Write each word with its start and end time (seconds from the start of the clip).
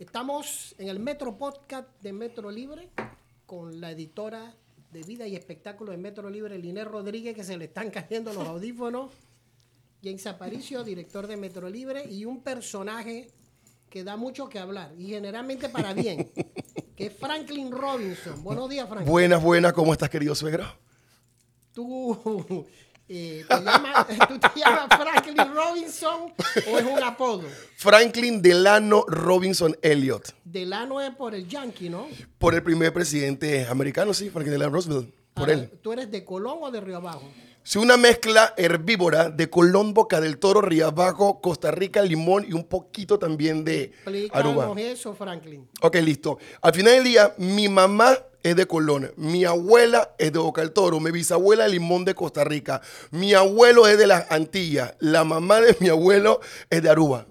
Estamos 0.00 0.74
en 0.78 0.88
el 0.88 0.98
Metro 0.98 1.36
Podcast 1.36 1.86
de 2.00 2.14
Metro 2.14 2.50
Libre 2.50 2.88
con 3.44 3.82
la 3.82 3.90
editora 3.90 4.54
de 4.90 5.02
vida 5.02 5.26
y 5.26 5.36
espectáculo 5.36 5.92
de 5.92 5.98
Metro 5.98 6.30
Libre, 6.30 6.56
Liné 6.56 6.84
Rodríguez, 6.84 7.36
que 7.36 7.44
se 7.44 7.58
le 7.58 7.66
están 7.66 7.90
cayendo 7.90 8.32
los 8.32 8.48
audífonos. 8.48 9.12
James 10.02 10.26
Aparicio, 10.26 10.84
director 10.84 11.26
de 11.26 11.36
Metro 11.36 11.68
Libre, 11.68 12.06
y 12.10 12.24
un 12.24 12.42
personaje 12.42 13.28
que 13.90 14.02
da 14.02 14.16
mucho 14.16 14.48
que 14.48 14.58
hablar, 14.58 14.90
y 14.96 15.08
generalmente 15.08 15.68
para 15.68 15.92
bien, 15.92 16.30
que 16.96 17.06
es 17.08 17.12
Franklin 17.12 17.70
Robinson. 17.70 18.42
Buenos 18.42 18.70
días, 18.70 18.88
Franklin. 18.88 19.12
Buenas, 19.12 19.42
buenas, 19.42 19.74
¿cómo 19.74 19.92
estás, 19.92 20.08
querido 20.08 20.34
suegro? 20.34 20.64
¿Tú, 21.74 22.66
eh, 23.12 23.44
te 23.48 23.54
llamas, 23.64 24.06
¿Tú 24.28 24.38
te 24.38 24.48
llamas 24.60 24.86
Franklin 24.88 25.52
Robinson 25.52 26.32
o 26.68 26.78
es 26.78 26.84
un 26.84 27.02
apodo? 27.02 27.42
Franklin 27.74 28.40
Delano 28.40 29.04
Robinson 29.08 29.76
Elliot. 29.82 30.32
Delano 30.44 31.00
es 31.00 31.10
por 31.16 31.34
el 31.34 31.48
yankee, 31.48 31.90
¿no? 31.90 32.06
Por 32.38 32.54
el 32.54 32.62
primer 32.62 32.92
presidente 32.92 33.66
americano, 33.66 34.14
sí, 34.14 34.30
Franklin 34.30 34.52
Delano 34.52 34.72
Roosevelt. 34.72 35.12
Por 35.34 35.50
él. 35.50 35.70
¿Tú 35.82 35.92
eres 35.92 36.10
de 36.10 36.24
Colón 36.24 36.58
o 36.60 36.70
de 36.70 36.80
Río 36.80 36.98
Abajo? 36.98 37.28
Sí, 37.70 37.78
una 37.78 37.96
mezcla 37.96 38.52
herbívora 38.56 39.30
de 39.30 39.48
Colón, 39.48 39.94
Boca 39.94 40.20
del 40.20 40.38
Toro, 40.40 40.60
Río 40.60 40.88
Abajo, 40.88 41.40
Costa 41.40 41.70
Rica, 41.70 42.02
Limón 42.02 42.44
y 42.48 42.52
un 42.52 42.64
poquito 42.64 43.16
también 43.16 43.64
de 43.64 43.92
Aruba. 44.32 44.74
Eso, 44.76 45.14
Franklin. 45.14 45.68
Ok, 45.80 45.94
listo. 46.02 46.38
Al 46.62 46.74
final 46.74 46.94
del 46.94 47.04
día, 47.04 47.32
mi 47.38 47.68
mamá 47.68 48.18
es 48.42 48.56
de 48.56 48.66
Colón, 48.66 49.12
mi 49.14 49.44
abuela 49.44 50.16
es 50.18 50.32
de 50.32 50.40
Boca 50.40 50.62
del 50.62 50.72
Toro, 50.72 50.98
mi 50.98 51.12
bisabuela 51.12 51.62
de 51.62 51.70
Limón 51.70 52.04
de 52.04 52.16
Costa 52.16 52.42
Rica, 52.42 52.82
mi 53.12 53.34
abuelo 53.34 53.86
es 53.86 53.96
de 53.98 54.08
las 54.08 54.28
Antillas, 54.32 54.96
la 54.98 55.22
mamá 55.22 55.60
de 55.60 55.76
mi 55.78 55.90
abuelo 55.90 56.40
es 56.70 56.82
de 56.82 56.90
Aruba. 56.90 57.28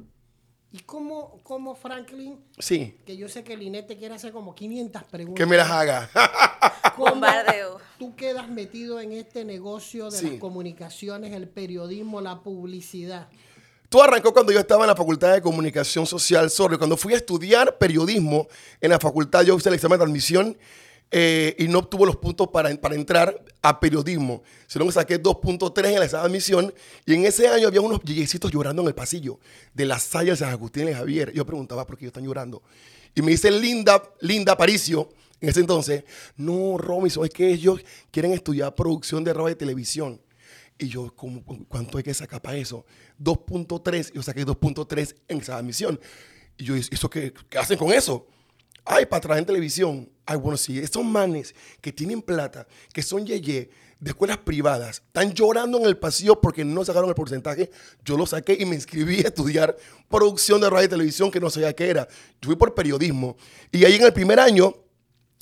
¿Y 0.71 0.79
cómo, 0.83 1.41
cómo 1.43 1.75
Franklin, 1.75 2.45
Sí, 2.57 2.97
que 3.05 3.17
yo 3.17 3.27
sé 3.27 3.43
que 3.43 3.57
Linet 3.57 3.87
te 3.87 3.97
quiere 3.97 4.15
hacer 4.15 4.31
como 4.31 4.55
500 4.55 5.03
preguntas, 5.03 5.37
que 5.37 5.45
me 5.45 5.57
las 5.57 5.69
haga. 5.69 6.09
¿cómo 6.95 7.09
Bombardeo. 7.11 7.79
tú 7.99 8.15
quedas 8.15 8.49
metido 8.49 8.99
en 8.99 9.11
este 9.13 9.45
negocio 9.45 10.09
de 10.09 10.17
Sí. 10.17 10.29
las 10.31 10.39
comunicaciones, 10.39 11.33
el 11.33 11.47
periodismo, 11.47 12.21
la 12.21 12.41
publicidad? 12.41 13.27
Todo 13.89 14.03
arrancó 14.03 14.33
cuando 14.33 14.51
yo 14.51 14.59
estaba 14.59 14.83
en 14.83 14.89
la 14.89 14.95
Facultad 14.95 15.33
de 15.33 15.41
Comunicación 15.41 16.05
Social, 16.05 16.49
sorry, 16.51 16.77
cuando 16.77 16.95
fui 16.95 17.13
a 17.13 17.17
estudiar 17.17 17.77
periodismo 17.79 18.47
en 18.81 18.91
la 18.91 18.99
facultad, 18.99 19.43
yo 19.43 19.57
hice 19.57 19.69
el 19.69 19.75
examen 19.75 19.97
de 19.97 20.05
admisión 20.05 20.57
eh, 21.11 21.55
y 21.57 21.67
no 21.67 21.79
obtuve 21.79 22.05
los 22.05 22.17
puntos 22.17 22.49
para, 22.49 22.69
para 22.79 22.93
entrar 22.93 23.43
a 23.63 23.79
periodismo, 23.79 24.43
sino 24.67 24.85
que 24.85 24.91
saqué 24.91 25.19
2.3 25.19 25.87
en 25.89 25.95
el 25.97 26.03
examen 26.03 26.23
de 26.25 26.29
admisión 26.29 26.73
y 27.07 27.15
en 27.15 27.25
ese 27.25 27.47
año 27.47 27.67
había 27.67 27.81
unos 27.81 28.01
yeyecitos 28.03 28.51
llorando 28.51 28.83
en 28.83 28.89
el 28.89 28.93
pasillo 28.93 29.39
de 29.73 29.85
la 29.87 29.97
Salle 29.97 30.29
de 30.31 30.37
San 30.37 30.49
Agustín 30.51 30.85
de 30.85 30.93
Javier. 30.93 31.33
Yo 31.33 31.43
preguntaba 31.47 31.87
por 31.87 31.97
qué 31.97 32.05
ellos 32.05 32.11
están 32.11 32.25
llorando. 32.25 32.61
Y 33.15 33.23
me 33.23 33.31
dice 33.31 33.49
Linda, 33.49 34.03
Linda 34.21 34.53
Aparicio, 34.53 35.09
en 35.41 35.49
ese 35.49 35.59
entonces, 35.61 36.03
no, 36.35 36.77
Robinson, 36.77 37.25
es 37.25 37.31
que 37.31 37.51
ellos 37.51 37.81
quieren 38.11 38.33
estudiar 38.33 38.75
producción 38.75 39.23
de 39.23 39.33
radio 39.33 39.49
y 39.49 39.55
televisión. 39.55 40.21
Y 40.77 40.87
yo, 40.87 41.13
¿cómo, 41.15 41.43
¿cuánto 41.67 41.97
hay 41.97 42.03
que 42.03 42.13
sacar 42.13 42.41
para 42.41 42.57
eso? 42.57 42.85
2.3. 43.21 44.13
Yo 44.13 44.23
saqué 44.23 44.45
2.3 44.45 45.15
en 45.27 45.37
esa 45.39 45.57
admisión. 45.57 45.99
Y 46.57 46.63
yo, 46.63 46.75
¿eso 46.75 47.09
qué, 47.09 47.33
qué 47.49 47.57
hacen 47.57 47.77
con 47.77 47.91
eso? 47.91 48.27
Ay, 48.85 49.05
para 49.05 49.21
trabajar 49.21 49.39
en 49.39 49.45
televisión. 49.45 50.09
Ay, 50.25 50.37
bueno, 50.37 50.57
sí, 50.57 50.79
esos 50.79 51.03
manes 51.03 51.53
que 51.81 51.91
tienen 51.91 52.21
plata, 52.21 52.65
que 52.93 53.01
son 53.01 53.25
yeye 53.25 53.69
de 53.99 54.11
escuelas 54.11 54.37
privadas, 54.37 55.03
están 55.05 55.33
llorando 55.33 55.77
en 55.77 55.85
el 55.85 55.97
pasillo 55.97 56.39
porque 56.39 56.63
no 56.63 56.85
sacaron 56.85 57.09
el 57.09 57.15
porcentaje. 57.15 57.69
Yo 58.03 58.17
lo 58.17 58.25
saqué 58.25 58.57
y 58.59 58.65
me 58.65 58.75
inscribí 58.75 59.17
a 59.17 59.27
estudiar 59.27 59.75
producción 60.07 60.61
de 60.61 60.69
radio 60.69 60.85
y 60.85 60.89
televisión 60.89 61.29
que 61.29 61.39
no 61.39 61.49
sabía 61.49 61.73
qué 61.73 61.89
era. 61.89 62.07
Yo 62.41 62.47
fui 62.47 62.55
por 62.55 62.73
periodismo. 62.73 63.35
Y 63.71 63.83
ahí 63.83 63.95
en 63.95 64.03
el 64.03 64.13
primer 64.13 64.39
año, 64.39 64.73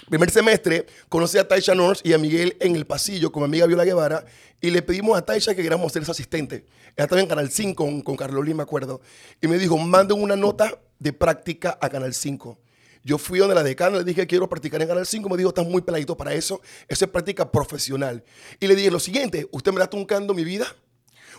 Primer 0.05 0.31
semestre, 0.31 0.85
conocí 1.09 1.37
a 1.37 1.45
Taisha 1.45 1.75
Norris 1.75 2.01
y 2.01 2.13
a 2.13 2.17
Miguel 2.17 2.55
en 2.61 2.77
el 2.77 2.85
pasillo 2.85 3.29
con 3.29 3.41
mi 3.41 3.47
amiga 3.47 3.65
Viola 3.65 3.83
Guevara 3.83 4.25
y 4.61 4.69
le 4.69 4.81
pedimos 4.81 5.17
a 5.17 5.25
Taisha 5.25 5.53
que 5.53 5.61
queríamos 5.61 5.91
ser 5.91 6.05
su 6.05 6.11
asistente. 6.11 6.65
Ella 6.95 7.03
estaba 7.03 7.19
en 7.19 7.27
Canal 7.27 7.51
5 7.51 7.75
con, 7.75 8.01
con 8.01 8.15
Carlos 8.15 8.45
me 8.47 8.63
acuerdo. 8.63 9.01
Y 9.41 9.47
me 9.47 9.57
dijo, 9.57 9.77
manden 9.77 10.21
una 10.21 10.37
nota 10.37 10.79
de 10.97 11.11
práctica 11.11 11.77
a 11.81 11.89
Canal 11.89 12.13
5. 12.13 12.57
Yo 13.03 13.17
fui 13.17 13.39
donde 13.39 13.55
la 13.55 13.63
decana, 13.63 13.97
le 13.97 14.05
dije, 14.05 14.25
quiero 14.27 14.47
practicar 14.47 14.81
en 14.81 14.87
Canal 14.87 15.05
5. 15.05 15.27
Me 15.27 15.35
dijo, 15.35 15.49
estás 15.49 15.67
muy 15.67 15.81
peladito 15.81 16.15
para 16.15 16.33
eso. 16.33 16.61
Eso 16.87 17.05
es 17.05 17.11
práctica 17.11 17.51
profesional. 17.51 18.23
Y 18.61 18.67
le 18.67 18.75
dije 18.75 18.89
lo 18.89 18.99
siguiente, 18.99 19.47
usted 19.51 19.73
me 19.73 19.81
está 19.81 19.89
truncando 19.89 20.33
mi 20.33 20.45
vida. 20.45 20.67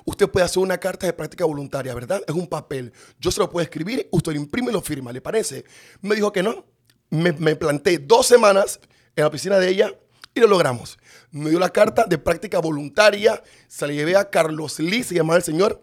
Usted 0.05 0.29
puede 0.29 0.45
hacer 0.45 0.63
una 0.63 0.79
carta 0.79 1.07
de 1.07 1.15
práctica 1.15 1.47
voluntaria, 1.47 1.95
¿verdad? 1.95 2.23
Es 2.27 2.35
un 2.35 2.47
papel. 2.47 2.93
Yo 3.19 3.31
se 3.31 3.41
lo 3.41 3.49
puedo 3.49 3.63
escribir, 3.63 4.09
usted 4.11 4.33
lo 4.33 4.39
imprime 4.39 4.71
y 4.71 4.73
lo 4.73 4.83
firma, 4.83 5.13
¿le 5.13 5.21
parece? 5.21 5.65
Me 6.03 6.15
dijo 6.15 6.33
que 6.33 6.43
no. 6.43 6.65
Me, 7.11 7.33
me 7.33 7.57
planté 7.57 7.99
dos 7.99 8.27
semanas 8.27 8.81
en 9.17 9.25
la 9.25 9.31
piscina 9.31 9.59
de 9.59 9.69
ella 9.69 9.95
y 10.35 10.41
lo 10.41 10.47
logramos. 10.47 10.99
Me 11.31 11.51
dio 11.51 11.59
la 11.59 11.71
carta 11.71 12.05
de 12.05 12.19
práctica 12.19 12.59
voluntaria, 12.59 13.43
se 13.67 13.87
la 13.87 13.93
llevé 13.93 14.17
a 14.17 14.31
Carlos 14.31 14.79
Lee, 14.79 15.03
se 15.03 15.15
llamaba 15.15 15.37
el 15.37 15.43
señor, 15.43 15.83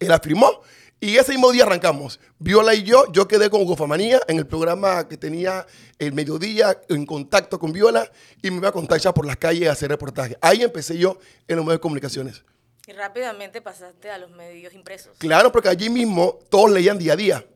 él 0.00 0.08
la 0.08 0.18
firmó 0.18 0.62
y 1.00 1.16
ese 1.16 1.32
mismo 1.32 1.52
día 1.52 1.64
arrancamos. 1.64 2.18
Viola 2.38 2.74
y 2.74 2.82
yo, 2.82 3.10
yo 3.12 3.28
quedé 3.28 3.50
con 3.50 3.64
Gofamanía 3.64 4.20
en 4.26 4.38
el 4.38 4.46
programa 4.46 5.06
que 5.06 5.16
tenía 5.16 5.64
el 5.98 6.12
mediodía 6.12 6.80
en 6.88 7.06
contacto 7.06 7.58
con 7.58 7.72
Viola 7.72 8.10
y 8.42 8.50
me 8.50 8.56
iba 8.56 8.68
a 8.68 8.72
contar 8.72 8.98
ya 8.98 9.14
por 9.14 9.24
las 9.24 9.36
calles 9.36 9.68
a 9.68 9.72
hacer 9.72 9.90
reportajes. 9.90 10.36
Ahí 10.40 10.62
empecé 10.62 10.98
yo 10.98 11.18
en 11.46 11.56
los 11.56 11.64
medios 11.64 11.78
de 11.78 11.82
comunicaciones. 11.82 12.44
Y 12.86 12.92
rápidamente 12.92 13.60
pasaste 13.60 14.10
a 14.10 14.18
los 14.18 14.30
medios 14.30 14.72
impresos. 14.72 15.16
Claro, 15.18 15.52
porque 15.52 15.68
allí 15.68 15.88
mismo 15.88 16.38
todos 16.48 16.70
leían 16.70 16.98
día 16.98 17.12
a 17.12 17.16
día. 17.16 17.46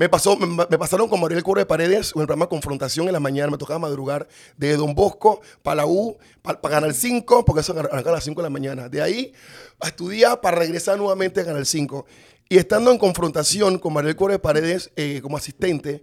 Me, 0.00 0.08
pasó, 0.08 0.34
me, 0.34 0.78
pasaron 0.78 1.10
con 1.10 1.20
Mariel 1.20 1.42
Coro 1.42 1.58
de 1.58 1.66
Paredes 1.66 2.12
en 2.14 2.22
el 2.22 2.26
programa 2.26 2.48
Confrontación 2.48 3.08
en 3.08 3.12
la 3.12 3.20
mañana. 3.20 3.50
Me 3.50 3.58
tocaba 3.58 3.80
madrugar 3.80 4.28
de 4.56 4.74
Don 4.74 4.94
Bosco 4.94 5.42
para 5.62 5.74
la 5.74 5.86
U, 5.86 6.16
para, 6.40 6.58
Canal 6.58 6.94
5, 6.94 7.44
porque 7.44 7.60
eso 7.60 7.78
arrancaba 7.78 8.12
a 8.12 8.14
las 8.14 8.24
5 8.24 8.40
de 8.40 8.46
la 8.46 8.48
mañana. 8.48 8.88
De 8.88 9.02
ahí 9.02 9.34
a 9.78 9.88
estudiar 9.88 10.40
para 10.40 10.56
regresar 10.56 10.96
nuevamente 10.96 11.42
a 11.42 11.44
Canal 11.44 11.66
5. 11.66 12.06
Y 12.48 12.56
estando 12.56 12.90
en 12.90 12.96
confrontación 12.96 13.78
con 13.78 13.92
Mariel 13.92 14.16
Coro 14.16 14.32
de 14.32 14.38
Paredes 14.38 14.90
eh, 14.96 15.20
como 15.22 15.36
asistente, 15.36 16.02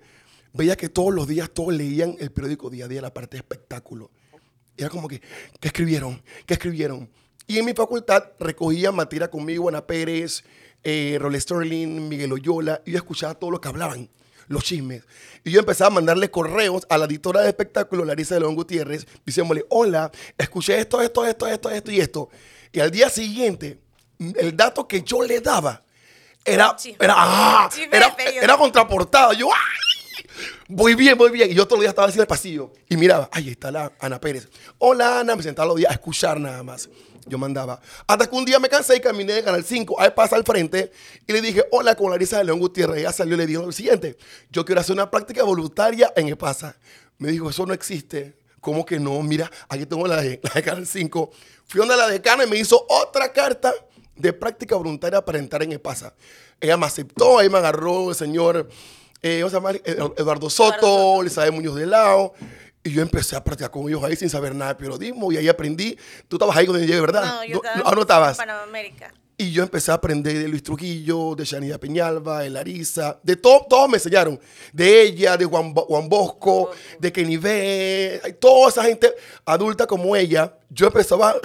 veía 0.54 0.78
que 0.78 0.90
todos 0.90 1.12
los 1.12 1.28
días 1.28 1.50
todos 1.50 1.74
leían 1.74 2.18
el 2.20 2.32
periódico 2.32 2.70
día 2.70 2.86
a 2.86 2.88
día, 2.88 3.02
la 3.02 3.16
parte 3.16 3.38
de 3.38 3.40
espectáculo. 3.40 4.12
Era 4.78 4.90
como 4.90 5.08
que, 5.08 5.22
¿qué 5.60 5.70
escribieron? 5.70 6.22
¿Qué 6.46 6.54
escribieron? 6.54 7.10
Y 7.48 7.58
en 7.58 7.66
mi 7.66 7.74
facultad 7.74 8.26
recogía 8.40 8.92
materia 8.92 9.32
conmigo, 9.32 9.70
Ana 9.70 9.88
Pérez, 9.88 10.44
eh, 10.90 11.18
Rolly 11.20 11.42
Sterling, 11.42 12.08
Miguel 12.08 12.32
Oyola, 12.32 12.82
y 12.86 12.92
yo 12.92 12.98
escuchaba 12.98 13.36
todo 13.36 13.52
lo 13.52 13.60
que 13.60 13.68
hablaban, 13.68 14.10
los 14.48 14.64
chismes. 14.64 15.04
Y 15.44 15.52
yo 15.52 15.60
empezaba 15.60 15.88
a 15.88 15.94
mandarle 15.96 16.32
correos 16.32 16.88
a 16.90 16.98
la 16.98 17.04
editora 17.04 17.42
de 17.42 17.50
espectáculo, 17.50 18.06
Larisa 18.06 18.36
de 18.36 18.40
León 18.40 18.56
Gutiérrez, 18.56 19.06
diciéndole, 19.26 19.66
hola, 19.68 20.10
escuché 20.38 20.80
esto, 20.80 21.02
esto, 21.02 21.26
esto, 21.26 21.46
esto, 21.46 21.70
esto 21.70 21.92
y 21.92 22.00
esto. 22.00 22.30
Y 22.72 22.80
al 22.80 22.90
día 22.90 23.10
siguiente, 23.10 23.82
el 24.18 24.56
dato 24.56 24.88
que 24.88 25.02
yo 25.02 25.24
le 25.24 25.42
daba 25.42 25.84
era, 26.46 26.74
Chisme. 26.78 27.04
era, 27.04 27.16
ah, 27.18 27.70
Chisme 27.70 27.98
era, 28.42 28.56
contraportada. 28.56 29.34
Yo, 29.34 29.50
¡ay! 29.52 30.26
Voy 30.70 30.96
bien, 30.96 31.18
voy 31.18 31.32
bien. 31.32 31.52
Y 31.52 31.54
yo 31.54 31.66
todos 31.66 31.80
los 31.80 31.82
días 31.82 31.92
estaba 31.92 32.08
así 32.08 32.18
en 32.18 32.22
el 32.22 32.28
pasillo 32.28 32.72
y 32.88 32.96
miraba, 32.96 33.30
ahí 33.34 33.50
está 33.50 33.72
la 33.72 33.92
Ana 34.00 34.22
Pérez. 34.22 34.48
Hola, 34.78 35.20
Ana. 35.20 35.36
Me 35.36 35.44
sentaba 35.44 35.68
los 35.68 35.76
días 35.76 35.92
a 35.92 35.96
escuchar 35.96 36.40
nada 36.40 36.64
más. 36.64 36.90
Yo 37.28 37.38
mandaba. 37.38 37.80
Hasta 38.08 38.28
que 38.30 38.36
un 38.36 38.46
día 38.46 38.60
me 38.60 38.70
cansé 38.70 38.96
y 38.98 39.00
caminé 39.00 39.34
de 39.34 39.44
Canal 39.44 39.64
5. 39.64 40.00
Ahí 40.00 40.12
pasa 40.16 40.36
al 40.36 40.44
frente 40.44 40.92
y 41.28 41.34
le 41.34 41.42
dije, 41.42 41.66
hola, 41.72 41.96
con 41.96 42.10
Larisa 42.12 42.38
de 42.38 42.46
León 42.46 42.60
Gutiérrez. 42.60 43.00
Ella 43.00 43.12
salió 43.12 43.36
y 43.36 43.38
le 43.38 43.46
dijo 43.46 43.64
lo 43.64 43.72
siguiente: 43.72 44.18
Yo 44.50 44.64
quiero 44.66 44.82
hacer 44.82 44.94
una 44.94 45.10
práctica 45.12 45.44
voluntaria 45.44 46.12
en 46.16 46.30
EPASA. 46.30 46.76
Me 47.18 47.30
dijo, 47.32 47.50
eso 47.50 47.66
no 47.66 47.74
existe. 47.74 48.38
¿Cómo 48.62 48.86
que 48.86 49.00
no? 49.00 49.22
Mira, 49.24 49.50
aquí 49.70 49.86
tengo 49.86 50.08
la 50.08 50.22
de, 50.22 50.40
la 50.44 50.50
de 50.52 50.64
Canal 50.64 50.88
5. 50.88 51.32
Fui 51.68 51.80
donde 51.80 51.96
la 51.98 52.08
decana 52.08 52.44
y 52.46 52.48
me 52.50 52.58
hizo 52.58 52.86
otra 52.90 53.32
carta 53.32 53.74
de 54.16 54.34
práctica 54.34 54.76
voluntaria 54.76 55.24
para 55.24 55.38
entrar 55.40 55.64
en 55.64 55.72
EPASA. 55.74 56.14
Ella 56.60 56.76
me 56.78 56.86
aceptó, 56.86 57.38
ahí 57.40 57.50
me 57.50 57.58
agarró 57.60 58.10
el 58.10 58.16
señor 58.16 58.68
eh, 59.22 59.40
¿cómo 59.42 59.50
se 59.50 59.56
llama? 59.56 59.72
Ed- 59.72 60.12
Eduardo 60.18 60.50
Soto, 60.50 60.74
Soto. 60.80 61.22
Elizabeth 61.22 61.52
Muñoz 61.54 61.76
de 61.76 61.86
Lao. 61.88 62.34
Y 62.88 62.92
yo 62.92 63.02
empecé 63.02 63.36
a 63.36 63.44
practicar 63.44 63.70
con 63.70 63.88
ellos 63.90 64.02
ahí 64.02 64.16
sin 64.16 64.30
saber 64.30 64.56
nada 64.56 64.74
de 64.74 64.80
periodismo. 64.80 65.30
Y 65.32 65.38
ahí 65.38 65.50
aprendí. 65.50 65.98
Tú 66.30 66.38
estabas 66.38 66.56
ahí 66.56 66.66
cuando 66.66 66.80
yo 66.80 66.88
llegué, 66.88 67.02
¿verdad? 67.02 67.26
No, 67.26 67.44
yo 67.44 67.58
estaba 67.58 67.82
ah, 67.84 67.92
no 67.94 68.02
estabas. 68.02 68.40
en 68.40 68.48
Panamérica. 68.48 69.14
Y 69.40 69.52
yo 69.52 69.62
empecé 69.62 69.92
a 69.92 69.96
aprender 69.96 70.38
de 70.38 70.48
Luis 70.48 70.64
Trujillo, 70.64 71.36
de 71.36 71.44
Shanida 71.44 71.78
Peñalba, 71.78 72.40
de 72.40 72.50
Larisa, 72.50 73.20
de 73.22 73.36
todo, 73.36 73.66
todos 73.70 73.90
me 73.90 73.98
enseñaron. 73.98 74.40
De 74.72 75.02
ella, 75.02 75.36
de 75.36 75.46
Juan, 75.46 75.74
Juan 75.74 76.08
Bosco, 76.08 76.70
Bosco. 76.70 76.76
de 76.98 77.12
Kenny 77.12 77.38
B, 77.38 78.38
toda 78.40 78.70
esa 78.70 78.84
gente 78.84 79.14
adulta 79.46 79.86
como 79.86 80.16
ella. 80.16 80.58
Yo 80.70 80.88
empezaba, 80.88 81.36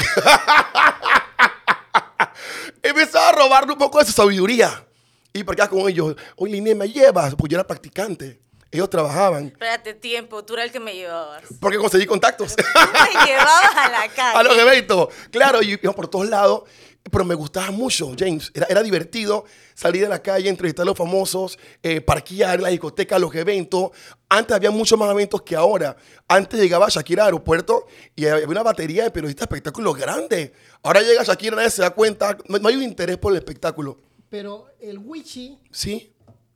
empezaba 2.82 3.28
a 3.28 3.32
robarle 3.32 3.72
un 3.72 3.78
poco 3.78 3.98
de 3.98 4.06
su 4.06 4.12
sabiduría. 4.12 4.86
Y 5.34 5.40
acá 5.40 5.68
con 5.68 5.88
ellos, 5.88 6.14
oye, 6.36 6.52
Liné, 6.52 6.74
me 6.74 6.88
llevas, 6.88 7.34
porque 7.34 7.52
yo 7.52 7.58
era 7.58 7.66
practicante. 7.66 8.40
Ellos 8.72 8.90
trabajaban. 8.90 9.46
Espérate, 9.48 9.94
tiempo, 9.94 10.44
tú 10.44 10.54
eras 10.54 10.66
el 10.66 10.72
que 10.72 10.80
me 10.80 10.94
llevabas. 10.94 11.44
Porque 11.60 11.78
conseguí 11.78 12.06
contactos. 12.06 12.54
Me 12.74 13.26
llevabas 13.26 13.76
a 13.76 13.88
la 13.90 14.08
calle. 14.08 14.38
a 14.38 14.42
los 14.42 14.56
eventos. 14.58 15.08
Claro, 15.30 15.62
y 15.62 15.72
íbamos 15.72 15.94
por 15.94 16.08
todos 16.08 16.28
lados. 16.28 16.62
Pero 17.10 17.24
me 17.24 17.34
gustaba 17.34 17.72
mucho, 17.72 18.12
James. 18.16 18.52
Era, 18.54 18.66
era 18.70 18.80
divertido 18.82 19.44
salir 19.74 20.02
de 20.02 20.08
la 20.08 20.22
calle, 20.22 20.48
entrevistar 20.48 20.84
a 20.84 20.86
los 20.86 20.96
famosos, 20.96 21.58
eh, 21.82 22.00
parquear 22.00 22.60
la 22.60 22.68
discoteca, 22.68 23.18
los 23.18 23.34
eventos. 23.34 23.90
Antes 24.28 24.54
había 24.54 24.70
muchos 24.70 24.96
más 24.96 25.10
eventos 25.10 25.42
que 25.42 25.56
ahora. 25.56 25.96
Antes 26.28 26.60
llegaba 26.60 26.86
Shakira 26.88 27.24
al 27.24 27.26
aeropuerto 27.26 27.86
y 28.14 28.26
había 28.26 28.46
una 28.46 28.62
batería 28.62 29.02
de 29.02 29.10
periodistas 29.10 29.48
de 29.48 29.52
espectáculos 29.56 29.96
grandes. 29.96 30.52
Ahora 30.84 31.02
llega 31.02 31.24
Shakira, 31.24 31.56
nadie 31.56 31.70
se 31.70 31.82
da 31.82 31.90
cuenta. 31.90 32.38
No, 32.48 32.58
no 32.58 32.68
hay 32.68 32.76
un 32.76 32.84
interés 32.84 33.18
por 33.18 33.32
el 33.32 33.38
espectáculo. 33.38 33.98
Pero 34.30 34.68
el 34.80 34.98
Wichi 34.98 35.58
¿Sí? 35.72 36.14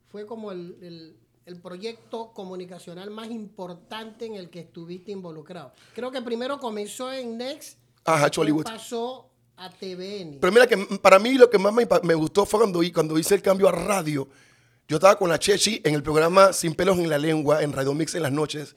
fue 0.09 0.25
como 0.25 0.53
el, 0.53 0.77
el- 0.81 1.17
el 1.47 1.61
proyecto 1.61 2.33
comunicacional 2.33 3.09
más 3.09 3.31
importante 3.31 4.25
en 4.25 4.35
el 4.35 4.49
que 4.49 4.59
estuviste 4.59 5.13
involucrado. 5.13 5.71
Creo 5.95 6.11
que 6.11 6.21
primero 6.21 6.59
comenzó 6.59 7.11
en 7.11 7.37
Next, 7.37 7.77
Ajá, 8.03 8.29
pasó 8.63 9.29
a 9.55 9.69
TVN. 9.69 10.39
Pero 10.41 10.51
mira 10.51 10.67
que 10.67 10.77
para 11.01 11.19
mí 11.19 11.33
lo 11.33 11.49
que 11.49 11.57
más 11.57 11.73
me, 11.73 12.15
gustó 12.15 12.45
fue 12.45 12.59
cuando, 12.59 12.81
cuando 12.93 13.17
hice 13.17 13.35
el 13.35 13.41
cambio 13.41 13.69
a 13.69 13.71
radio. 13.71 14.27
Yo 14.89 14.97
estaba 14.97 15.17
con 15.17 15.29
la 15.29 15.39
Chechi 15.39 15.81
en 15.83 15.95
el 15.95 16.03
programa 16.03 16.51
Sin 16.53 16.75
pelos 16.75 16.97
en 16.99 17.09
la 17.09 17.17
lengua, 17.17 17.63
en 17.63 17.71
Radio 17.71 17.93
Mix 17.93 18.15
en 18.15 18.23
las 18.23 18.31
noches. 18.31 18.75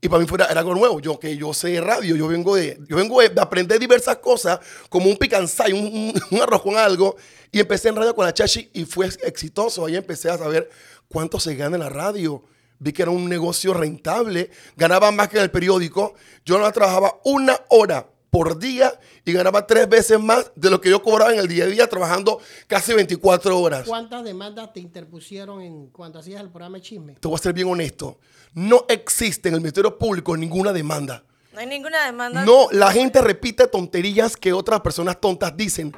Y 0.00 0.08
para 0.08 0.20
mí 0.20 0.26
fuera, 0.26 0.46
era 0.46 0.60
algo 0.60 0.74
nuevo. 0.74 0.98
Yo 0.98 1.18
que 1.18 1.36
yo 1.36 1.52
sé 1.52 1.80
radio, 1.80 2.16
yo 2.16 2.26
vengo 2.26 2.56
de, 2.56 2.78
yo 2.88 2.96
vengo 2.96 3.20
de, 3.20 3.28
de 3.28 3.40
aprender 3.40 3.78
diversas 3.78 4.16
cosas, 4.16 4.58
como 4.88 5.08
un 5.08 5.16
picanzay, 5.16 5.72
un, 5.72 5.86
un, 5.86 6.22
un 6.30 6.42
arroz 6.42 6.62
con 6.62 6.76
algo. 6.76 7.16
Y 7.52 7.60
empecé 7.60 7.88
en 7.88 7.96
radio 7.96 8.14
con 8.14 8.24
la 8.24 8.34
Chechi 8.34 8.70
y 8.72 8.84
fue 8.84 9.06
exitoso. 9.06 9.84
Ahí 9.84 9.96
empecé 9.96 10.30
a 10.30 10.38
saber 10.38 10.70
cuánto 11.10 11.38
se 11.40 11.54
gana 11.56 11.76
en 11.76 11.82
la 11.82 11.88
radio. 11.90 12.42
Vi 12.78 12.92
que 12.92 13.02
era 13.02 13.10
un 13.10 13.28
negocio 13.28 13.74
rentable. 13.74 14.50
Ganaba 14.76 15.10
más 15.10 15.28
que 15.28 15.36
en 15.36 15.42
el 15.42 15.50
periódico. 15.50 16.14
Yo 16.46 16.58
no 16.58 16.70
trabajaba 16.72 17.20
una 17.24 17.60
hora 17.68 18.06
por 18.30 18.58
día 18.58 18.98
y 19.24 19.32
ganaba 19.32 19.66
tres 19.66 19.88
veces 19.88 20.18
más 20.20 20.52
de 20.54 20.70
lo 20.70 20.80
que 20.80 20.88
yo 20.88 21.02
cobraba 21.02 21.32
en 21.32 21.40
el 21.40 21.48
día 21.48 21.64
a 21.64 21.66
día 21.66 21.88
trabajando 21.88 22.40
casi 22.68 22.94
24 22.94 23.58
horas. 23.58 23.86
¿Cuántas 23.86 24.24
demandas 24.24 24.72
te 24.72 24.80
interpusieron 24.80 25.60
en 25.60 25.88
cuando 25.88 26.20
hacías 26.20 26.40
el 26.40 26.48
programa 26.48 26.78
de 26.78 26.82
chisme? 26.82 27.14
Te 27.14 27.28
voy 27.28 27.34
a 27.34 27.38
ser 27.42 27.52
bien 27.52 27.68
honesto. 27.68 28.18
No 28.54 28.86
existe 28.88 29.48
en 29.48 29.56
el 29.56 29.60
Ministerio 29.60 29.98
Público 29.98 30.36
ninguna 30.36 30.72
demanda. 30.72 31.24
No 31.52 31.58
hay 31.58 31.66
ninguna 31.66 32.06
demanda. 32.06 32.44
No, 32.44 32.68
la 32.70 32.92
gente 32.92 33.20
repite 33.20 33.66
tonterías 33.66 34.36
que 34.36 34.52
otras 34.52 34.80
personas 34.80 35.20
tontas 35.20 35.56
dicen. 35.56 35.92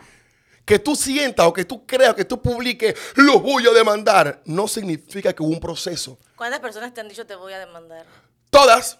Que 0.65 0.79
tú 0.79 0.95
sientas 0.95 1.47
o 1.47 1.53
que 1.53 1.65
tú 1.65 1.85
creas, 1.87 2.15
que 2.15 2.25
tú 2.25 2.41
publiques, 2.41 2.95
los 3.17 3.43
voy 3.43 3.67
a 3.67 3.73
demandar, 3.73 4.41
no 4.45 4.69
significa 4.69 5.33
que 5.33 5.43
hubo 5.43 5.51
un 5.53 5.61
proceso. 5.61 6.19
¿Cuántas 6.37 6.61
personas 6.61 6.95
te 6.95 7.01
han 7.01 7.09
dicho 7.09 7.27
te 7.27 7.35
voy 7.35 7.53
a 7.53 7.59
demandar? 7.59 8.07
Todas, 8.51 8.99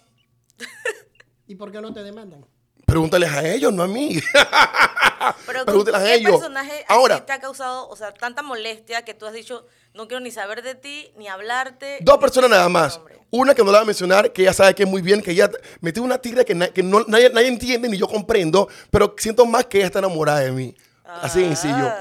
¿Y 1.47 1.55
por 1.55 1.71
qué 1.71 1.81
no 1.81 1.93
te 1.93 2.03
demandan? 2.03 2.45
pregúntales 2.85 3.31
a 3.31 3.47
ellos, 3.47 3.73
no 3.73 3.81
a 3.83 3.87
mí. 3.87 4.19
Pero 5.47 5.65
Pregúntales 5.65 6.01
a 6.01 6.03
¿qué 6.05 6.15
ellos. 6.15 6.31
personaje 6.31 6.85
Ahora, 6.87 7.25
te 7.25 7.31
ha 7.31 7.39
causado, 7.39 7.87
o 7.89 7.95
sea, 7.95 8.13
tanta 8.13 8.41
molestia 8.43 9.03
que 9.03 9.13
tú 9.13 9.25
has 9.25 9.33
dicho, 9.33 9.65
no 9.93 10.07
quiero 10.07 10.19
ni 10.19 10.31
saber 10.31 10.61
de 10.61 10.75
ti, 10.75 11.11
ni 11.17 11.27
hablarte? 11.27 11.99
Dos 12.01 12.15
ni 12.17 12.21
personas 12.21 12.49
nada 12.49 12.69
más. 12.69 12.97
nombre"? 12.97 13.19
Una 13.31 13.55
que 13.55 13.63
no 13.63 13.71
la 13.71 13.79
voy 13.79 13.83
a 13.83 13.87
mencionar, 13.87 14.31
que 14.31 14.43
ella 14.43 14.53
sabe 14.53 14.75
que 14.75 14.83
es 14.83 14.89
muy 14.89 15.01
bien, 15.01 15.21
que 15.21 15.31
ella 15.31 15.49
metió 15.81 16.03
una 16.03 16.19
tigre 16.19 16.45
que, 16.45 16.53
na- 16.53 16.67
que 16.67 16.83
no, 16.83 17.03
nadie, 17.07 17.29
nadie 17.31 17.47
entiende 17.47 17.87
ni 17.89 17.97
yo 17.97 18.07
comprendo, 18.07 18.67
pero 18.91 19.15
siento 19.17 19.45
más 19.45 19.65
que 19.65 19.77
ella 19.77 19.87
está 19.87 19.99
enamorada 19.99 20.41
de 20.41 20.51
mí. 20.51 20.75
Así 21.21 21.39
de 21.39 21.55
sencillo. 21.55 21.91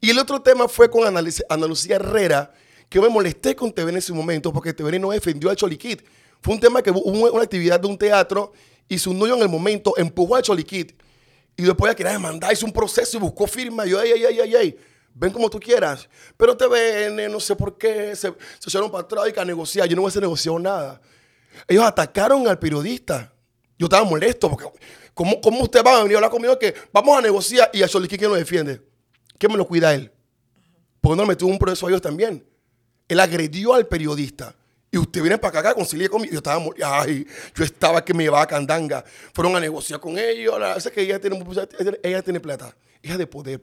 Y 0.00 0.10
el 0.10 0.18
otro 0.18 0.40
tema 0.40 0.68
fue 0.68 0.90
con 0.90 1.06
Ana 1.06 1.66
Lucía 1.66 1.96
Herrera, 1.96 2.52
que 2.88 3.00
me 3.00 3.08
molesté 3.08 3.54
con 3.54 3.72
TVN 3.72 3.90
en 3.90 3.96
ese 3.98 4.12
momento 4.12 4.52
porque 4.52 4.72
TVN 4.72 5.00
no 5.00 5.10
defendió 5.10 5.50
al 5.50 5.56
Choliquit. 5.56 6.02
Fue 6.40 6.54
un 6.54 6.60
tema 6.60 6.82
que 6.82 6.90
hubo 6.90 7.30
una 7.32 7.42
actividad 7.42 7.78
de 7.78 7.86
un 7.86 7.98
teatro 7.98 8.52
y 8.88 8.98
su 8.98 9.12
novio 9.14 9.36
en 9.36 9.42
el 9.42 9.48
momento 9.48 9.94
empujó 9.96 10.36
al 10.36 10.42
Choliquit. 10.42 10.92
Y 11.56 11.62
después 11.62 11.90
ella 11.90 11.96
quería 11.96 12.12
demandar, 12.12 12.52
hizo 12.52 12.64
un 12.64 12.72
proceso 12.72 13.16
y 13.18 13.20
buscó 13.20 13.46
firma. 13.46 13.84
Yo, 13.84 14.00
ay, 14.00 14.12
ay, 14.12 14.24
ay, 14.24 14.40
ay, 14.40 14.56
ay, 14.56 14.78
ven 15.14 15.30
como 15.30 15.50
tú 15.50 15.60
quieras. 15.60 16.08
Pero 16.36 16.56
TVN, 16.56 17.30
no 17.30 17.38
sé 17.38 17.54
por 17.54 17.76
qué, 17.76 18.16
se, 18.16 18.32
se 18.58 18.68
echaron 18.68 18.90
para 18.90 19.04
atrás 19.04 19.28
y 19.28 19.32
que 19.32 19.40
a 19.40 19.44
negociar. 19.44 19.86
Yo 19.86 19.94
no 19.94 20.02
hubiese 20.02 20.20
negociado 20.20 20.58
nada. 20.58 21.00
Ellos 21.68 21.84
atacaron 21.84 22.48
al 22.48 22.58
periodista. 22.58 23.32
Yo 23.78 23.86
estaba 23.86 24.04
molesto 24.04 24.50
porque, 24.50 24.66
¿cómo, 25.20 25.38
cómo 25.38 25.64
usted 25.64 25.84
va 25.84 25.98
a 25.98 26.02
venir 26.02 26.16
a 26.16 26.18
hablar 26.18 26.30
conmigo 26.30 26.58
que 26.58 26.74
vamos 26.90 27.18
a 27.18 27.20
negociar 27.20 27.68
y 27.74 27.82
a 27.82 27.88
Choliquit 27.88 28.18
quién 28.18 28.30
lo 28.30 28.38
defiende? 28.38 28.80
¿Quién 29.36 29.52
me 29.52 29.58
lo 29.58 29.66
cuida 29.66 29.90
a 29.90 29.94
él? 29.94 30.10
¿Por 30.98 31.12
qué 31.12 31.16
no 31.16 31.22
le 31.24 31.28
metió 31.28 31.46
un 31.46 31.58
proceso 31.58 31.86
a 31.86 31.90
ellos 31.90 32.00
también? 32.00 32.42
Él 33.06 33.20
agredió 33.20 33.74
al 33.74 33.86
periodista. 33.86 34.54
Y 34.90 34.96
usted 34.96 35.20
viene 35.20 35.36
para 35.36 35.60
acá, 35.60 35.74
concilie 35.74 36.08
conmigo. 36.08 36.32
Yo 36.32 36.38
estaba, 36.38 36.64
ay, 36.82 37.26
yo 37.54 37.64
estaba 37.64 38.02
que 38.02 38.14
me 38.14 38.24
llevaba 38.24 38.44
a 38.44 38.46
candanga. 38.46 39.04
Fueron 39.34 39.54
a 39.56 39.60
negociar 39.60 40.00
con 40.00 40.18
ellos. 40.18 40.58
La 40.58 40.78
que 40.90 41.02
ella 41.02 41.20
tiene, 41.20 41.44
ella 42.02 42.22
tiene 42.22 42.40
plata. 42.40 42.74
Hija 43.02 43.18
de 43.18 43.26
poder. 43.26 43.60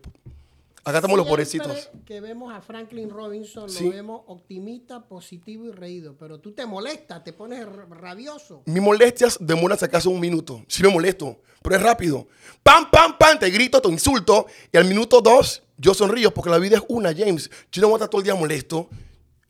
Acá 0.87 0.99
estamos 0.99 1.17
los 1.17 1.27
pobrecitos. 1.27 1.89
que 2.05 2.21
vemos 2.21 2.53
a 2.53 2.61
Franklin 2.61 3.09
Robinson, 3.09 3.69
Sí. 3.69 3.83
lo 3.83 3.89
vemos 3.91 4.21
optimista, 4.27 5.05
positivo 5.05 5.65
y 5.65 5.71
reído. 5.71 6.15
Pero 6.17 6.39
tú 6.39 6.53
te 6.53 6.65
molestas, 6.65 7.23
te 7.25 7.33
pones 7.33 7.65
rabioso. 7.89 8.61
Mis 8.65 8.81
molestias 8.81 9.37
demoran 9.41 9.77
si 9.77 9.83
acaso 9.83 10.09
un 10.09 10.19
minuto. 10.21 10.63
Sí 10.69 10.81
me 10.83 10.89
molesto, 10.89 11.41
pero 11.61 11.75
es 11.75 11.81
rápido. 11.81 12.27
Pam, 12.63 12.89
pam, 12.89 13.17
pam, 13.17 13.37
te 13.37 13.49
grito, 13.49 13.81
te 13.81 13.89
insulto. 13.89 14.45
Y 14.71 14.77
al 14.77 14.85
minuto 14.85 15.19
dos, 15.19 15.61
yo 15.77 15.93
sonrío 15.93 16.33
porque 16.33 16.49
la 16.49 16.57
vida 16.57 16.77
es 16.77 16.83
una, 16.87 17.13
James. 17.13 17.49
Yo 17.71 17.81
no 17.81 17.89
voy 17.89 17.95
a 17.95 17.97
estar 17.97 18.09
todo 18.09 18.21
el 18.21 18.25
día 18.25 18.35
molesto. 18.35 18.89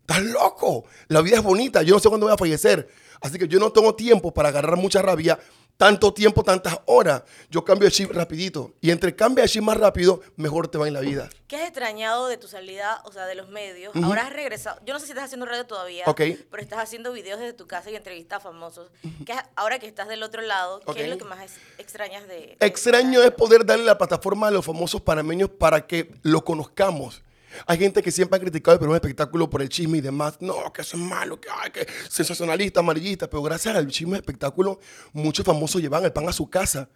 Estás 0.01 0.23
loco. 0.23 0.85
La 1.07 1.21
vida 1.21 1.37
es 1.37 1.43
bonita. 1.43 1.83
Yo 1.83 1.93
no 1.93 1.99
sé 1.99 2.09
cuándo 2.09 2.25
voy 2.25 2.33
a 2.33 2.37
fallecer. 2.37 2.87
Así 3.21 3.37
que 3.37 3.47
yo 3.47 3.59
no 3.59 3.71
tengo 3.71 3.93
tiempo 3.93 4.33
para 4.33 4.49
agarrar 4.49 4.77
mucha 4.77 5.01
rabia. 5.03 5.37
Tanto 5.77 6.11
tiempo, 6.11 6.43
tantas 6.43 6.79
horas. 6.87 7.21
Yo 7.51 7.63
cambio 7.63 7.87
de 7.87 7.91
chip 7.91 8.11
rapidito. 8.11 8.73
Y 8.81 8.89
entre 8.89 9.15
cambia 9.15 9.43
de 9.43 9.49
chip 9.49 9.61
más 9.61 9.77
rápido, 9.77 10.21
mejor 10.35 10.67
te 10.67 10.79
va 10.79 10.87
en 10.87 10.93
la 10.95 11.01
vida. 11.01 11.29
¿Qué 11.47 11.55
has 11.55 11.63
extrañado 11.63 12.27
de 12.27 12.37
tu 12.37 12.47
salida, 12.47 12.99
o 13.05 13.11
sea, 13.11 13.27
de 13.27 13.35
los 13.35 13.49
medios? 13.49 13.95
Ahora 13.95 14.23
has 14.23 14.33
regresado. 14.33 14.79
Yo 14.85 14.93
no 14.95 14.99
sé 14.99 15.05
si 15.05 15.11
estás 15.11 15.25
haciendo 15.25 15.45
radio 15.45 15.65
todavía, 15.67 16.03
Ok. 16.07 16.21
pero 16.49 16.63
estás 16.63 16.79
haciendo 16.79 17.13
videos 17.13 17.39
desde 17.39 17.53
tu 17.53 17.67
casa 17.67 17.91
y 17.91 17.95
entrevistas 17.95 18.37
a 18.37 18.39
famosos. 18.39 18.89
¿Qué 19.25 19.33
has- 19.33 19.45
ahora 19.55 19.77
que 19.77 19.85
estás 19.85 20.07
del 20.07 20.23
otro 20.23 20.41
lado, 20.41 20.81
¿qué 20.95 21.03
es 21.03 21.09
lo 21.09 21.17
que 21.19 21.25
más 21.25 21.43
es- 21.45 21.59
extrañas 21.77 22.27
de, 22.27 22.57
de 22.59 22.65
Extraño 22.65 23.21
es 23.21 23.31
poder 23.31 23.63
darle 23.63 23.85
la 23.85 23.97
plataforma 23.99 24.47
a 24.47 24.51
los 24.51 24.65
famosos 24.65 24.99
panameños 25.01 25.49
para 25.51 25.85
que 25.85 26.11
lo 26.23 26.43
conozcamos. 26.43 27.21
Hay 27.65 27.77
gente 27.77 28.01
que 28.01 28.11
siempre 28.11 28.37
ha 28.37 28.39
criticado 28.39 28.79
el 28.79 28.87
de 28.87 28.95
espectáculo 28.95 29.49
por 29.49 29.61
el 29.61 29.69
chisme 29.69 29.97
y 29.97 30.01
demás. 30.01 30.37
No, 30.39 30.71
que 30.71 30.81
eso 30.81 30.97
es 30.97 31.03
malo, 31.03 31.39
que, 31.39 31.49
ay, 31.49 31.71
que 31.71 31.87
sensacionalista, 32.09 32.79
amarillista. 32.79 33.29
Pero 33.29 33.41
gracias 33.43 33.75
al 33.75 33.87
chisme 33.87 34.13
de 34.13 34.19
espectáculo, 34.19 34.79
muchos 35.13 35.45
famosos 35.45 35.81
llevan 35.81 36.03
el 36.05 36.13
pan 36.13 36.27
a 36.29 36.33
su 36.33 36.49
casa. 36.49 36.89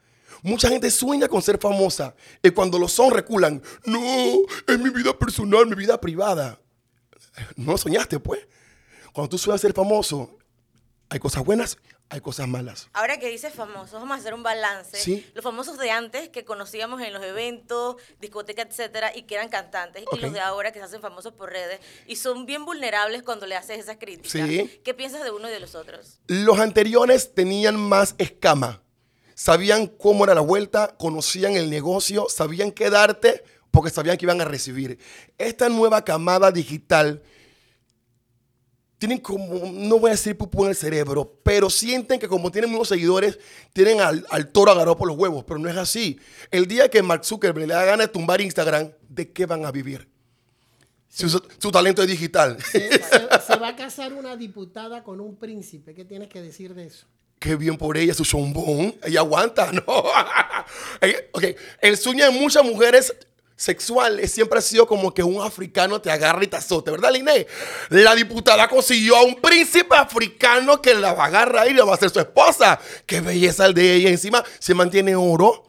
Mucha 0.43 0.69
gente 0.69 0.89
sueña 0.89 1.27
con 1.27 1.41
ser 1.41 1.59
famosa. 1.59 2.15
Y 2.41 2.51
cuando 2.51 2.79
lo 2.79 2.87
son, 2.87 3.11
reculan. 3.11 3.61
No, 3.85 3.99
es 4.67 4.79
mi 4.79 4.89
vida 4.89 5.17
personal, 5.17 5.67
mi 5.67 5.75
vida 5.75 5.99
privada. 5.99 6.59
No 7.55 7.77
soñaste, 7.77 8.19
pues. 8.19 8.47
Cuando 9.13 9.29
tú 9.29 9.37
sueñas 9.37 9.61
ser 9.61 9.73
famoso, 9.73 10.37
hay 11.09 11.19
cosas 11.19 11.43
buenas, 11.43 11.77
hay 12.11 12.19
cosas 12.19 12.45
malas. 12.45 12.89
Ahora 12.91 13.17
que 13.17 13.29
dices 13.29 13.53
famosos, 13.53 13.93
vamos 13.93 14.17
a 14.17 14.19
hacer 14.19 14.33
un 14.33 14.43
balance. 14.43 14.97
Sí. 14.97 15.25
Los 15.33 15.43
famosos 15.43 15.77
de 15.77 15.91
antes 15.91 16.27
que 16.27 16.43
conocíamos 16.43 17.01
en 17.01 17.13
los 17.13 17.23
eventos, 17.23 17.95
discotecas, 18.19 18.67
etcétera, 18.67 19.15
y 19.15 19.23
que 19.23 19.35
eran 19.35 19.47
cantantes, 19.47 20.03
y 20.11 20.17
los 20.17 20.33
de 20.33 20.41
ahora 20.41 20.73
que 20.73 20.79
se 20.79 20.85
hacen 20.85 20.99
famosos 20.99 21.31
por 21.31 21.49
redes 21.49 21.79
y 22.05 22.17
son 22.17 22.45
bien 22.45 22.65
vulnerables 22.65 23.23
cuando 23.23 23.47
le 23.47 23.55
haces 23.55 23.79
esas 23.79 23.95
críticas. 23.95 24.31
Sí. 24.31 24.81
¿Qué 24.83 24.93
piensas 24.93 25.23
de 25.23 25.31
uno 25.31 25.47
y 25.47 25.51
de 25.51 25.61
los 25.61 25.73
otros? 25.73 26.19
Los 26.27 26.59
anteriores 26.59 27.33
tenían 27.33 27.77
más 27.77 28.15
escama. 28.17 28.83
Sabían 29.33 29.87
cómo 29.87 30.25
era 30.25 30.35
la 30.35 30.41
vuelta, 30.41 30.95
conocían 30.99 31.55
el 31.55 31.69
negocio, 31.69 32.27
sabían 32.27 32.73
qué 32.73 32.89
darte 32.89 33.41
porque 33.71 33.89
sabían 33.89 34.17
que 34.17 34.25
iban 34.25 34.41
a 34.41 34.45
recibir. 34.45 34.99
Esta 35.37 35.69
nueva 35.69 36.03
camada 36.03 36.51
digital 36.51 37.23
tienen 39.01 39.17
como, 39.17 39.71
no 39.71 39.97
voy 39.97 40.09
a 40.09 40.13
decir 40.13 40.37
pupú 40.37 40.63
en 40.65 40.69
el 40.69 40.75
cerebro, 40.75 41.39
pero 41.41 41.71
sienten 41.71 42.19
que 42.19 42.27
como 42.27 42.51
tienen 42.51 42.69
muchos 42.69 42.89
seguidores, 42.89 43.39
tienen 43.73 43.99
al, 43.99 44.23
al 44.29 44.49
toro 44.51 44.69
agarrado 44.71 44.95
por 44.95 45.07
los 45.07 45.17
huevos, 45.17 45.43
pero 45.43 45.57
no 45.59 45.67
es 45.67 45.75
así. 45.75 46.19
El 46.51 46.67
día 46.67 46.87
que 46.87 47.01
Mark 47.01 47.25
Zuckerberg 47.25 47.67
le 47.67 47.73
da 47.73 47.83
ganas 47.83 48.05
de 48.05 48.13
tumbar 48.13 48.41
Instagram, 48.41 48.91
¿de 49.09 49.31
qué 49.31 49.47
van 49.47 49.65
a 49.65 49.71
vivir? 49.71 50.07
Su, 51.09 51.27
su 51.57 51.71
talento 51.71 52.03
es 52.03 52.09
digital. 52.09 52.57
Se, 52.71 52.89
se- 52.91 53.01
se 53.47 53.55
va 53.57 53.69
a 53.69 53.75
casar 53.75 54.13
una 54.13 54.35
diputada 54.37 55.03
con 55.03 55.19
un 55.19 55.35
príncipe. 55.35 55.95
¿Qué 55.95 56.05
tienes 56.05 56.29
que 56.29 56.39
decir 56.39 56.75
de 56.75 56.85
eso? 56.85 57.07
Qué 57.39 57.55
bien 57.55 57.77
por 57.79 57.97
ella, 57.97 58.13
su 58.13 58.23
chombón. 58.23 58.93
Ella 59.03 59.21
aguanta, 59.21 59.71
¿no? 59.71 59.83
Ok, 61.33 61.43
el 61.81 61.97
sueño 61.97 62.25
de 62.25 62.39
muchas 62.39 62.63
mujeres 62.63 63.15
sexuales 63.61 64.31
siempre 64.31 64.57
ha 64.57 64.61
sido 64.61 64.87
como 64.87 65.13
que 65.13 65.21
un 65.21 65.39
africano 65.39 66.01
te 66.01 66.09
agarra 66.09 66.43
y 66.43 66.47
te 66.47 66.57
azote, 66.57 66.89
¿verdad, 66.89 67.11
Liné? 67.11 67.45
La 67.89 68.15
diputada 68.15 68.67
consiguió 68.67 69.15
a 69.15 69.23
un 69.23 69.35
príncipe 69.35 69.95
africano 69.95 70.81
que 70.81 70.95
la 70.95 71.13
va 71.13 71.25
a 71.25 71.27
agarrar 71.27 71.69
y 71.69 71.73
la 71.75 71.85
va 71.85 71.91
a 71.91 71.95
hacer 71.95 72.09
su 72.09 72.19
esposa. 72.19 72.79
Qué 73.05 73.21
belleza 73.21 73.67
el 73.67 73.75
de 73.75 73.93
ella. 73.93 74.09
Encima 74.09 74.43
se 74.57 74.73
mantiene 74.73 75.15
oro. 75.15 75.63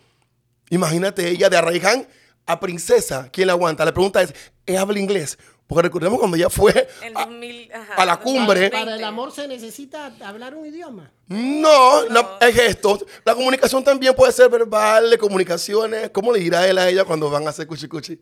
Imagínate 0.70 1.28
ella 1.28 1.50
de 1.50 1.58
Arraiján 1.58 2.08
a 2.46 2.58
princesa. 2.58 3.28
¿Quién 3.30 3.48
la 3.48 3.52
aguanta? 3.52 3.84
La 3.84 3.92
pregunta 3.92 4.22
es, 4.22 4.32
¿ella 4.64 4.80
habla 4.80 4.98
inglés? 4.98 5.38
Porque 5.66 5.82
recordemos 5.82 6.18
cuando 6.18 6.36
ella 6.36 6.50
fue 6.50 6.88
En 7.02 7.16
a, 7.16 7.24
2000, 7.26 7.72
ajá, 7.72 7.94
a 7.94 8.04
la 8.04 8.16
cumbre. 8.18 8.70
Para 8.70 8.94
el 8.96 9.04
amor 9.04 9.32
se 9.32 9.48
necesita 9.48 10.12
hablar 10.22 10.54
un 10.54 10.66
idioma. 10.66 11.10
No, 11.28 12.04
no, 12.08 12.22
No. 12.22 12.38
es 12.40 12.54
gestos. 12.54 13.04
La 13.24 13.34
comunicación 13.34 13.82
también 13.82 14.14
puede 14.14 14.32
ser 14.32 14.50
verbal, 14.50 15.08
de 15.10 15.16
comunicaciones. 15.18 16.10
¿Cómo 16.10 16.32
le 16.32 16.40
dirá 16.40 16.66
él 16.68 16.76
a 16.78 16.88
ella 16.88 17.04
cuando 17.04 17.30
van 17.30 17.46
a 17.46 17.50
hacer 17.50 17.66
cuchi 17.66 17.88
cuchi? 17.88 18.20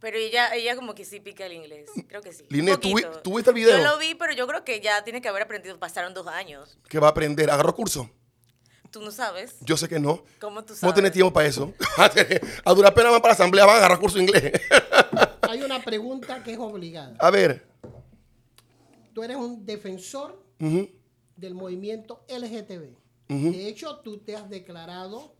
Pero 0.00 0.16
ella, 0.16 0.54
ella 0.54 0.76
como 0.76 0.94
que 0.94 1.04
sí 1.04 1.18
pica 1.20 1.46
el 1.46 1.54
inglés. 1.54 1.90
Creo 2.06 2.20
que 2.22 2.32
sí. 2.32 2.44
Un 2.50 2.56
Linet, 2.56 2.80
¿tú 2.80 2.94
tú 3.22 3.34
viste 3.36 3.50
el 3.50 3.54
video? 3.54 3.76
Yo 3.78 3.82
lo 3.84 3.98
vi, 3.98 4.14
pero 4.14 4.32
yo 4.32 4.46
creo 4.46 4.62
que 4.62 4.80
ya 4.80 5.02
tiene 5.02 5.20
que 5.20 5.28
haber 5.28 5.42
aprendido. 5.42 5.76
Pasaron 5.78 6.14
dos 6.14 6.26
años. 6.28 6.78
Que 6.88 6.98
va 7.00 7.08
a 7.08 7.10
aprender. 7.10 7.50
¿Agarró 7.50 7.74
curso? 7.74 8.08
Tú 8.90 9.00
no 9.02 9.10
sabes. 9.10 9.56
Yo 9.60 9.76
sé 9.76 9.88
que 9.88 9.98
no. 9.98 10.22
¿Cómo 10.40 10.64
tú 10.64 10.72
No 10.74 10.78
sabes? 10.78 10.94
tiene 10.94 11.10
tiempo 11.10 11.32
para 11.32 11.46
eso. 11.48 11.72
a 12.64 12.74
durar 12.74 12.94
pena 12.94 13.10
van 13.10 13.20
para 13.20 13.32
la 13.32 13.34
asamblea, 13.34 13.66
van 13.66 13.74
a 13.76 13.78
agarrar 13.78 13.98
curso 13.98 14.18
de 14.18 14.24
inglés. 14.24 14.52
Hay 15.48 15.62
una 15.62 15.82
pregunta 15.82 16.42
que 16.44 16.52
es 16.52 16.58
obligada. 16.58 17.16
a 17.18 17.30
ver. 17.30 17.66
Tú 19.14 19.22
eres 19.22 19.36
un 19.36 19.64
defensor 19.64 20.44
del 21.36 21.54
movimiento 21.54 22.24
LGTB. 22.28 22.94
De 23.28 23.68
hecho, 23.68 23.96
tú 24.00 24.18
te 24.18 24.36
has 24.36 24.48
declarado 24.48 25.34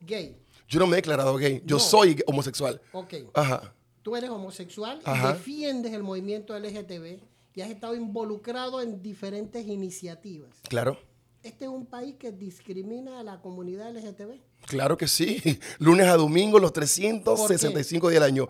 gay. 0.00 0.36
Yo 0.68 0.80
no 0.80 0.86
me 0.86 0.92
he 0.94 0.96
declarado 0.96 1.36
gay. 1.36 1.62
Yo 1.66 1.76
No. 1.76 1.80
soy 1.80 2.22
homosexual. 2.26 2.80
Ok. 2.92 3.14
Ajá. 3.34 3.74
Tú 4.02 4.16
eres 4.16 4.30
homosexual 4.30 5.00
y 5.06 5.26
defiendes 5.26 5.92
el 5.92 6.02
movimiento 6.02 6.56
LGTB 6.58 7.20
y 7.54 7.60
has 7.60 7.70
estado 7.70 7.94
involucrado 7.94 8.80
en 8.80 9.02
diferentes 9.02 9.66
iniciativas. 9.66 10.50
Claro. 10.68 10.98
Este 11.42 11.64
es 11.66 11.70
un 11.70 11.86
país 11.86 12.14
que 12.18 12.32
discrimina 12.32 13.20
a 13.20 13.22
la 13.22 13.40
comunidad 13.40 13.90
LGTB. 13.94 14.40
Claro 14.66 14.96
que 14.96 15.08
sí. 15.08 15.42
Lunes 15.78 16.06
a 16.06 16.16
domingo, 16.16 16.58
los 16.58 16.72
365 16.72 18.08
días 18.08 18.22
del 18.22 18.30
año. 18.30 18.48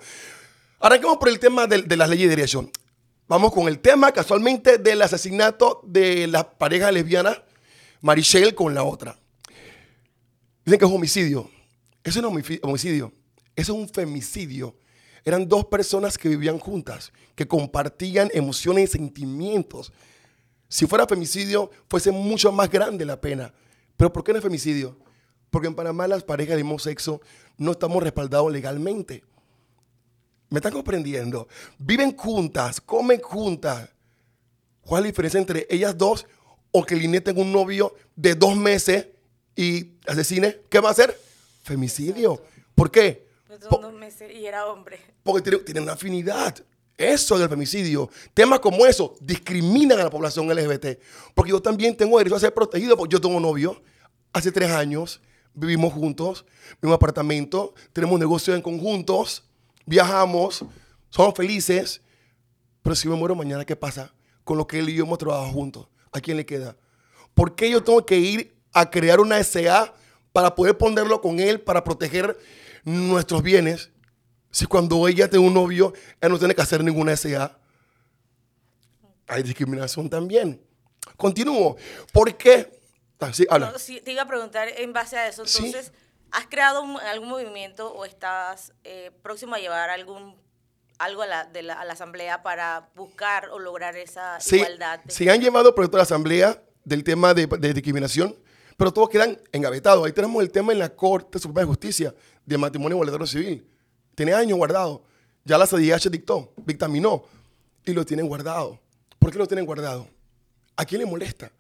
Arranquemos 0.85 1.17
por 1.17 1.31
el 1.31 1.39
tema 1.39 1.67
de, 1.67 1.97
las 1.97 2.11
leyes 2.11 2.29
de 2.29 2.37
derecho. 2.37 2.71
Vamos 3.27 3.55
con 3.55 3.69
el 3.69 3.79
tema 3.79 4.13
casualmente 4.13 4.77
del 4.77 5.01
asesinato 5.01 5.81
de 5.83 6.27
la 6.27 6.59
pareja 6.59 6.93
lesbiana 6.93 7.43
Marichelle 8.03 8.55
con 8.55 8.75
la 8.75 8.83
otra. 8.83 9.19
Dicen 10.63 10.79
que 10.79 10.85
es 10.85 10.91
homicidio. 10.93 11.51
Eso 12.03 12.21
no 12.21 12.39
es 12.39 12.61
homicidio. 12.63 13.15
Eso 13.57 13.73
es 13.73 13.79
un 13.79 13.89
femicidio. 13.89 14.77
Eran 15.25 15.49
dos 15.49 15.65
personas 15.65 16.19
que 16.19 16.29
vivían 16.29 16.59
juntas, 16.59 17.15
que 17.35 17.49
compartían 17.49 18.29
emociones 18.35 18.91
y 18.91 18.99
sentimientos. 18.99 19.91
Si 20.69 20.87
fuera 20.87 21.07
femicidio, 21.07 21.71
fuese 21.89 22.11
mucho 22.11 22.53
más 22.53 22.71
grande 22.71 23.07
la 23.07 23.19
pena. 23.19 23.55
Pero 23.97 24.13
¿por 24.13 24.23
qué 24.23 24.33
no 24.33 24.39
es 24.39 24.45
femicidio? 24.45 24.99
Porque 25.49 25.67
en 25.67 25.77
Panamá 25.77 26.07
las 26.09 26.25
parejas 26.25 26.59
de 26.59 26.63
mismo 26.63 26.79
sexo 26.79 27.23
no 27.57 27.71
estamos 27.71 28.03
respaldados 28.03 28.53
legalmente. 28.53 29.25
¿Me 30.55 30.59
están 30.61 30.73
comprendiendo? 30.73 31.49
Viven 31.79 32.17
juntas, 32.17 32.81
comen 32.81 33.21
juntas. 33.21 33.89
¿Cuál 34.83 35.01
es 35.01 35.05
la 35.07 35.07
diferencia 35.09 35.41
entre 35.41 35.67
ellas 35.69 35.99
dos 35.99 36.27
o 36.71 36.85
que 36.85 36.95
Linet 36.95 37.25
tenga 37.25 37.41
un 37.43 37.51
novio 37.51 37.93
de 38.15 38.37
dos 38.37 38.55
meses 38.57 39.09
y 39.57 39.95
asesine? 40.07 40.61
¿Qué 40.71 40.79
va 40.79 40.91
a 40.91 40.93
hacer? 40.93 41.19
Femicidio. 41.65 42.41
¿Por 42.77 42.89
qué? 42.93 43.27
Pues 43.49 43.59
son 43.63 43.69
Po- 43.69 43.79
dos 43.79 43.93
meses 43.95 44.31
y 44.33 44.47
era 44.47 44.67
hombre. 44.67 45.01
porque 45.25 45.43
tiene- 45.43 45.65
tienen 45.65 45.83
una 45.83 45.95
afinidad. 45.95 46.55
Eso 46.97 47.35
es 47.35 47.41
el 47.43 47.49
femicidio. 47.49 48.09
Temas 48.33 48.61
como 48.61 48.87
eso 48.87 49.17
discriminan 49.21 49.99
a 49.99 50.05
la 50.05 50.11
población 50.11 50.49
LGBT. 50.49 51.01
Porque 51.35 51.51
yo 51.51 51.61
también 51.61 51.97
tengo 51.97 52.17
derecho 52.19 52.37
a 52.37 52.41
ser 52.41 52.55
protegido. 52.55 52.97
Porque 52.97 53.15
yo 53.15 53.21
tengo 53.21 53.41
novio. 53.41 53.83
Hace 54.33 54.53
tres 54.53 54.71
años 54.71 55.21
vivimos 55.53 55.93
juntos, 55.93 56.45
en 56.81 56.91
un 56.91 56.95
apartamento, 56.95 57.75
tenemos 57.93 58.21
negocios 58.21 58.55
en 58.57 58.63
conjuntos, 58.63 59.43
viajamos, 59.87 60.65
somos 61.11 61.35
felices. 61.35 62.01
Pero 62.83 62.95
si 62.95 63.09
me 63.09 63.17
muero 63.17 63.35
mañana, 63.35 63.65
¿qué 63.65 63.77
pasa 63.77 64.13
con 64.45 64.59
lo 64.59 64.67
que 64.67 64.79
él 64.79 64.89
y 64.91 64.95
yo 64.95 65.05
hemos 65.05 65.19
trabajado 65.19 65.51
juntos? 65.53 65.89
¿A 66.13 66.21
quién 66.21 66.37
le 66.37 66.45
queda? 66.45 66.77
¿Por 67.35 67.55
qué 67.55 67.71
yo 67.71 67.83
tengo 67.83 68.05
que 68.05 68.19
ir 68.19 68.55
a 68.73 68.91
crear 68.91 69.21
una 69.21 69.43
SA 69.43 69.95
para 70.33 70.55
poder 70.55 70.77
ponerlo 70.77 71.21
con 71.21 71.41
él, 71.41 71.61
para 71.61 71.83
proteger 71.83 72.39
nuestros 72.85 73.43
bienes? 73.43 73.91
Si 74.51 74.67
cuando 74.67 75.09
ella 75.09 75.29
tiene 75.29 75.47
un 75.47 75.55
novio, 75.55 75.93
él 76.21 76.31
no 76.31 76.39
tiene 76.39 76.55
que 76.55 76.63
hacer 76.63 76.85
ninguna 76.85 77.17
SA. 77.17 77.59
Hay 79.27 79.43
discriminación 79.43 80.09
también. 80.09 80.61
Continúo. 81.17 81.77
¿Por 82.13 82.37
qué? 82.37 82.81
Ah, 83.19 83.33
sí, 83.33 83.47
habla. 83.49 83.73
No, 83.73 83.79
sí, 83.79 84.01
te 84.05 84.13
iba 84.13 84.23
a 84.23 84.29
preguntar 84.29 84.69
en 84.69 84.93
base 84.93 85.17
a 85.17 85.29
eso. 85.29 85.47
Sí. 85.47 85.75
¿Has 86.35 86.47
creado 86.47 86.83
un- 86.83 86.99
algún 87.01 87.29
movimiento 87.29 87.93
o 87.93 88.05
estás 88.05 88.73
eh, 88.85 89.11
próximo 89.23 89.55
a 89.55 89.59
llevar 89.59 89.91
algún 89.91 90.37
algo 90.99 91.23
a 91.23 91.27
la, 91.27 91.45
de 91.45 91.63
la, 91.63 91.75
a 91.81 91.85
la 91.85 91.93
asamblea 91.95 92.43
para 92.45 92.91
buscar 92.95 93.49
o 93.51 93.59
lograr 93.59 93.97
esa 93.97 94.39
Sí, 94.41 94.57
igualdad? 94.57 95.01
se 95.09 95.29
han 95.31 95.41
llevado 95.41 95.75
proyectos 95.75 95.97
a 95.99 96.01
la 96.01 96.05
asamblea 96.05 96.63
del 96.85 97.03
tema 97.03 97.35
de, 97.35 97.47
de 97.47 97.73
discriminación, 97.75 98.37
pero 98.77 98.93
todos 98.93 99.09
quedan 99.09 99.39
engavetados. 99.51 100.07
Ahí 100.07 100.13
tenemos 100.13 100.41
el 100.43 100.51
tema 100.53 100.73
en 100.73 100.79
la 100.79 100.91
Corte 100.91 101.39
Suprema 101.41 101.61
de 101.63 101.67
Justicia 101.67 102.15
de 102.47 102.59
matrimonio 102.59 102.95
igualitario 102.97 103.27
civil. 103.27 103.69
Tiene 104.15 104.35
años 104.35 104.57
guardado. 104.57 105.03
Ya 105.45 105.59
la 105.59 105.67
CDH 105.67 106.11
dictó, 106.11 106.53
dictaminó 106.59 107.25
y 107.85 107.93
lo 107.93 108.05
tienen 108.07 108.27
guardado. 108.29 108.81
¿Por 109.19 109.33
qué 109.33 109.39
lo 109.39 109.47
tienen 109.49 109.67
guardado? 109.67 110.09
¿A 110.77 110.85
quién 110.85 111.01
le 111.01 111.07
molesta? 111.07 111.51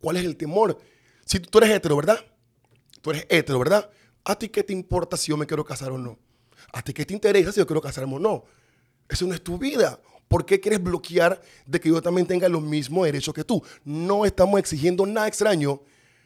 ¿Cuál 0.00 0.16
es 0.16 0.24
el 0.24 0.36
temor? 0.36 0.76
Si 1.24 1.38
tú, 1.38 1.48
tú 1.50 1.58
eres 1.58 1.70
hetero, 1.70 1.96
¿verdad? 1.96 2.18
Tú 3.00 3.10
eres 3.10 3.26
hetero, 3.28 3.58
¿verdad? 3.60 3.88
¿A 4.24 4.36
ti 4.36 4.48
qué 4.48 4.62
te 4.62 4.72
importa 4.72 5.16
si 5.16 5.30
yo 5.30 5.36
me 5.36 5.46
quiero 5.46 5.64
casar 5.64 5.90
o 5.92 5.98
no? 5.98 6.18
¿A 6.72 6.82
ti 6.82 6.92
qué 6.92 7.04
te 7.04 7.14
interesa 7.14 7.52
si 7.52 7.58
yo 7.58 7.66
quiero 7.66 7.80
casarme 7.80 8.14
o 8.14 8.18
no? 8.18 8.44
Eso 9.08 9.26
no 9.26 9.34
es 9.34 9.42
tu 9.42 9.58
vida. 9.58 10.00
¿Por 10.28 10.46
qué 10.46 10.60
quieres 10.60 10.82
bloquear 10.82 11.40
de 11.66 11.80
que 11.80 11.88
yo 11.88 12.00
también 12.00 12.26
tenga 12.26 12.48
los 12.48 12.62
mismos 12.62 13.04
derechos 13.04 13.34
que 13.34 13.44
tú? 13.44 13.62
No 13.84 14.24
estamos 14.24 14.58
exigiendo 14.58 15.04
nada 15.04 15.28
extraño, 15.28 15.82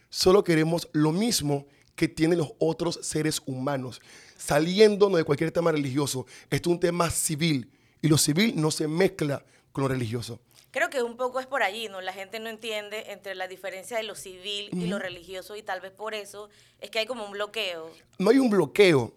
solo 0.08 0.44
queremos 0.44 0.88
lo 0.92 1.10
mismo 1.10 1.66
que 1.96 2.06
tienen 2.06 2.38
los 2.38 2.52
otros 2.58 3.00
seres 3.02 3.42
humanos, 3.46 4.00
saliéndonos 4.36 5.18
de 5.18 5.24
cualquier 5.24 5.50
tema 5.50 5.72
religioso. 5.72 6.26
Esto 6.50 6.70
es 6.70 6.74
un 6.74 6.80
tema 6.80 7.10
civil 7.10 7.70
y 8.02 8.08
lo 8.08 8.18
civil 8.18 8.52
no 8.54 8.70
se 8.70 8.86
mezcla 8.86 9.44
con 9.72 9.82
lo 9.82 9.88
religioso. 9.88 10.38
Creo 10.76 10.90
que 10.90 11.02
un 11.02 11.16
poco 11.16 11.40
es 11.40 11.46
por 11.46 11.62
allí, 11.62 11.88
¿no? 11.88 12.02
La 12.02 12.12
gente 12.12 12.38
no 12.38 12.50
entiende 12.50 13.10
entre 13.10 13.34
la 13.34 13.48
diferencia 13.48 13.96
de 13.96 14.02
lo 14.02 14.14
civil 14.14 14.68
y 14.74 14.88
lo 14.88 14.98
religioso 14.98 15.56
y 15.56 15.62
tal 15.62 15.80
vez 15.80 15.90
por 15.90 16.12
eso 16.12 16.50
es 16.80 16.90
que 16.90 16.98
hay 16.98 17.06
como 17.06 17.24
un 17.24 17.30
bloqueo. 17.30 17.90
no 18.18 18.28
hay 18.28 18.38
un 18.38 18.50
bloqueo. 18.50 19.14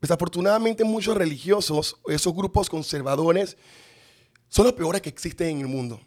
Desafortunadamente 0.00 0.84
muchos 0.84 1.16
religiosos, 1.16 1.96
esos 2.06 2.32
grupos 2.32 2.70
conservadores, 2.70 3.56
son 4.48 4.66
los 4.66 4.74
peores 4.74 5.02
que 5.02 5.08
existen 5.08 5.48
en 5.48 5.60
el 5.62 5.66
mundo. 5.66 6.00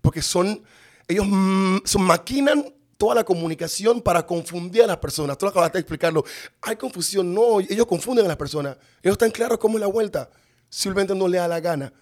Porque 0.00 0.20
son, 0.20 0.64
ellos 1.06 1.26
mm, 1.28 1.76
son, 1.84 2.02
maquinan 2.02 2.74
toda 2.96 3.14
la 3.14 3.22
comunicación 3.22 4.02
para 4.02 4.26
confundir 4.26 4.82
a 4.82 4.88
las 4.88 4.96
personas. 4.96 5.38
Tú 5.38 5.46
lo 5.46 5.50
acabaste 5.50 5.78
de 5.78 5.82
explicarlo. 5.82 6.24
Hay 6.62 6.74
confusión, 6.74 7.32
no, 7.32 7.60
ellos 7.60 7.86
confunden 7.86 8.24
a 8.24 8.28
las 8.28 8.36
personas. 8.36 8.76
Ellos 9.04 9.14
están 9.14 9.30
claros 9.30 9.58
cómo 9.58 9.78
es 9.78 9.82
la 9.82 9.86
vuelta. 9.86 10.28
Simplemente 10.68 11.14
no 11.14 11.28
le 11.28 11.38
da 11.38 11.46
la 11.46 11.60
gana. 11.60 11.92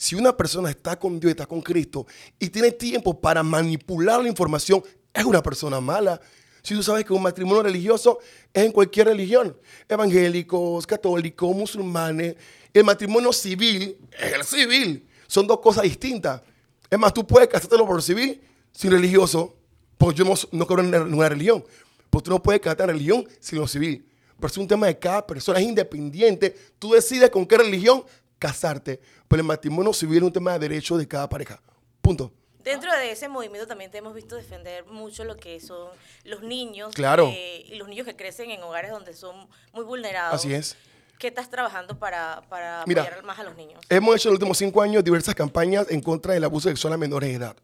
Si 0.00 0.14
una 0.14 0.34
persona 0.34 0.70
está 0.70 0.98
con 0.98 1.20
Dios, 1.20 1.32
está 1.32 1.44
con 1.44 1.60
Cristo 1.60 2.06
y 2.38 2.48
tiene 2.48 2.72
tiempo 2.72 3.20
para 3.20 3.42
manipular 3.42 4.22
la 4.22 4.30
información, 4.30 4.82
es 5.12 5.24
una 5.26 5.42
persona 5.42 5.78
mala. 5.78 6.18
Si 6.62 6.74
tú 6.74 6.82
sabes 6.82 7.04
que 7.04 7.12
un 7.12 7.20
matrimonio 7.20 7.62
religioso 7.62 8.18
es 8.50 8.64
en 8.64 8.72
cualquier 8.72 9.08
religión, 9.08 9.54
evangélicos, 9.86 10.86
católicos, 10.86 11.54
musulmanes, 11.54 12.34
el 12.72 12.82
matrimonio 12.82 13.30
civil 13.30 13.98
es 14.18 14.32
el 14.32 14.42
civil. 14.44 15.06
Son 15.26 15.46
dos 15.46 15.60
cosas 15.60 15.82
distintas. 15.82 16.40
Es 16.88 16.98
más, 16.98 17.12
tú 17.12 17.26
puedes 17.26 17.50
casártelo 17.50 17.86
por 17.86 18.02
civil 18.02 18.40
sin 18.72 18.92
religioso, 18.92 19.54
porque 19.98 20.20
yo 20.20 20.24
no, 20.24 20.32
no 20.52 20.66
creo 20.66 20.80
en 20.80 20.92
ninguna 20.92 21.28
religión. 21.28 21.62
Pues 22.08 22.24
tú 22.24 22.30
no 22.30 22.42
puedes 22.42 22.62
casarte 22.62 22.86
religión 22.86 23.28
sin 23.38 23.58
lo 23.58 23.68
civil. 23.68 24.06
Pero 24.36 24.50
es 24.50 24.56
un 24.56 24.66
tema 24.66 24.86
de 24.86 24.98
cada 24.98 25.26
persona, 25.26 25.58
es 25.58 25.66
independiente. 25.66 26.56
Tú 26.78 26.92
decides 26.92 27.28
con 27.28 27.44
qué 27.44 27.58
religión 27.58 28.02
casarte. 28.40 29.00
Pero 29.28 29.42
el 29.42 29.46
matrimonio 29.46 29.92
civil 29.92 30.16
es 30.16 30.22
un 30.24 30.32
tema 30.32 30.54
de 30.54 30.58
derecho 30.58 30.98
de 30.98 31.06
cada 31.06 31.28
pareja. 31.28 31.62
Punto. 32.00 32.32
Dentro 32.64 32.92
de 32.92 33.12
ese 33.12 33.28
movimiento 33.28 33.66
también 33.66 33.90
te 33.90 33.98
hemos 33.98 34.14
visto 34.14 34.34
defender 34.34 34.84
mucho 34.86 35.24
lo 35.24 35.36
que 35.36 35.60
son 35.60 35.88
los 36.24 36.42
niños. 36.42 36.92
Claro. 36.94 37.28
eh, 37.32 37.64
y 37.68 37.76
los 37.76 37.88
niños 37.88 38.06
que 38.06 38.16
crecen 38.16 38.50
en 38.50 38.62
hogares 38.62 38.90
donde 38.90 39.14
son 39.14 39.48
muy 39.72 39.84
vulnerados. 39.84 40.34
Así 40.34 40.52
es. 40.52 40.76
¿Qué 41.18 41.28
estás 41.28 41.50
trabajando 41.50 41.98
para, 41.98 42.42
para 42.48 42.82
Mira, 42.86 43.02
apoyar 43.02 43.24
más 43.24 43.38
a 43.38 43.44
los 43.44 43.54
niños? 43.54 43.80
Hemos 43.88 44.16
hecho 44.16 44.28
en 44.28 44.32
los 44.32 44.38
últimos 44.38 44.58
cinco 44.58 44.82
años 44.82 45.04
diversas 45.04 45.34
campañas 45.34 45.86
en 45.90 46.00
contra 46.00 46.34
del 46.34 46.44
abuso 46.44 46.68
sexual 46.68 46.94
a 46.94 46.96
menores 46.96 47.28
de 47.28 47.36
edad. 47.36 47.56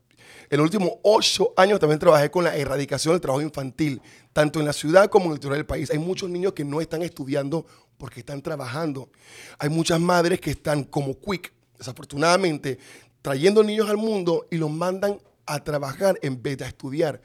En 0.51 0.59
los 0.59 0.65
últimos 0.65 0.93
ocho 1.03 1.53
años 1.57 1.81
también 1.81 1.99
trabajé 1.99 2.31
con 2.31 2.45
la 2.45 2.57
erradicación 2.57 3.15
del 3.15 3.21
trabajo 3.21 3.43
infantil, 3.43 4.01
tanto 4.33 4.61
en 4.61 4.67
la 4.67 4.73
ciudad 4.73 5.09
como 5.09 5.27
en 5.27 5.31
el 5.33 5.37
interior 5.37 5.57
del 5.57 5.67
país. 5.67 5.91
Hay 5.91 5.99
muchos 5.99 6.31
niños 6.31 6.53
que 6.53 6.65
no 6.65 6.81
están 6.81 7.03
estudiando 7.03 7.67
porque 7.99 8.21
están 8.21 8.43
trabajando. 8.43 9.11
Hay 9.59 9.69
muchas 9.69 10.01
madres 10.01 10.41
que 10.41 10.51
están 10.51 10.85
como 10.85 11.19
Quick, 11.19 11.53
desafortunadamente, 11.79 12.79
trayendo 13.23 13.63
niños 13.63 13.89
al 13.89 13.97
mundo 13.97 14.47
y 14.51 14.57
los 14.57 14.71
mandan 14.71 15.19
a 15.47 15.63
trabajar 15.63 16.19
en 16.23 16.43
vez 16.43 16.59
de 16.59 16.65
a 16.65 16.69
estudiar. 16.69 17.21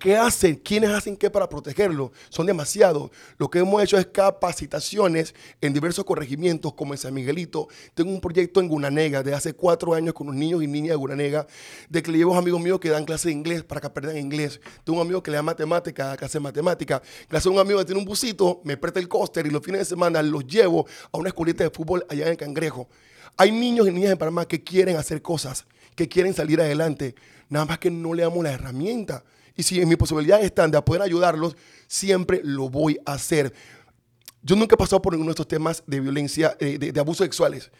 ¿Qué 0.00 0.16
hacen? 0.16 0.56
¿Quiénes 0.56 0.88
hacen 0.88 1.14
qué 1.14 1.28
para 1.28 1.46
protegerlo? 1.46 2.10
Son 2.30 2.46
demasiados. 2.46 3.10
Lo 3.36 3.50
que 3.50 3.58
hemos 3.58 3.82
hecho 3.82 3.98
es 3.98 4.06
capacitaciones 4.06 5.34
en 5.60 5.74
diversos 5.74 6.06
corregimientos, 6.06 6.72
como 6.72 6.94
en 6.94 6.98
San 6.98 7.12
Miguelito. 7.12 7.68
Tengo 7.92 8.10
un 8.10 8.20
proyecto 8.22 8.60
en 8.60 8.68
Gunanega 8.68 9.22
de 9.22 9.34
hace 9.34 9.52
cuatro 9.52 9.92
años 9.92 10.14
con 10.14 10.28
los 10.28 10.36
niños 10.36 10.62
y 10.62 10.66
niñas 10.66 10.92
de 10.92 10.96
Gunanega, 10.96 11.46
de 11.90 12.02
que 12.02 12.10
le 12.10 12.16
llevo 12.16 12.34
a 12.34 12.38
amigos 12.38 12.62
míos 12.62 12.80
que 12.80 12.88
dan 12.88 13.04
clases 13.04 13.26
de 13.26 13.32
inglés 13.32 13.62
para 13.62 13.82
que 13.82 13.88
aprendan 13.88 14.16
inglés. 14.16 14.58
Tengo 14.84 15.00
un 15.00 15.06
amigo 15.06 15.22
que 15.22 15.32
le 15.32 15.36
da 15.36 15.42
matemática, 15.42 16.16
que 16.16 16.24
hace 16.24 16.40
matemática. 16.40 17.02
Gracias 17.28 17.48
a 17.48 17.50
un 17.50 17.58
amigo 17.58 17.78
que 17.80 17.84
tiene 17.84 18.00
un 18.00 18.06
busito, 18.06 18.62
me 18.64 18.78
presta 18.78 19.00
el 19.00 19.08
coaster 19.08 19.46
y 19.46 19.50
los 19.50 19.62
fines 19.62 19.80
de 19.80 19.84
semana 19.84 20.22
los 20.22 20.46
llevo 20.46 20.86
a 21.12 21.18
una 21.18 21.28
escuelita 21.28 21.62
de 21.62 21.68
fútbol 21.68 22.06
allá 22.08 22.26
en 22.26 22.36
Cangrejo. 22.36 22.88
Hay 23.36 23.52
niños 23.52 23.86
y 23.86 23.90
niñas 23.90 24.12
en 24.12 24.18
Panamá 24.18 24.48
que 24.48 24.64
quieren 24.64 24.96
hacer 24.96 25.20
cosas, 25.20 25.66
que 25.94 26.08
quieren 26.08 26.32
salir 26.32 26.58
adelante, 26.58 27.14
nada 27.50 27.66
más 27.66 27.78
que 27.78 27.90
no 27.90 28.14
le 28.14 28.22
damos 28.22 28.42
la 28.42 28.52
herramienta. 28.52 29.24
Y 29.60 29.62
si 29.62 29.78
en 29.78 29.88
mis 29.90 29.98
posibilidades 29.98 30.46
están 30.46 30.70
de 30.70 30.80
poder 30.80 31.02
ayudarlos, 31.02 31.54
siempre 31.86 32.40
lo 32.42 32.70
voy 32.70 32.98
a 33.04 33.12
hacer. 33.12 33.52
Yo 34.40 34.56
nunca 34.56 34.74
he 34.74 34.78
pasado 34.78 35.02
por 35.02 35.12
ninguno 35.12 35.28
de 35.28 35.32
estos 35.32 35.48
temas 35.48 35.82
de 35.86 36.00
violencia, 36.00 36.56
eh, 36.60 36.78
de, 36.78 36.92
de 36.92 37.00
abusos 37.00 37.26
sexuales. 37.26 37.70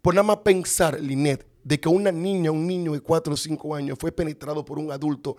Por 0.00 0.14
nada 0.14 0.22
más 0.22 0.36
pensar, 0.44 1.00
Linet, 1.00 1.44
de 1.64 1.80
que 1.80 1.88
una 1.88 2.12
niña, 2.12 2.52
un 2.52 2.68
niño 2.68 2.92
de 2.92 3.00
4 3.00 3.34
o 3.34 3.36
5 3.36 3.74
años 3.74 3.98
fue 4.00 4.12
penetrado 4.12 4.64
por 4.64 4.78
un 4.78 4.92
adulto, 4.92 5.36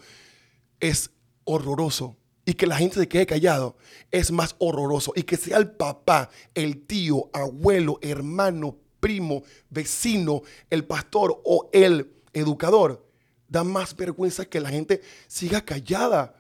es 0.82 1.12
horroroso. 1.46 2.18
Y 2.44 2.56
que 2.56 2.68
la 2.68 2.76
gente 2.76 3.00
se 3.00 3.08
quede 3.08 3.26
callado 3.26 3.78
es 4.12 4.34
más 4.34 4.54
horroroso. 4.60 5.14
Y 5.16 5.24
que 5.24 5.38
sea 5.38 5.56
el 5.60 5.72
papá, 5.72 6.30
el 6.56 6.86
tío, 6.86 7.30
abuelo, 7.32 8.00
hermano, 8.02 8.76
primo, 9.00 9.44
vecino, 9.70 10.42
el 10.70 10.84
pastor 10.84 11.42
o 11.46 11.70
el 11.72 12.12
educador 12.34 13.05
da 13.48 13.64
más 13.64 13.96
vergüenza 13.96 14.46
que 14.46 14.60
la 14.60 14.70
gente 14.70 15.02
siga 15.28 15.62
callada. 15.62 16.36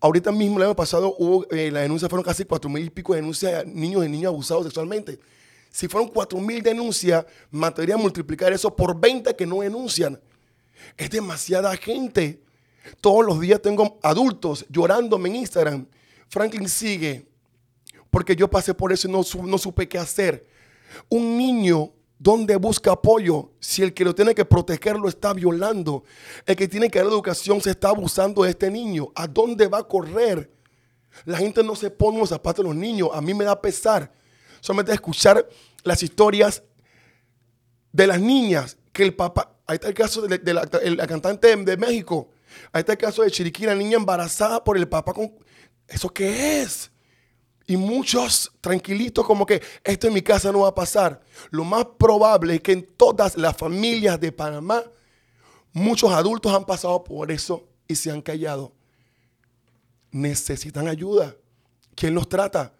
Ahorita 0.00 0.32
mismo, 0.32 0.58
el 0.58 0.64
año 0.64 0.76
pasado, 0.76 1.14
hubo, 1.18 1.46
eh, 1.50 1.70
la 1.70 1.80
denuncia 1.80 2.08
fueron 2.08 2.24
casi 2.24 2.44
cuatro 2.44 2.68
mil 2.68 2.84
y 2.84 2.90
pico 2.90 3.12
de 3.12 3.20
denuncias 3.20 3.64
de 3.64 3.70
niños 3.70 4.04
y 4.04 4.08
niñas 4.08 4.28
abusados 4.28 4.64
sexualmente. 4.64 5.18
Si 5.70 5.88
fueron 5.88 6.10
cuatro 6.10 6.38
mil 6.38 6.62
denuncias, 6.62 7.24
mataría 7.50 7.96
multiplicar 7.96 8.52
eso 8.52 8.74
por 8.74 8.98
20 8.98 9.34
que 9.36 9.46
no 9.46 9.60
denuncian. 9.60 10.20
Es 10.96 11.10
demasiada 11.10 11.76
gente. 11.76 12.42
Todos 13.00 13.24
los 13.24 13.40
días 13.40 13.62
tengo 13.62 13.98
adultos 14.02 14.66
llorándome 14.68 15.28
en 15.28 15.36
Instagram. 15.36 15.86
Franklin 16.28 16.68
sigue, 16.68 17.26
porque 18.10 18.34
yo 18.34 18.50
pasé 18.50 18.74
por 18.74 18.92
eso 18.92 19.08
y 19.08 19.12
no, 19.12 19.22
no 19.44 19.58
supe 19.58 19.88
qué 19.88 19.98
hacer. 19.98 20.46
Un 21.08 21.38
niño 21.38 21.92
¿Dónde 22.22 22.54
busca 22.54 22.92
apoyo 22.92 23.50
si 23.58 23.82
el 23.82 23.92
que 23.92 24.04
lo 24.04 24.14
tiene 24.14 24.32
que 24.32 24.44
proteger 24.44 24.96
lo 24.96 25.08
está 25.08 25.32
violando? 25.32 26.04
El 26.46 26.54
que 26.54 26.68
tiene 26.68 26.88
que 26.88 27.00
dar 27.00 27.08
educación 27.08 27.60
se 27.60 27.70
está 27.70 27.88
abusando 27.88 28.44
de 28.44 28.50
este 28.50 28.70
niño. 28.70 29.08
¿A 29.16 29.26
dónde 29.26 29.66
va 29.66 29.78
a 29.78 29.82
correr? 29.88 30.48
La 31.24 31.38
gente 31.38 31.64
no 31.64 31.74
se 31.74 31.90
pone 31.90 32.20
los 32.20 32.28
zapatos 32.28 32.64
de 32.64 32.68
los 32.68 32.76
niños. 32.76 33.08
A 33.12 33.20
mí 33.20 33.34
me 33.34 33.44
da 33.44 33.60
pesar 33.60 34.12
solamente 34.60 34.92
escuchar 34.92 35.48
las 35.82 36.00
historias 36.04 36.62
de 37.90 38.06
las 38.06 38.20
niñas 38.20 38.78
que 38.92 39.02
el 39.02 39.16
papá. 39.16 39.56
Ahí 39.66 39.74
está 39.74 39.88
el 39.88 39.94
caso 39.94 40.22
de, 40.22 40.54
la, 40.54 41.06
cantante 41.08 41.56
de, 41.56 41.76
México. 41.76 42.30
Ahí 42.72 42.80
está 42.80 42.92
el 42.92 42.98
caso 42.98 43.24
de 43.24 43.32
Chiriquí, 43.32 43.66
la 43.66 43.74
niña 43.74 43.96
embarazada 43.96 44.62
por 44.62 44.76
el 44.76 44.88
papá. 44.88 45.12
¿Eso 45.88 46.08
qué 46.08 46.62
es? 46.62 46.91
Y 47.66 47.76
muchos 47.76 48.52
tranquilitos 48.60 49.24
como 49.24 49.46
que 49.46 49.62
esto 49.84 50.08
en 50.08 50.14
mi 50.14 50.22
casa 50.22 50.50
no 50.50 50.60
va 50.60 50.68
a 50.68 50.74
pasar. 50.74 51.20
Lo 51.50 51.64
más 51.64 51.86
probable 51.98 52.56
es 52.56 52.60
que 52.60 52.72
en 52.72 52.88
todas 52.96 53.36
las 53.36 53.56
familias 53.56 54.18
de 54.20 54.32
Panamá, 54.32 54.82
muchos 55.72 56.12
adultos 56.12 56.52
han 56.52 56.64
pasado 56.64 57.02
por 57.04 57.30
eso 57.30 57.68
y 57.86 57.94
se 57.94 58.10
han 58.10 58.20
callado. 58.20 58.72
Necesitan 60.10 60.88
ayuda. 60.88 61.36
¿Quién 61.94 62.14
los 62.14 62.28
trata? 62.28 62.74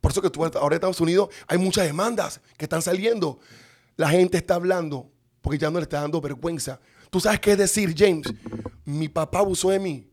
Por 0.00 0.12
eso 0.12 0.22
que 0.22 0.30
tú, 0.30 0.44
ahora 0.44 0.66
en 0.66 0.72
Estados 0.74 1.00
Unidos 1.00 1.28
hay 1.46 1.58
muchas 1.58 1.84
demandas 1.84 2.40
que 2.56 2.64
están 2.64 2.82
saliendo. 2.82 3.38
La 3.96 4.08
gente 4.08 4.38
está 4.38 4.54
hablando 4.54 5.10
porque 5.42 5.58
ya 5.58 5.70
no 5.70 5.78
le 5.78 5.84
está 5.84 6.00
dando 6.00 6.20
vergüenza. 6.20 6.80
¿Tú 7.10 7.20
sabes 7.20 7.40
qué 7.40 7.56
decir, 7.56 7.94
James? 7.96 8.26
Mi 8.84 9.08
papá 9.08 9.40
abusó 9.40 9.70
de 9.70 9.78
mí. 9.78 10.08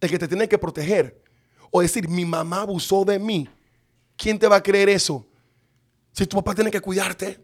El 0.00 0.10
que 0.10 0.18
te 0.18 0.28
tiene 0.28 0.48
que 0.48 0.58
proteger 0.58 1.22
o 1.70 1.80
decir, 1.80 2.08
mi 2.08 2.24
mamá 2.24 2.62
abusó 2.62 3.04
de 3.04 3.18
mí, 3.18 3.48
¿quién 4.16 4.38
te 4.38 4.48
va 4.48 4.56
a 4.56 4.62
creer 4.62 4.88
eso? 4.88 5.26
Si 6.12 6.26
tu 6.26 6.36
papá 6.36 6.54
tiene 6.54 6.70
que 6.70 6.80
cuidarte. 6.80 7.38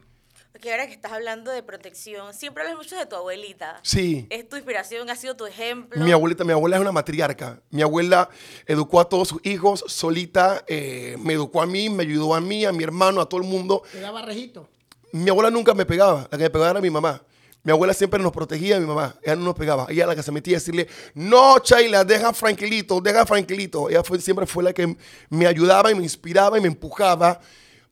Porque 0.52 0.71
ahora 0.71 0.87
que 0.87 0.93
estás 0.93 1.12
hablando 1.12 1.50
de 1.50 1.62
protección, 1.62 2.33
siempre 2.35 2.62
hablas 2.62 2.79
mucho 2.79 2.97
de 2.97 3.05
tu 3.05 3.16
abuelita. 3.16 3.81
Sí. 3.83 4.27
Es 4.31 4.49
tu 4.49 4.57
inspiración, 4.57 5.11
ha 5.11 5.16
sido 5.16 5.35
tu 5.35 5.44
ejemplo. 5.44 6.03
Mi 6.05 6.12
abuelita, 6.12 6.44
mi 6.44 6.53
abuela 6.53 6.77
es 6.77 6.83
una 6.83 6.92
matriarca. 6.92 7.61
Mi 7.70 7.83
abuela 7.83 8.29
educó 8.66 9.01
a 9.01 9.09
todos 9.09 9.29
sus 9.29 9.44
hijos 9.44 9.85
solita, 9.88 10.64
eh, 10.68 11.16
me 11.18 11.33
educó 11.33 11.62
a 11.62 11.66
mí, 11.66 11.90
me 11.90 12.05
ayudó 12.05 12.35
a 12.35 12.40
mí, 12.40 12.64
a 12.64 12.73
mi 12.73 12.85
hermano, 12.85 13.20
a 13.20 13.29
todo 13.29 13.40
el 13.40 13.46
mundo. 13.46 13.83
¿Te 13.90 14.01
daba 14.01 14.23
rejito? 14.23 14.68
Mi 15.12 15.29
abuela 15.31 15.51
nunca 15.51 15.75
me 15.75 15.85
pegaba, 15.85 16.29
la 16.31 16.38
que 16.38 16.44
me 16.44 16.51
pegaba 16.51 16.70
era 16.70 16.81
mi 16.81 16.90
mamá. 16.90 17.23
Mi 17.64 17.70
abuela 17.70 17.94
siempre 17.94 18.20
nos 18.20 18.33
protegía, 18.33 18.81
mi 18.81 18.87
mamá. 18.87 19.14
Ella 19.22 19.37
no 19.37 19.44
nos 19.44 19.55
pegaba. 19.55 19.87
Ella 19.88 20.03
era 20.03 20.07
la 20.09 20.16
que 20.16 20.22
se 20.22 20.33
metía 20.33 20.57
a 20.57 20.59
decirle, 20.59 20.88
no, 21.14 21.59
Chayla, 21.61 22.05
deja 22.05 22.33
tranquilito, 22.33 23.01
deja 23.01 23.25
tranquilito. 23.25 23.88
Ella 23.88 24.03
fue, 24.03 24.20
siempre 24.20 24.46
fue 24.46 24.64
la 24.64 24.72
que 24.72 24.96
me 25.29 25.46
ayudaba 25.46 25.90
y 25.92 25.94
me 25.94 26.03
inspiraba 26.03 26.59
y 26.59 26.61
me 26.61 26.68
empujaba 26.68 27.40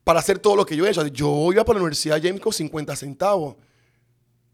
para 0.02 0.18
hacer 0.18 0.40
todo 0.40 0.56
lo 0.56 0.66
que 0.66 0.74
yo 0.74 0.86
he 0.86 0.90
hecho. 0.90 1.06
Yo 1.06 1.52
iba 1.52 1.64
para 1.64 1.78
la 1.78 1.84
universidad 1.84 2.20
James 2.20 2.40
con 2.40 2.52
50 2.52 2.96
centavos. 2.96 3.56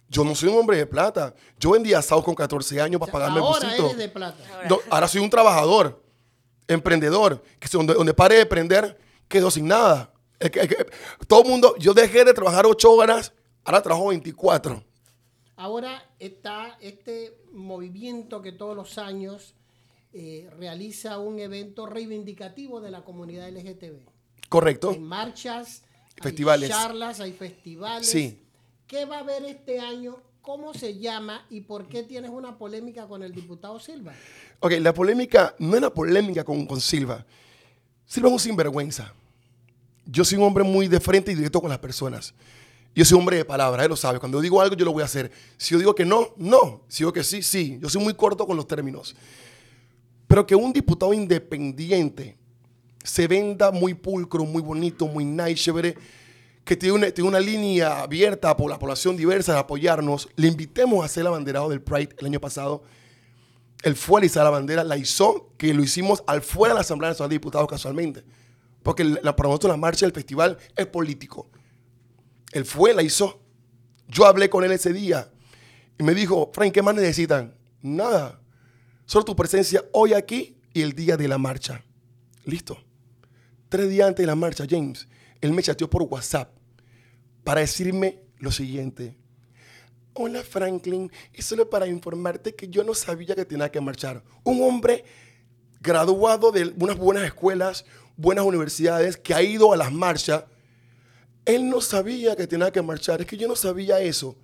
Yo 0.09 0.23
no 0.23 0.35
soy 0.35 0.51
un 0.51 0.59
hombre 0.59 0.77
de 0.77 0.87
plata. 0.87 1.35
Yo 1.59 1.71
vendía 1.71 1.99
asados 1.99 2.23
con 2.23 2.35
14 2.35 2.79
años 2.81 3.01
para 3.01 3.11
pagarme 3.11 3.41
ahora 3.41 3.59
el 3.59 3.65
busito. 3.65 3.87
Eres 3.87 3.99
de 3.99 4.09
plata. 4.11 4.37
Ahora. 4.91 5.09
soy 5.09 5.23
un 5.23 5.31
trabajador, 5.31 6.03
emprendedor, 6.69 7.43
que 7.59 7.69
donde, 7.73 7.95
donde 7.95 8.13
pare 8.13 8.35
de 8.35 8.43
emprender, 8.43 8.99
quedo 9.29 9.51
sin 9.51 9.67
nada. 9.67 10.13
todo 11.27 11.43
el 11.43 11.49
mundo, 11.49 11.75
yo 11.79 11.95
dejé 11.95 12.25
de 12.25 12.35
trabajar 12.35 12.67
8 12.67 12.93
horas, 12.93 13.33
ahora 13.65 13.81
trabajo 13.81 14.09
24. 14.09 14.85
Ahora 15.57 16.05
está 16.19 16.77
este 16.81 17.35
movimiento 17.53 18.43
que 18.43 18.53
todos 18.53 18.77
los 18.77 18.99
años 18.99 19.55
eh, 20.13 20.51
realiza 20.59 21.19
un 21.19 21.39
evento 21.39 21.87
reivindicativo 21.87 22.81
de 22.81 22.91
la 22.91 23.03
comunidad 23.05 23.49
LGTB. 23.51 24.01
Correcto. 24.51 24.91
Hay 24.91 24.99
marchas, 24.99 25.83
festivales. 26.21 26.71
hay 26.71 26.77
charlas, 26.77 27.21
hay 27.21 27.33
festivales. 27.33 28.09
Sí. 28.09 28.39
¿Qué 28.87 29.07
va 29.07 29.17
a 29.17 29.21
haber 29.21 29.45
este 29.45 29.81
año? 29.81 30.19
¿Cómo 30.43 30.75
se 30.75 30.99
llama 30.99 31.45
y 31.51 31.63
por 31.63 31.89
qué 31.89 32.03
tienes 32.03 32.31
una 32.31 32.57
polémica 32.57 33.09
con 33.09 33.23
el 33.23 33.33
diputado 33.33 33.81
Silva? 33.81 34.13
Ok, 34.61 34.73
la 34.81 34.95
polémica 34.95 35.57
no 35.59 35.73
es 35.73 35.79
una 35.79 35.91
polémica 35.91 36.45
con, 36.45 36.67
con 36.67 36.81
Silva. 36.81 37.27
Silva 38.05 38.29
es 38.29 38.33
un 38.33 38.41
sinvergüenza. 38.41 39.13
Yo 40.05 40.25
soy 40.25 40.39
un 40.39 40.45
hombre 40.45 40.63
muy 40.63 40.87
de 40.87 41.01
frente 41.01 41.33
y 41.33 41.35
directo 41.35 41.61
con 41.61 41.71
las 41.71 41.81
personas. 41.81 42.33
Yo 42.97 43.05
soy 43.05 43.19
hombre 43.19 43.37
de 43.37 43.45
palabra, 43.45 43.83
él 43.83 43.91
lo 43.91 43.97
sabe. 43.97 44.19
Cuando 44.19 44.39
yo 44.39 44.43
digo 44.43 44.59
algo, 44.59 44.75
yo 44.75 44.87
lo 44.87 44.93
voy 44.93 45.03
a 45.03 45.05
hacer. 45.05 45.31
Si 45.59 45.75
yo 45.75 45.79
digo 45.79 45.95
que 45.95 46.07
no, 46.07 46.33
no. 46.39 46.81
Si 46.89 47.01
digo 47.03 47.13
que 47.13 47.23
sí, 47.23 47.43
sí. 47.43 47.79
Yo 47.83 47.91
soy 47.91 48.03
muy 48.03 48.15
corto 48.15 48.47
con 48.47 48.57
los 48.57 48.67
términos. 48.67 49.15
Pero 50.27 50.47
que 50.47 50.57
un 50.57 50.73
diputado 50.73 51.13
independiente 51.13 52.39
se 53.05 53.29
venda 53.29 53.71
muy 53.71 53.93
pulcro, 53.93 54.47
muy 54.47 54.63
bonito, 54.63 55.07
muy 55.07 55.27
nice, 55.27 55.57
chévere, 55.57 55.95
que 56.65 56.75
tiene 56.75 57.13
una, 57.19 57.39
línea 57.39 58.01
abierta 58.01 58.57
por 58.57 58.71
la 58.71 58.79
población 58.79 59.15
diversa 59.15 59.53
de 59.53 59.59
apoyarnos, 59.59 60.31
le 60.35 60.49
invitemos 60.49 61.05
a 61.05 61.09
ser 61.09 61.21
el 61.21 61.27
abanderado 61.27 61.69
del 61.69 61.83
Pride 61.83 62.17
el 62.19 62.27
año 62.27 62.41
pasado. 62.41 62.83
Él 63.83 63.95
fue 63.95 64.23
a 64.23 64.43
la 64.43 64.51
bandera, 64.51 64.83
la 64.83 64.97
hizo, 64.97 65.51
que 65.59 65.75
lo 65.75 65.83
hicimos 65.83 66.25
al 66.27 66.41
fuera 66.41 66.73
de 66.73 66.77
la 66.77 66.81
Asamblea 66.81 67.11
Nacional 67.11 67.29
de 67.29 67.35
Diputados 67.35 67.69
casualmente. 67.69 68.25
Porque 68.83 69.05
la, 69.05 69.37
para 69.37 69.51
nosotros 69.51 69.71
la 69.71 69.77
marcha 69.77 70.07
del 70.07 70.15
festival 70.15 70.57
es 70.75 70.87
político. 70.87 71.51
Él 72.57 72.65
fue, 72.65 72.95
la 72.95 73.03
hizo. 73.03 73.39
Yo 74.09 74.25
hablé 74.25 74.49
con 74.49 74.65
él 74.65 74.73
ese 74.73 74.91
día 74.91 75.31
y 75.99 76.03
me 76.03 76.15
dijo, 76.15 76.51
Frank, 76.55 76.73
¿qué 76.73 76.81
más 76.81 76.95
necesitan? 76.95 77.55
Nada. 77.83 78.41
Solo 79.05 79.27
tu 79.27 79.37
presencia 79.37 79.85
hoy 79.93 80.15
aquí 80.15 80.57
y 80.73 80.81
el 80.81 80.95
día 80.95 81.19
de 81.19 81.29
la 81.29 81.37
marcha. 81.37 81.85
Listo. 82.47 82.79
Tres 83.69 83.91
días 83.91 84.09
antes 84.09 84.23
de 84.23 84.27
la 84.27 84.37
marcha, 84.37 84.65
James, 84.67 85.07
él 85.43 85.53
me 85.53 85.63
chateó 85.63 85.91
por 85.91 86.05
WhatsApp 86.05 86.51
para 87.45 87.61
decirme 87.61 88.23
lo 88.39 88.51
siguiente. 88.51 89.19
Hola 90.15 90.43
Franklin, 90.43 91.13
y 91.35 91.43
solo 91.43 91.69
para 91.69 91.87
informarte 91.87 92.55
que 92.55 92.69
yo 92.69 92.85
no 92.85 92.95
sabía 92.95 93.35
que 93.35 93.45
tenía 93.45 93.71
que 93.71 93.83
marchar. 93.83 94.25
Un 94.45 94.63
hombre 94.63 95.05
graduado 95.83 96.53
de 96.53 96.73
unas 96.81 96.97
buenas 96.97 97.25
escuelas, 97.25 97.85
buenas 98.17 98.47
universidades, 98.47 99.19
que 99.19 99.35
ha 99.35 99.43
ido 99.43 99.75
a 99.75 99.77
las 99.77 99.93
marchas, 99.93 100.45
él 101.47 101.71
no 101.71 101.81
sabía 101.81 102.37
que 102.37 102.47
tenía 102.47 102.71
que 102.71 102.83
marchar, 102.83 103.21
es 103.21 103.27
que 103.27 103.37
yo 103.37 103.49
no 103.49 103.57
sabía 103.57 104.01
eso. 104.01 104.37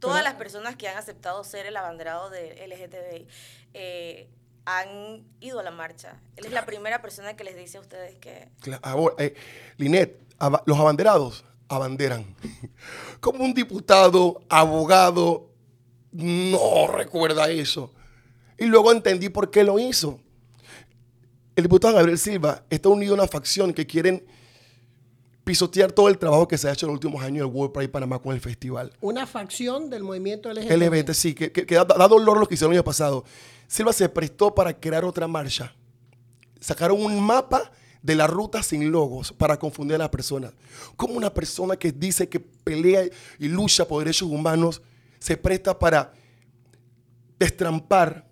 Todas 0.00 0.22
las 0.24 0.34
personas 0.34 0.76
que 0.76 0.88
han 0.88 0.98
aceptado 0.98 1.42
ser 1.44 1.66
el 1.66 1.76
abanderado 1.76 2.30
de 2.30 2.66
LGTBI 2.66 3.28
eh, 3.74 4.28
han 4.64 5.24
ido 5.40 5.60
a 5.60 5.62
la 5.62 5.70
marcha. 5.70 6.20
Él 6.36 6.46
es 6.46 6.52
la 6.52 6.66
primera 6.66 7.00
persona 7.00 7.36
que 7.36 7.44
les 7.44 7.56
dice 7.56 7.78
a 7.78 7.80
ustedes 7.80 8.16
que... 8.18 8.48
Claro, 8.60 9.14
eh, 9.18 9.34
Linet, 9.76 10.18
los 10.66 10.78
abanderados 10.78 11.44
abanderan. 11.68 12.34
Como 13.20 13.44
un 13.44 13.54
diputado, 13.54 14.42
abogado, 14.48 15.50
no 16.12 16.88
recuerda 16.88 17.50
eso. 17.50 17.92
Y 18.58 18.66
luego 18.66 18.90
entendí 18.92 19.28
por 19.28 19.50
qué 19.50 19.64
lo 19.64 19.78
hizo. 19.78 20.18
El 21.54 21.64
diputado 21.64 21.94
Gabriel 21.94 22.18
Silva 22.18 22.64
está 22.70 22.88
unido 22.88 23.12
a 23.12 23.18
una 23.18 23.28
facción 23.28 23.72
que 23.72 23.86
quieren 23.86 24.24
pisotear 25.50 25.90
todo 25.90 26.08
el 26.08 26.16
trabajo 26.16 26.46
que 26.46 26.56
se 26.56 26.68
ha 26.68 26.72
hecho 26.72 26.86
en 26.86 26.90
los 26.90 26.94
últimos 26.94 27.24
años 27.24 27.44
del 27.44 27.52
World 27.52 27.72
Pride 27.72 27.88
Panamá 27.88 28.20
con 28.20 28.32
el 28.32 28.40
festival. 28.40 28.92
Una 29.00 29.26
facción 29.26 29.90
del 29.90 30.04
movimiento 30.04 30.48
LGBT. 30.48 30.70
LGBT, 30.70 31.10
sí, 31.10 31.34
que, 31.34 31.50
que, 31.50 31.66
que 31.66 31.74
da, 31.74 31.84
da, 31.84 32.06
dolor 32.06 32.38
lo 32.38 32.46
que 32.46 32.54
hicieron 32.54 32.72
el 32.72 32.78
año 32.78 32.84
pasado. 32.84 33.24
Silva 33.66 33.92
se 33.92 34.08
prestó 34.08 34.54
para 34.54 34.78
crear 34.78 35.04
otra 35.04 35.26
marcha. 35.26 35.74
Sacaron 36.60 37.02
un 37.04 37.20
mapa 37.20 37.72
de 38.00 38.14
la 38.14 38.28
ruta 38.28 38.62
sin 38.62 38.92
logos 38.92 39.32
para 39.32 39.58
confundir 39.58 39.96
a 39.96 39.98
las 39.98 40.10
personas. 40.10 40.52
Como 40.94 41.14
una 41.14 41.34
persona 41.34 41.74
que 41.74 41.90
dice 41.90 42.28
que 42.28 42.38
pelea 42.38 43.06
y 43.40 43.48
lucha 43.48 43.88
por 43.88 44.04
derechos 44.04 44.28
humanos 44.28 44.80
se 45.18 45.36
presta 45.36 45.76
para 45.76 46.12
destrampar 47.40 48.24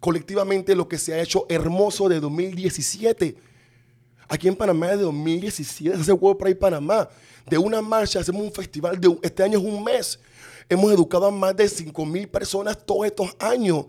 colectivamente 0.00 0.74
lo 0.74 0.88
que 0.88 0.96
se 0.96 1.12
ha 1.12 1.20
hecho 1.20 1.44
hermoso 1.50 2.08
de 2.08 2.18
2017. 2.18 3.36
Aquí 4.28 4.48
en 4.48 4.56
Panamá 4.56 4.88
de 4.88 5.02
2017 5.02 5.96
se 5.96 6.12
hace 6.12 6.34
Pride 6.38 6.56
Panamá. 6.56 7.08
De 7.46 7.58
una 7.58 7.82
marcha 7.82 8.20
hacemos 8.20 8.42
un 8.42 8.52
festival, 8.52 8.98
este 9.22 9.42
año 9.42 9.58
es 9.58 9.64
un 9.64 9.82
mes. 9.82 10.18
Hemos 10.68 10.92
educado 10.92 11.26
a 11.26 11.30
más 11.30 11.56
de 11.56 11.68
5 11.68 12.06
mil 12.06 12.28
personas 12.28 12.78
todos 12.84 13.06
estos 13.06 13.34
años. 13.38 13.86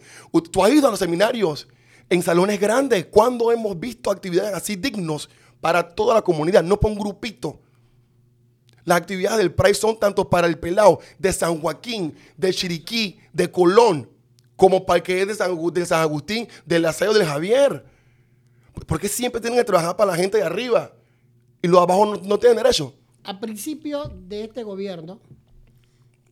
Tú 0.51 0.63
has 0.63 0.71
ido 0.71 0.87
a 0.87 0.91
los 0.91 0.99
seminarios 0.99 1.67
en 2.09 2.21
salones 2.21 2.59
grandes. 2.59 3.05
¿Cuándo 3.05 3.51
hemos 3.51 3.79
visto 3.79 4.11
actividades 4.11 4.53
así 4.53 4.75
dignos 4.75 5.29
para 5.61 5.87
toda 5.87 6.15
la 6.15 6.21
comunidad? 6.21 6.63
No 6.63 6.79
para 6.79 6.93
un 6.93 6.99
grupito. 6.99 7.59
Las 8.85 8.97
actividades 8.97 9.37
del 9.37 9.53
Pride 9.53 9.75
son 9.75 9.97
tanto 9.97 10.29
para 10.29 10.47
el 10.47 10.59
pelado 10.59 10.99
de 11.17 11.31
San 11.31 11.59
Joaquín, 11.61 12.15
de 12.35 12.53
Chiriquí, 12.53 13.19
de 13.31 13.49
Colón, 13.49 14.09
como 14.57 14.85
para 14.85 14.97
el 14.97 15.03
que 15.03 15.21
es 15.21 15.27
de 15.27 15.35
San 15.85 16.01
Agustín, 16.01 16.47
del 16.65 16.85
Aseo 16.85 17.13
del 17.13 17.25
Javier. 17.25 17.85
¿Por 18.85 18.99
qué 18.99 19.07
siempre 19.07 19.41
tienen 19.41 19.59
que 19.59 19.63
trabajar 19.65 19.95
para 19.95 20.11
la 20.11 20.17
gente 20.17 20.37
de 20.37 20.43
arriba 20.43 20.93
y 21.61 21.67
los 21.67 21.77
de 21.79 21.83
abajo 21.83 22.05
no, 22.05 22.17
no 22.17 22.39
tienen 22.39 22.57
derecho? 22.57 22.93
A 23.23 23.39
principio 23.39 24.11
de 24.27 24.43
este 24.43 24.63
gobierno, 24.63 25.19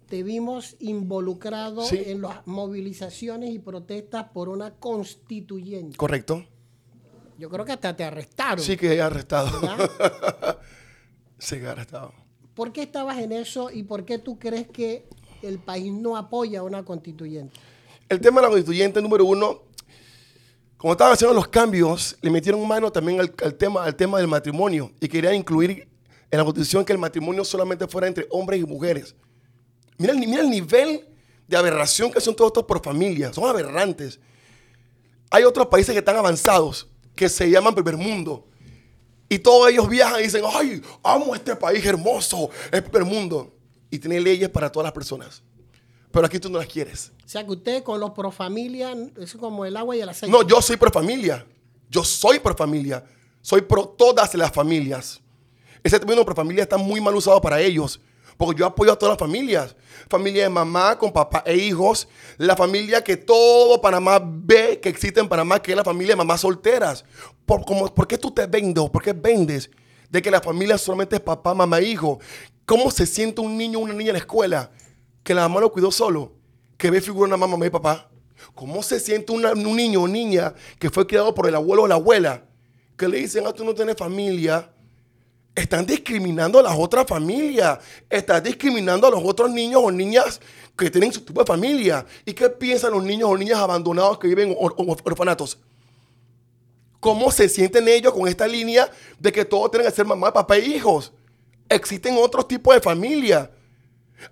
te 0.07 0.23
vimos 0.23 0.75
involucrado 0.79 1.83
Sí. 1.85 2.01
en 2.05 2.21
las 2.21 2.45
movilizaciones 2.45 3.51
y 3.51 3.59
protestas 3.59 4.25
por 4.33 4.49
una 4.49 4.71
constituyente. 4.75 5.95
Correcto. 5.97 6.45
Yo 7.37 7.49
creo 7.49 7.63
que 7.65 7.71
hasta 7.71 7.95
te 7.95 8.03
arrestaron. 8.03 8.59
Sí 8.63 8.75
que 8.77 8.93
he 8.93 9.01
arrestado. 9.01 9.49
Sí 11.37 11.55
que 11.57 11.63
he 11.63 11.67
arrestado. 11.69 12.13
¿Por 12.53 12.71
qué 12.71 12.83
estabas 12.83 13.17
en 13.17 13.31
eso 13.31 13.71
y 13.71 13.81
por 13.83 14.05
qué 14.05 14.19
tú 14.19 14.37
crees 14.37 14.67
que 14.67 15.07
el 15.41 15.57
país 15.57 15.91
no 15.91 16.15
apoya 16.17 16.59
a 16.59 16.63
una 16.63 16.83
constituyente? 16.85 17.59
El 18.09 18.19
tema 18.21 18.41
de 18.41 18.47
la 18.47 18.49
constituyente 18.51 19.01
número 19.01 19.25
uno, 19.25 19.63
como 20.81 20.93
estaban 20.93 21.13
haciendo 21.13 21.35
los 21.35 21.47
cambios, 21.47 22.17
le 22.23 22.31
metieron 22.31 22.67
mano 22.67 22.91
también 22.91 23.19
al, 23.19 23.53
tema, 23.53 23.83
al 23.83 23.95
tema 23.95 24.17
del 24.17 24.27
matrimonio 24.27 24.91
y 24.99 25.07
querían 25.07 25.35
incluir 25.35 25.87
en 26.31 26.39
la 26.39 26.43
constitución 26.43 26.83
que 26.83 26.91
el 26.91 26.97
matrimonio 26.97 27.45
solamente 27.45 27.87
fuera 27.87 28.07
entre 28.07 28.25
hombres 28.31 28.59
y 28.59 28.65
mujeres. 28.65 29.15
Mira 29.99 30.15
mira 30.15 30.41
el 30.41 30.49
nivel 30.49 31.07
de 31.47 31.55
aberración 31.55 32.11
que 32.11 32.19
son 32.19 32.35
todos 32.35 32.49
estos 32.49 32.63
por 32.63 32.83
familia, 32.83 33.31
son 33.31 33.47
aberrantes. 33.47 34.19
Hay 35.29 35.43
otros 35.43 35.67
países 35.67 35.93
que 35.93 35.99
están 35.99 36.17
avanzados 36.17 36.89
que 37.15 37.29
se 37.29 37.47
llaman 37.47 37.75
primer 37.75 37.95
mundo. 37.95 38.47
Y 39.29 39.37
todos 39.37 39.69
ellos 39.69 39.87
viajan 39.87 40.19
y 40.19 40.23
dicen, 40.23 40.43
ay, 40.51 40.81
amo 41.03 41.35
este 41.35 41.55
país 41.55 41.85
hermoso, 41.85 42.49
es 42.71 42.81
primer 42.81 43.05
mundo. 43.05 43.53
Y 43.91 43.99
tiene 43.99 44.19
leyes 44.19 44.49
para 44.49 44.71
todas 44.71 44.85
las 44.85 44.93
personas. 44.93 45.43
Pero 46.11 46.25
aquí 46.25 46.39
tú 46.39 46.49
no 46.49 46.59
las 46.59 46.67
quieres. 46.67 47.11
O 47.25 47.29
sea 47.29 47.45
que 47.45 47.51
usted 47.51 47.83
con 47.83 47.99
los 47.99 48.11
pro 48.11 48.31
familia 48.31 48.93
es 49.17 49.33
como 49.35 49.65
el 49.65 49.77
agua 49.77 49.95
y 49.95 50.01
el 50.01 50.09
aceite. 50.09 50.31
No, 50.31 50.45
yo 50.45 50.61
soy 50.61 50.77
pro 50.77 50.91
familia. 50.91 51.45
Yo 51.89 52.03
soy 52.03 52.39
pro 52.39 52.55
familia. 52.55 53.03
Soy 53.41 53.61
pro 53.61 53.87
todas 53.87 54.33
las 54.35 54.51
familias. 54.51 55.21
Ese 55.83 55.97
término 55.97 56.25
pro 56.25 56.35
familia 56.35 56.63
está 56.63 56.77
muy 56.77 56.99
mal 56.99 57.15
usado 57.15 57.39
para 57.41 57.59
ellos. 57.61 57.99
Porque 58.37 58.59
yo 58.59 58.65
apoyo 58.65 58.91
a 58.91 58.97
todas 58.97 59.13
las 59.13 59.19
familias. 59.19 59.75
Familia 60.09 60.43
de 60.43 60.49
mamá 60.49 60.97
con 60.97 61.11
papá 61.13 61.43
e 61.45 61.55
hijos. 61.55 62.07
La 62.37 62.55
familia 62.55 63.03
que 63.03 63.15
todo 63.15 63.79
Panamá 63.79 64.21
ve 64.21 64.79
que 64.81 64.89
existe 64.89 65.19
en 65.19 65.29
Panamá, 65.29 65.61
que 65.61 65.71
es 65.71 65.77
la 65.77 65.83
familia 65.83 66.13
de 66.13 66.17
mamás 66.17 66.41
solteras. 66.41 67.05
Por, 67.45 67.63
como, 67.63 67.93
¿Por 67.93 68.07
qué 68.07 68.17
tú 68.17 68.31
te 68.31 68.45
vendes 68.45 68.83
o 68.83 68.91
por 68.91 69.01
qué 69.03 69.13
vendes 69.13 69.69
de 70.09 70.21
que 70.21 70.31
la 70.31 70.41
familia 70.41 70.77
solamente 70.77 71.15
es 71.15 71.21
papá, 71.21 71.53
mamá 71.53 71.79
e 71.79 71.85
hijo? 71.85 72.19
¿Cómo 72.65 72.91
se 72.91 73.05
siente 73.05 73.41
un 73.41 73.57
niño 73.57 73.79
o 73.79 73.83
una 73.83 73.93
niña 73.93 74.09
en 74.09 74.13
la 74.13 74.19
escuela 74.19 74.71
que 75.23 75.33
la 75.33 75.47
mamá 75.47 75.61
lo 75.61 75.71
cuidó 75.71 75.91
solo? 75.91 76.33
Que 76.77 76.89
ve 76.89 77.01
figura 77.01 77.27
una 77.27 77.37
mamá 77.37 77.65
y 77.65 77.69
papá. 77.69 78.09
¿Cómo 78.55 78.81
se 78.81 78.99
siente 78.99 79.31
un 79.31 79.43
niño 79.75 80.01
o 80.01 80.07
niña 80.07 80.53
que 80.79 80.89
fue 80.89 81.05
criado 81.05 81.33
por 81.35 81.47
el 81.47 81.55
abuelo 81.55 81.83
o 81.83 81.87
la 81.87 81.95
abuela? 81.95 82.43
Que 82.97 83.07
le 83.07 83.17
dicen, 83.19 83.45
ah, 83.45 83.53
tú 83.53 83.63
no 83.63 83.73
tienes 83.75 83.95
familia. 83.95 84.69
Están 85.53 85.85
discriminando 85.85 86.57
a 86.59 86.63
las 86.63 86.75
otras 86.77 87.05
familias. 87.05 87.77
Están 88.09 88.41
discriminando 88.43 89.05
a 89.07 89.11
los 89.11 89.21
otros 89.23 89.51
niños 89.51 89.81
o 89.83 89.91
niñas 89.91 90.41
que 90.77 90.89
tienen 90.89 91.13
su 91.13 91.21
tipo 91.21 91.41
de 91.41 91.45
familia. 91.45 92.05
¿Y 92.25 92.33
qué 92.33 92.49
piensan 92.49 92.93
los 92.93 93.03
niños 93.03 93.29
o 93.29 93.37
niñas 93.37 93.59
abandonados 93.59 94.17
que 94.17 94.27
viven 94.27 94.49
en 94.51 94.57
or- 94.59 94.73
or- 94.77 94.97
orfanatos? 95.03 95.59
¿Cómo 96.99 97.31
se 97.31 97.49
sienten 97.49 97.87
ellos 97.87 98.13
con 98.13 98.27
esta 98.27 98.47
línea 98.47 98.89
de 99.19 99.31
que 99.31 99.43
todos 99.45 99.71
tienen 99.71 99.89
que 99.89 99.95
ser 99.95 100.05
mamá, 100.05 100.31
papá 100.31 100.57
e 100.57 100.65
hijos? 100.65 101.11
Existen 101.67 102.15
otros 102.17 102.47
tipos 102.47 102.73
de 102.75 102.81
familia. 102.81 103.49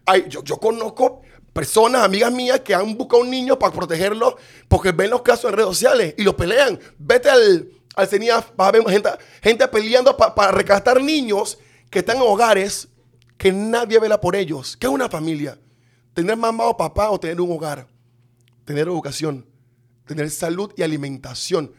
Ay, 0.05 0.25
yo, 0.29 0.43
conozco 0.57 1.21
personas, 1.53 2.03
amigas 2.03 2.31
mías, 2.31 2.59
que 2.61 2.73
han 2.73 2.95
buscado 2.97 3.23
un 3.23 3.29
niño 3.29 3.57
para 3.57 3.73
protegerlo 3.73 4.37
porque 4.67 4.91
ven 4.91 5.09
los 5.09 5.21
casos 5.21 5.49
en 5.51 5.57
redes 5.57 5.69
sociales 5.69 6.13
y 6.17 6.23
los 6.23 6.35
pelean. 6.35 6.79
Vete 6.97 7.29
al, 7.29 7.69
al 7.95 8.07
CENIAF, 8.07 8.51
a 8.57 8.71
ver 8.71 8.83
gente, 8.87 9.09
gente 9.41 9.67
peleando 9.67 10.15
pa- 10.15 10.33
para 10.35 10.51
rescatar 10.51 11.01
niños 11.01 11.57
que 11.89 11.99
están 11.99 12.17
en 12.17 12.23
hogares 12.23 12.87
que 13.37 13.51
nadie 13.51 13.99
vela 13.99 14.19
por 14.21 14.35
ellos. 14.35 14.77
¿Qué 14.77 14.87
es 14.87 14.93
una 14.93 15.09
familia? 15.09 15.57
Tener 16.13 16.35
mamá 16.37 16.65
o 16.65 16.77
papá 16.77 17.09
o 17.09 17.19
tener 17.19 17.39
un 17.41 17.51
hogar. 17.51 17.87
Tener 18.65 18.87
educación. 18.87 19.45
Tener 20.05 20.29
salud 20.29 20.71
y 20.75 20.81
alimentación. 20.83 21.71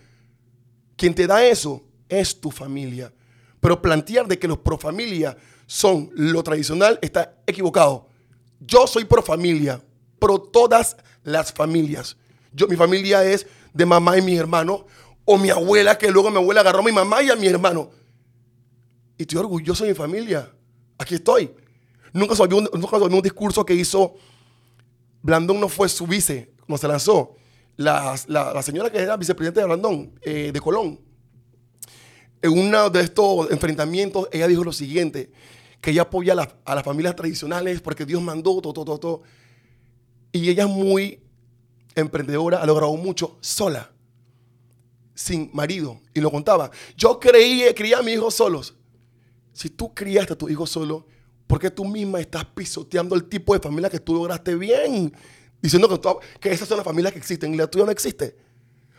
Quien 0.97 1.15
te 1.15 1.27
da 1.27 1.45
eso 1.45 1.83
es 2.09 2.41
tu 2.41 2.51
familia. 2.51 3.13
Pero 3.61 3.81
plantear 3.83 4.27
de 4.27 4.39
que 4.39 4.49
los 4.49 4.59
pro 4.59 4.79
familia 4.79 5.37
son 5.71 6.11
lo 6.17 6.43
tradicional 6.43 6.99
está 7.01 7.37
equivocado. 7.47 8.09
Yo 8.59 8.89
soy 8.89 9.05
pro 9.05 9.23
familia, 9.23 9.81
pro 10.19 10.41
todas 10.41 10.97
las 11.23 11.53
familias. 11.53 12.17
Yo, 12.53 12.67
mi 12.67 12.75
familia 12.75 13.23
es 13.25 13.47
de 13.73 13.87
mamá 13.87 14.19
y 14.19 14.23
mi 14.23 14.37
hermano, 14.37 14.85
o 15.25 15.39
mi 15.39 15.49
abuela, 15.49 15.97
que 15.97 16.11
luego 16.11 16.29
mi 16.29 16.39
abuela 16.39 16.63
agarró 16.63 16.81
a 16.81 16.83
mi 16.83 16.91
mamá 16.91 17.23
y 17.23 17.31
a 17.31 17.37
mi 17.37 17.47
hermano. 17.47 17.89
Y 19.17 19.23
estoy 19.23 19.39
orgulloso 19.39 19.85
de 19.85 19.91
mi 19.91 19.95
familia. 19.97 20.51
Aquí 20.99 21.15
estoy. 21.15 21.53
Nunca 22.13 22.35
se 22.35 22.43
un, 22.43 22.69
un 22.73 23.23
discurso 23.23 23.65
que 23.65 23.73
hizo 23.75 24.17
Blandón, 25.23 25.61
no 25.61 25.69
fue 25.69 25.89
su 25.89 26.05
vice, 26.05 26.51
cuando 26.67 26.79
se 26.79 26.89
lanzó. 26.89 27.37
La, 27.77 28.17
la- 28.27 28.61
señora 28.65 28.91
que 28.91 28.99
era 28.99 29.17
vicepresidente 29.17 29.61
de 29.61 29.67
Blandón, 29.67 30.19
eh, 30.23 30.51
de 30.53 30.61
Colón, 30.61 30.99
en 32.43 32.51
uno 32.59 32.91
de 32.91 33.03
estos 33.03 33.53
enfrentamientos, 33.53 34.29
ella 34.33 34.49
dijo 34.49 34.65
lo 34.65 34.73
siguiente, 34.73 35.31
que 35.81 35.91
ella 35.93 36.03
apoya 36.03 36.33
a, 36.35 36.37
las- 36.37 36.55
a 36.65 36.75
las 36.75 36.85
familias 36.85 37.17
tradicionales 37.17 37.81
porque 37.81 38.05
Dios 38.05 38.21
mandó, 38.23 38.61
todo, 38.61 38.73
todo, 38.73 38.99
todo. 38.99 39.23
Y 40.33 40.49
ella 40.51 40.65
es 40.65 40.69
muy 40.71 41.21
emprendedora, 41.95 42.63
ha 42.63 42.67
logrado 42.67 42.95
mucho 42.97 43.37
sola, 43.41 43.91
sin 45.15 45.51
marido. 45.53 46.01
Y 46.15 46.21
lo 46.21 46.31
contaba. 46.31 46.71
Yo 46.97 47.19
creí, 47.19 47.63
crié 47.75 47.95
a 47.95 48.03
mis 48.03 48.15
hijos 48.15 48.35
solos. 48.35 48.75
Si 49.53 49.69
tú 49.69 49.93
criaste 49.95 50.33
a 50.35 50.39
tu 50.39 50.49
hijo 50.49 50.67
solo, 50.67 51.07
¿por 51.47 51.59
qué 51.59 51.71
tú 51.71 51.85
misma 51.85 52.21
estás 52.21 52.45
pisoteando 52.45 53.15
el 53.17 53.25
tipo 53.25 53.53
de 53.55 53.61
familia 53.61 53.91
que 53.91 53.99
tú 54.01 54.15
lograste 54.15 54.55
bien? 54.55 55.13
Diciendo 55.61 55.89
que, 55.89 55.99
tú- 55.99 56.19
que 56.41 56.51
esas 56.53 56.69
son 56.69 56.77
las 56.79 56.85
familias 56.87 57.13
que 57.13 57.19
existen 57.19 57.53
y 57.53 57.57
la 57.57 57.67
tuya 57.67 57.85
no 57.85 57.91
existe. 57.91 58.37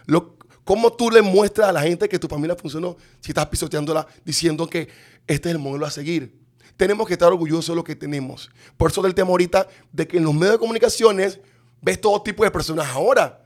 Lo- 0.06 0.38
¿Cómo 0.64 0.94
tú 0.94 1.10
le 1.10 1.22
muestras 1.24 1.70
a 1.70 1.72
la 1.72 1.82
gente 1.82 2.08
que 2.08 2.20
tu 2.20 2.28
familia 2.28 2.56
funcionó 2.56 2.96
si 3.20 3.32
estás 3.32 3.48
pisoteándola 3.48 4.06
diciendo 4.24 4.68
que 4.68 4.90
este 5.26 5.50
es 5.50 5.56
el 5.56 5.60
modelo 5.60 5.86
a 5.88 5.92
seguir? 5.92 6.40
Tenemos 6.82 7.06
que 7.06 7.14
estar 7.14 7.32
orgullosos 7.32 7.68
de 7.68 7.76
lo 7.76 7.84
que 7.84 7.96
tenemos. 7.96 8.50
Por 8.76 8.90
eso 8.90 9.04
del 9.04 9.14
tema 9.14 9.30
ahorita 9.30 9.68
de 9.92 10.08
que 10.08 10.18
en 10.18 10.24
los 10.24 10.34
medios 10.34 10.54
de 10.54 10.58
comunicaciones 10.58 11.40
ves 11.80 12.02
todo 12.02 12.20
tipo 12.24 12.44
de 12.44 12.50
personas 12.50 12.88
ahora. 12.88 13.46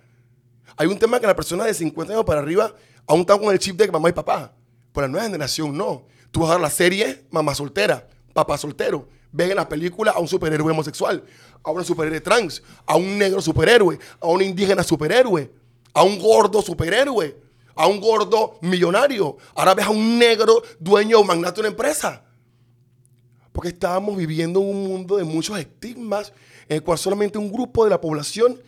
Hay 0.78 0.88
un 0.88 0.98
tema 0.98 1.20
que 1.20 1.28
las 1.28 1.36
personas 1.36 1.68
de 1.68 1.74
50 1.74 2.14
años 2.14 2.24
para 2.24 2.40
arriba 2.40 2.74
aún 3.06 3.20
están 3.20 3.40
con 3.40 3.52
el 3.52 3.60
chip 3.60 3.76
de 3.76 3.92
mamá 3.92 4.08
y 4.08 4.14
papá. 4.14 4.54
Pero 4.94 5.08
la 5.08 5.12
nueva 5.12 5.26
generación 5.26 5.78
no. 5.78 6.06
Tú 6.32 6.40
vas 6.40 6.52
a 6.52 6.54
ver 6.54 6.62
la 6.62 6.70
serie 6.70 7.26
Mamá 7.30 7.54
Soltera, 7.54 8.08
Papá 8.32 8.58
Soltero. 8.58 9.10
Ves 9.34 9.50
en 9.50 9.58
la 9.58 9.68
película 9.68 10.12
a 10.12 10.20
un 10.20 10.30
superhéroe 10.30 10.72
homosexual, 10.72 11.22
a 11.62 11.72
una 11.72 11.84
superhéroe 11.84 12.22
trans, 12.22 12.64
a 12.86 12.96
un 12.96 13.18
negro 13.18 13.42
superhéroe, 13.42 14.00
a 14.22 14.28
un 14.28 14.42
indígena 14.44 14.82
superhéroe, 14.82 15.52
a 15.94 16.04
un 16.04 16.20
gordo 16.20 16.62
superhéroe, 16.62 17.36
a 17.76 17.86
un 17.86 18.00
gordo 18.00 18.58
millonario. 18.62 19.36
Ahora 19.56 19.74
ves 19.74 19.88
a 19.88 19.90
un 19.90 20.18
negro 20.18 20.64
dueño 20.80 21.20
o 21.20 21.26
magnate 21.26 21.56
de 21.56 21.60
una 21.60 21.70
empresa. 21.72 22.25
Porque 23.56 23.70
estábamos 23.70 24.16
viviendo 24.18 24.60
en 24.62 24.68
un 24.68 24.84
mundo 24.84 25.16
de 25.18 25.24
muchos 25.24 25.58
estigmas 25.58 26.32
en 26.68 26.76
el 26.76 26.84
cual 26.84 26.98
solamente 27.00 27.38
un 27.40 27.52
grupo 27.52 27.86
de 27.86 27.90
la 27.90 28.00
población 28.02 28.60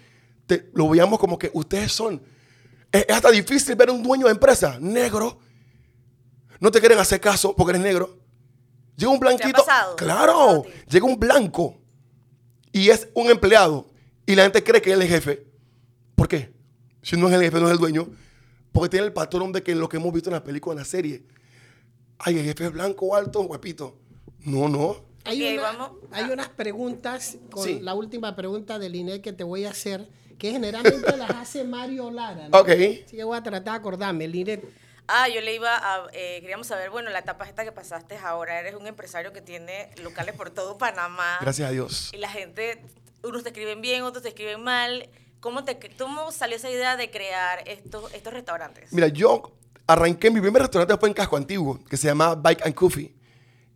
te- 0.46 0.70
lo 0.74 0.88
veíamos 0.90 1.20
como 1.20 1.38
que 1.38 1.52
ustedes 1.54 1.92
son. 1.92 2.22
Es, 2.92 3.06
es 3.08 3.14
hasta 3.16 3.30
difícil 3.30 3.76
ver 3.76 3.92
un 3.92 4.02
dueño 4.02 4.26
de 4.28 4.32
empresa 4.32 4.78
negro. 4.80 5.40
No 6.60 6.72
te 6.72 6.80
quieren 6.80 6.98
hacer 7.00 7.20
caso 7.20 7.54
porque 7.56 7.72
eres 7.72 7.82
negro. 7.84 8.18
Llega 8.96 9.12
un 9.12 9.20
blanquito. 9.20 9.62
Claro. 9.98 10.64
Llega 10.90 11.06
un 11.06 11.20
blanco 11.20 11.78
y 12.72 12.90
es 12.90 13.10
un 13.14 13.30
empleado 13.30 13.88
y 14.26 14.36
la 14.36 14.44
gente 14.44 14.64
cree 14.64 14.82
que 14.82 14.94
él 14.94 15.02
es 15.02 15.06
el 15.12 15.16
jefe. 15.16 15.46
¿Por 16.16 16.28
qué? 16.28 16.52
Si 17.04 17.16
no 17.18 17.28
es 17.28 17.34
el 17.36 17.42
jefe, 17.42 17.60
no 17.60 17.68
es 17.68 17.74
el 17.74 17.78
dueño. 17.78 18.08
Porque 18.72 18.90
tiene 18.90 19.06
el 19.06 19.14
patrón 19.14 19.52
de 19.52 19.62
que 19.64 19.76
lo 19.76 19.88
que 19.90 19.98
hemos 19.98 20.14
visto 20.14 20.30
en 20.30 20.36
la 20.36 20.44
película, 20.44 20.74
en 20.74 20.80
la 20.80 20.86
serie. 20.86 21.24
Ay, 22.20 22.40
el 22.40 22.46
jefe 22.46 22.66
es 22.66 22.72
blanco, 22.72 23.16
alto, 23.16 23.42
guapito. 23.44 24.00
No, 24.48 24.70
no. 24.70 24.96
Hay, 25.26 25.44
Ok, 25.44 25.54
una- 25.60 25.62
vamos. 25.62 25.92
hay 26.12 26.24
unas 26.32 26.48
preguntas, 26.50 27.38
con 27.52 27.64
Sí. 27.66 27.80
la 27.82 27.94
última 27.94 28.36
pregunta 28.36 28.80
de 28.80 28.88
Linet 28.90 29.22
que 29.22 29.34
te 29.34 29.44
voy 29.44 29.66
a 29.66 29.72
hacer, 29.72 30.08
que 30.40 30.52
generalmente 30.52 31.18
las 31.18 31.30
hace 31.32 31.64
Mario 31.66 32.10
Lara. 32.12 32.48
¿no? 32.48 32.58
Ok. 32.58 32.70
Así 32.70 33.06
que 33.18 33.24
voy 33.24 33.38
a 33.38 33.44
tratar 33.44 33.74
de 33.74 33.78
acordarme. 33.80 34.28
Linet, 34.28 34.64
Ah, 35.10 35.30
yo 35.30 35.40
le 35.40 35.56
iba 35.56 35.70
a. 35.78 36.08
eh, 36.12 36.40
queríamos 36.42 36.68
saber, 36.68 36.90
bueno, 36.90 37.10
la 37.10 37.20
etapa 37.20 37.46
esta 37.46 37.64
que 37.64 37.72
pasaste 37.72 38.18
ahora. 38.18 38.60
Eres 38.60 38.76
un 38.76 38.88
empresario 38.88 39.32
que 39.32 39.42
tiene 39.42 39.90
locales 40.04 40.36
por 40.36 40.50
todo 40.50 40.78
Panamá. 40.78 41.38
Gracias 41.40 41.70
a 41.70 41.72
Dios. 41.72 42.12
Y 42.14 42.18
la 42.18 42.30
gente, 42.30 42.84
unos 43.24 43.44
te 43.44 43.50
escriben 43.50 43.80
bien, 43.82 44.04
otros 44.04 44.24
te 44.24 44.30
escriben 44.30 44.62
mal. 44.62 45.10
¿Cómo, 45.40 45.64
te, 45.64 45.78
cómo 45.98 46.32
salió 46.34 46.58
esa 46.58 46.70
idea 46.70 46.98
de 46.98 47.10
crear 47.10 47.64
estos, 47.68 48.14
estos 48.14 48.34
restaurantes? 48.34 48.92
Mira, 48.92 49.08
yo 49.08 49.54
arranqué, 49.88 50.30
mi 50.30 50.42
primer 50.42 50.62
restaurante 50.64 50.98
fue 50.98 51.08
en 51.08 51.14
Casco 51.16 51.38
Antiguo, 51.38 51.80
que 51.90 51.96
se 51.96 52.08
llamaba 52.08 52.36
Bike 52.36 52.66
and 52.66 52.76
Coffee. 52.76 53.14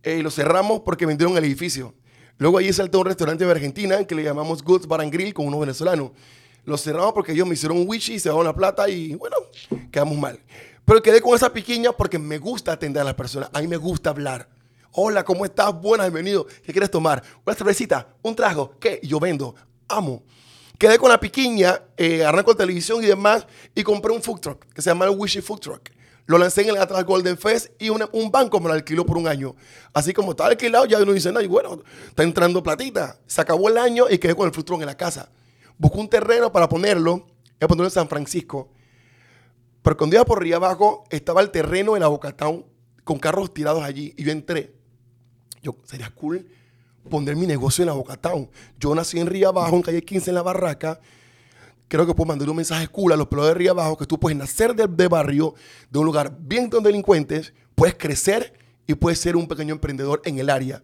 Eh, 0.02 0.16
y 0.18 0.22
lo 0.22 0.30
cerramos 0.30 0.80
porque 0.80 1.06
vendieron 1.06 1.36
el 1.36 1.44
edificio. 1.44 1.94
Luego 2.38 2.58
allí 2.58 2.72
saltó 2.72 3.00
un 3.00 3.06
restaurante 3.06 3.44
de 3.44 3.50
Argentina 3.50 4.04
que 4.04 4.14
le 4.14 4.24
llamamos 4.24 4.62
Goods 4.62 4.86
Bar 4.86 5.00
and 5.00 5.12
Grill 5.12 5.32
con 5.32 5.46
unos 5.46 5.60
venezolanos. 5.60 6.10
Lo 6.64 6.76
cerramos 6.76 7.12
porque 7.12 7.32
ellos 7.32 7.46
me 7.46 7.54
hicieron 7.54 7.78
un 7.78 7.88
wichi, 7.88 8.18
se 8.18 8.28
dieron 8.28 8.44
la 8.44 8.54
plata 8.54 8.88
y 8.88 9.14
bueno, 9.14 9.36
quedamos 9.90 10.16
mal. 10.18 10.40
Pero 10.84 11.02
quedé 11.02 11.20
con 11.20 11.34
esa 11.34 11.52
piquiña 11.52 11.92
porque 11.92 12.18
me 12.18 12.38
gusta 12.38 12.72
atender 12.72 13.02
a 13.02 13.04
las 13.04 13.14
personas. 13.14 13.50
A 13.52 13.60
mí 13.60 13.68
me 13.68 13.76
gusta 13.76 14.10
hablar. 14.10 14.48
Hola, 14.92 15.24
¿cómo 15.24 15.44
estás? 15.44 15.72
Buenas, 15.80 16.06
bienvenido. 16.06 16.46
¿Qué 16.64 16.72
quieres 16.72 16.90
tomar? 16.90 17.22
Una 17.46 17.54
cervecita, 17.54 18.14
un 18.22 18.34
trago. 18.34 18.76
¿Qué? 18.78 19.00
Yo 19.02 19.18
vendo. 19.20 19.54
Amo. 19.88 20.22
Quedé 20.78 20.98
con 20.98 21.10
la 21.10 21.20
piquiña, 21.20 21.80
eh, 21.96 22.24
arranco 22.24 22.56
televisión 22.56 23.02
y 23.04 23.06
demás, 23.06 23.46
y 23.74 23.84
compré 23.84 24.12
un 24.12 24.20
food 24.20 24.40
truck 24.40 24.64
que 24.74 24.82
se 24.82 24.90
llama 24.90 25.04
el 25.04 25.12
Wishy 25.16 25.40
Food 25.40 25.60
Truck. 25.60 25.90
Lo 26.26 26.38
lancé 26.38 26.62
en 26.62 26.70
el 26.70 26.76
Atlas 26.78 27.04
Golden 27.04 27.36
Fest 27.36 27.70
y 27.80 27.88
un 27.88 28.30
banco 28.30 28.60
me 28.60 28.68
lo 28.68 28.74
alquiló 28.74 29.04
por 29.04 29.18
un 29.18 29.26
año. 29.26 29.54
Así 29.92 30.12
como 30.12 30.30
estaba 30.30 30.50
alquilado, 30.50 30.84
ya 30.86 31.02
uno 31.02 31.12
dice, 31.12 31.32
no, 31.32 31.40
y 31.40 31.46
bueno, 31.46 31.82
está 32.08 32.22
entrando 32.22 32.62
platita. 32.62 33.18
Se 33.26 33.40
acabó 33.40 33.68
el 33.68 33.78
año 33.78 34.06
y 34.08 34.18
quedé 34.18 34.34
con 34.34 34.46
el 34.46 34.52
truck 34.52 34.80
en 34.80 34.86
la 34.86 34.96
casa. 34.96 35.30
Busqué 35.78 35.98
un 35.98 36.08
terreno 36.08 36.52
para 36.52 36.68
ponerlo, 36.68 37.18
voy 37.18 37.26
a 37.60 37.68
ponerlo 37.68 37.86
en 37.86 37.90
San 37.90 38.08
Francisco. 38.08 38.70
Pero 39.82 39.96
cuando 39.96 40.16
iba 40.16 40.24
por 40.24 40.38
arriba 40.38 40.56
abajo, 40.58 41.04
estaba 41.10 41.40
el 41.40 41.50
terreno 41.50 41.96
en 41.96 42.02
la 42.02 42.62
con 43.04 43.18
carros 43.18 43.52
tirados 43.52 43.82
allí. 43.82 44.14
Y 44.16 44.22
yo 44.22 44.30
entré. 44.30 44.72
Yo, 45.60 45.76
sería 45.84 46.10
cool 46.10 46.46
poner 47.08 47.36
mi 47.36 47.46
negocio 47.46 47.82
en 47.82 47.86
la 47.86 47.94
Bocatown. 47.94 48.48
Yo 48.78 48.94
nací 48.94 49.18
en 49.18 49.26
Río 49.26 49.48
Abajo, 49.48 49.76
en 49.76 49.82
calle 49.82 50.02
15, 50.02 50.30
en 50.30 50.34
la 50.34 50.42
Barraca. 50.42 51.00
Creo 51.92 52.06
que 52.06 52.14
puedo 52.14 52.28
mandar 52.28 52.48
un 52.48 52.56
mensaje 52.56 52.88
cool 52.88 53.12
a 53.12 53.16
los 53.16 53.26
pelados 53.26 53.50
de 53.50 53.54
Río 53.58 53.72
Abajo 53.72 53.98
que 53.98 54.06
tú 54.06 54.18
puedes 54.18 54.38
nacer 54.38 54.74
de, 54.74 54.86
de 54.86 55.08
barrio, 55.08 55.54
de 55.90 55.98
un 55.98 56.06
lugar 56.06 56.34
bien 56.40 56.70
con 56.70 56.82
delincuentes, 56.82 57.52
puedes 57.74 57.94
crecer 57.96 58.54
y 58.86 58.94
puedes 58.94 59.18
ser 59.18 59.36
un 59.36 59.46
pequeño 59.46 59.74
emprendedor 59.74 60.22
en 60.24 60.38
el 60.38 60.48
área. 60.48 60.82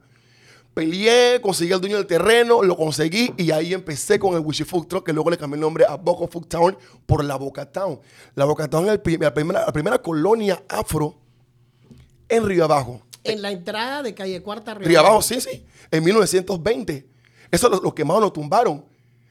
Peleé, 0.75 1.41
conseguí 1.41 1.73
al 1.73 1.81
dueño 1.81 1.97
del 1.97 2.07
terreno, 2.07 2.63
lo 2.63 2.77
conseguí 2.77 3.33
y 3.39 3.53
ahí 3.53 3.73
empecé 3.73 4.19
con 4.19 4.35
el 4.35 4.41
Wishy 4.41 4.65
Food 4.65 4.87
Truck, 4.87 5.07
que 5.07 5.15
luego 5.15 5.31
le 5.31 5.39
cambié 5.39 5.55
el 5.55 5.63
nombre 5.63 5.87
a 5.89 5.97
Boco 5.97 6.29
Food 6.29 6.47
Town 6.47 6.77
por 7.07 7.25
la 7.25 7.37
Boca 7.37 7.65
Town. 7.65 7.99
La 8.35 8.45
Boca 8.45 8.69
Town 8.69 8.85
es 8.85 8.91
la 8.91 9.03
primera, 9.33 9.65
la 9.65 9.73
primera 9.73 10.03
colonia 10.03 10.63
afro 10.69 11.17
en 12.29 12.45
Río 12.45 12.65
Abajo. 12.65 13.01
en 13.25 13.41
la 13.41 13.51
entrada 13.51 14.03
de 14.03 14.13
calle 14.13 14.43
Cuarta 14.43 14.75
Río 14.75 15.01
Abajo, 15.01 15.23
sí, 15.23 15.41
sí. 15.41 15.65
En 15.91 16.05
1920. 16.05 17.09
Eso 17.51 17.71
lo, 17.71 17.81
lo 17.81 17.95
quemaron, 17.95 18.25
lo 18.25 18.31
tumbaron. 18.31 18.85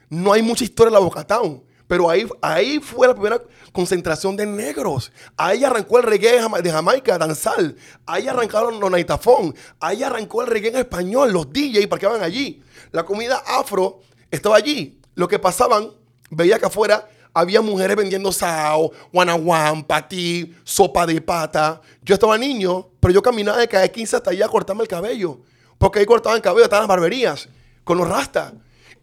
No 0.09 0.33
hay 0.33 0.41
mucha 0.41 0.63
historia 0.63 0.87
en 0.87 0.93
la 0.95 0.99
Boca 1.01 1.23
Town. 1.23 1.66
Pero 1.87 2.09
ahí, 2.09 2.27
ahí 2.41 2.79
fue 2.79 3.07
la 3.07 3.13
primera 3.13 3.41
concentración 3.71 4.35
de 4.35 4.45
negros. 4.45 5.11
Ahí 5.37 5.63
arrancó 5.63 5.97
el 5.99 6.03
reggae 6.03 6.33
de 6.33 6.41
Jama- 6.41 6.61
de 6.61 6.69
Jamaica, 6.71 7.17
danzal. 7.17 7.75
Ahí 8.05 8.27
arrancaron 8.27 8.79
los 8.79 8.91
naitafón. 8.91 9.55
Ahí 9.79 10.03
arrancó 10.03 10.41
el 10.41 10.47
reggae 10.47 10.69
en 10.69 10.75
español, 10.77 11.31
los 11.31 11.51
DJs 11.51 11.87
parqueaban 11.87 12.21
allí. 12.21 12.61
La 12.91 13.03
comida 13.05 13.41
afro 13.47 14.01
estaba 14.29 14.57
allí. 14.57 14.99
Lo 15.15 15.27
que 15.27 15.39
pasaban, 15.39 15.91
veía 16.29 16.59
que 16.59 16.65
afuera 16.65 17.07
había 17.33 17.61
mujeres 17.61 17.95
vendiendo 17.95 18.31
sao, 18.31 18.91
guanaguán, 19.13 19.83
patí, 19.83 20.55
sopa 20.63 21.05
de 21.05 21.21
pata. 21.21 21.81
Yo 22.01 22.15
estaba 22.15 22.37
niño, 22.37 22.89
pero 22.99 23.13
yo 23.13 23.21
caminaba 23.21 23.59
de 23.59 23.67
calle 23.67 23.91
15 23.91 24.15
hasta 24.17 24.31
allá 24.31 24.45
a 24.45 24.49
cortarme 24.49 24.81
el 24.81 24.87
cabello. 24.89 25.39
Porque 25.77 25.99
ahí 25.99 26.05
cortaban 26.05 26.37
el 26.37 26.41
cabello, 26.41 26.63
estaban 26.65 26.83
las 26.83 26.89
barberías, 26.89 27.47
con 27.83 27.97
los 27.97 28.09
rastas. 28.09 28.53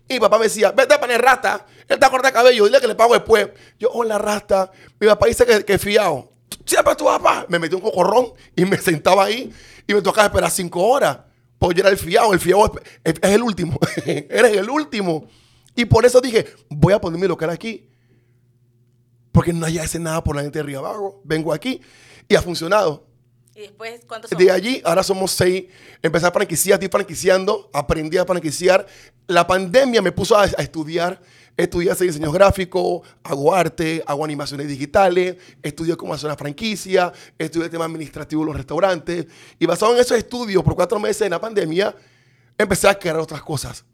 Y 0.08 0.18
papá 0.20 0.36
me 0.38 0.44
decía, 0.44 0.70
vete 0.72 0.94
a 0.94 1.00
poner 1.00 1.22
rasta, 1.22 1.64
él 1.88 1.98
te 1.98 2.10
corta 2.10 2.28
el 2.28 2.34
cabello, 2.34 2.64
dile 2.64 2.80
que 2.80 2.86
le 2.86 2.94
pago 2.94 3.14
después. 3.14 3.48
Yo, 3.78 3.90
hola 3.92 4.18
rasta. 4.18 4.70
Mi 4.98 5.06
papá 5.06 5.26
dice 5.26 5.44
que, 5.44 5.64
que 5.64 5.78
fiado. 5.78 6.30
Siempre 6.64 6.94
tu 6.96 7.04
papá. 7.04 7.46
Me 7.48 7.58
metió 7.58 7.78
un 7.78 7.84
cocorrón 7.84 8.32
y 8.56 8.64
me 8.64 8.78
sentaba 8.78 9.24
ahí 9.24 9.52
y 9.86 9.94
me 9.94 10.02
tocaba 10.02 10.26
esperar 10.26 10.50
cinco 10.50 10.82
horas. 10.82 11.18
Porque 11.58 11.76
yo 11.76 11.82
era 11.82 11.90
el 11.90 11.98
fiado, 11.98 12.32
el 12.32 12.40
fiado 12.40 12.72
es, 13.02 13.14
el 13.22 13.42
último. 13.42 13.78
Eres 14.04 14.56
el 14.56 14.68
último. 14.68 15.28
Y 15.74 15.84
por 15.84 16.04
eso 16.04 16.20
dije, 16.20 16.46
voy 16.68 16.92
a 16.92 17.00
poner 17.00 17.20
mi 17.20 17.26
local 17.26 17.50
aquí. 17.50 17.88
Porque 19.32 19.52
no 19.52 19.66
hay 19.66 19.78
hace 19.78 19.98
nada 19.98 20.22
por 20.22 20.36
la 20.36 20.42
gente 20.42 20.58
de 20.58 20.62
Río 20.62 20.78
Abajo. 20.80 21.20
Vengo 21.24 21.52
aquí 21.52 21.80
y 22.28 22.34
ha 22.34 22.42
funcionado. 22.42 23.06
Y 23.54 23.60
después, 23.60 24.00
¿cuántos 24.06 24.30
son? 24.30 24.38
De 24.38 24.50
allí, 24.50 24.82
ahora 24.84 25.02
somos 25.02 25.30
seis. 25.30 25.66
Empecé 26.02 26.26
a 26.26 26.32
franquiciar, 26.32 26.74
estoy 26.74 26.88
franquiciando, 26.88 27.70
aprendí 27.72 28.16
a 28.18 28.24
franquiciar. 28.24 28.86
La 29.26 29.46
pandemia 29.46 30.02
me 30.02 30.12
puso 30.12 30.36
a, 30.36 30.42
a 30.42 30.62
estudiar. 30.62 31.20
Estudié 31.56 31.92
hacer 31.92 32.08
diseño 32.08 32.32
gráfico, 32.32 33.04
hago 33.22 33.54
arte, 33.54 34.02
hago 34.08 34.24
animaciones 34.24 34.66
digitales, 34.66 35.36
estudié 35.62 35.96
cómo 35.96 36.12
hacer 36.12 36.26
una 36.26 36.36
franquicia, 36.36 37.12
estudié 37.38 37.66
el 37.66 37.70
tema 37.70 37.84
administrativo 37.84 38.42
de 38.42 38.46
los 38.46 38.56
restaurantes. 38.56 39.26
Y 39.60 39.64
basado 39.64 39.94
en 39.94 40.00
esos 40.00 40.18
estudios, 40.18 40.64
por 40.64 40.74
cuatro 40.74 40.98
meses 40.98 41.22
en 41.22 41.30
la 41.30 41.40
pandemia, 41.40 41.94
empecé 42.58 42.88
a 42.88 42.98
crear 42.98 43.18
otras 43.18 43.40
cosas. 43.40 43.84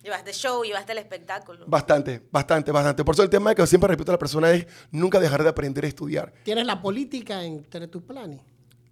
Llevaste 0.00 0.32
show, 0.32 0.62
llevaste 0.62 0.92
el 0.92 0.98
espectáculo. 0.98 1.64
Bastante, 1.66 2.22
bastante, 2.30 2.70
bastante. 2.70 3.04
Por 3.04 3.16
eso 3.16 3.24
el 3.24 3.30
tema 3.30 3.52
que 3.52 3.66
siempre 3.66 3.88
repito 3.88 4.12
a 4.12 4.14
la 4.14 4.18
persona 4.18 4.52
es 4.52 4.66
nunca 4.92 5.18
dejar 5.18 5.42
de 5.42 5.48
aprender 5.48 5.84
a 5.84 5.88
estudiar. 5.88 6.32
Tienes 6.44 6.66
la 6.66 6.80
política 6.80 7.42
entre 7.42 7.88
tus 7.88 8.02
planes. 8.04 8.40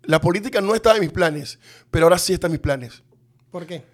La 0.05 0.21
política 0.21 0.61
no 0.61 0.75
estaba 0.75 0.97
en 0.97 1.03
mis 1.03 1.13
planes, 1.13 1.59
pero 1.91 2.07
ahora 2.07 2.19
sí 2.19 2.33
está 2.33 2.47
en 2.47 2.53
mis 2.53 2.61
planes. 2.61 3.03
¿Por 3.51 3.67
qué? 3.67 3.85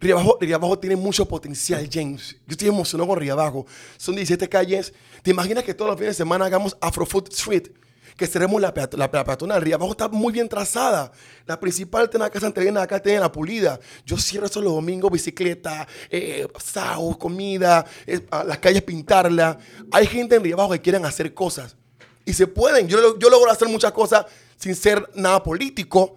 Río 0.00 0.16
Abajo, 0.16 0.38
Río 0.40 0.56
Abajo 0.56 0.78
tiene 0.78 0.96
mucho 0.96 1.26
potencial, 1.28 1.88
James. 1.90 2.32
Yo 2.46 2.52
estoy 2.52 2.68
emocionado 2.68 3.08
con 3.08 3.18
Río 3.20 3.34
Abajo. 3.34 3.66
Son 3.96 4.14
17 4.16 4.48
calles. 4.48 4.92
¿Te 5.22 5.30
imaginas 5.30 5.62
que 5.64 5.74
todos 5.74 5.90
los 5.92 5.98
fines 5.98 6.16
de 6.16 6.22
semana 6.22 6.46
hagamos 6.46 6.76
Afrofood 6.80 7.28
Street? 7.30 7.68
Que 8.16 8.26
cerremos 8.26 8.60
la, 8.60 8.74
peat- 8.74 8.94
la, 8.96 9.08
la 9.12 9.24
peatonal. 9.24 9.62
Río 9.62 9.76
Abajo 9.76 9.92
está 9.92 10.08
muy 10.08 10.32
bien 10.32 10.48
trazada. 10.48 11.12
La 11.46 11.60
principal 11.60 12.10
tiene 12.10 12.24
acá 12.26 12.40
Santa 12.40 12.60
Elena, 12.60 12.82
acá 12.82 13.00
tiene 13.00 13.20
la 13.20 13.30
pulida. 13.30 13.78
Yo 14.04 14.16
cierro 14.16 14.46
eso 14.46 14.60
los 14.60 14.72
domingos, 14.72 15.10
bicicleta, 15.12 15.86
eh, 16.10 16.48
sao, 16.58 17.16
comida, 17.16 17.86
eh, 18.06 18.20
las 18.46 18.58
calles 18.58 18.82
pintarla. 18.82 19.56
Hay 19.92 20.06
gente 20.08 20.34
en 20.34 20.42
Río 20.42 20.56
Abajo 20.56 20.72
que 20.72 20.80
quieren 20.80 21.04
hacer 21.04 21.32
cosas. 21.32 21.76
Y 22.24 22.32
se 22.32 22.46
pueden. 22.46 22.88
Yo, 22.88 23.18
yo 23.18 23.30
logro 23.30 23.50
hacer 23.50 23.68
muchas 23.68 23.92
cosas 23.92 24.26
sin 24.56 24.74
ser 24.74 25.10
nada 25.14 25.42
político. 25.42 26.16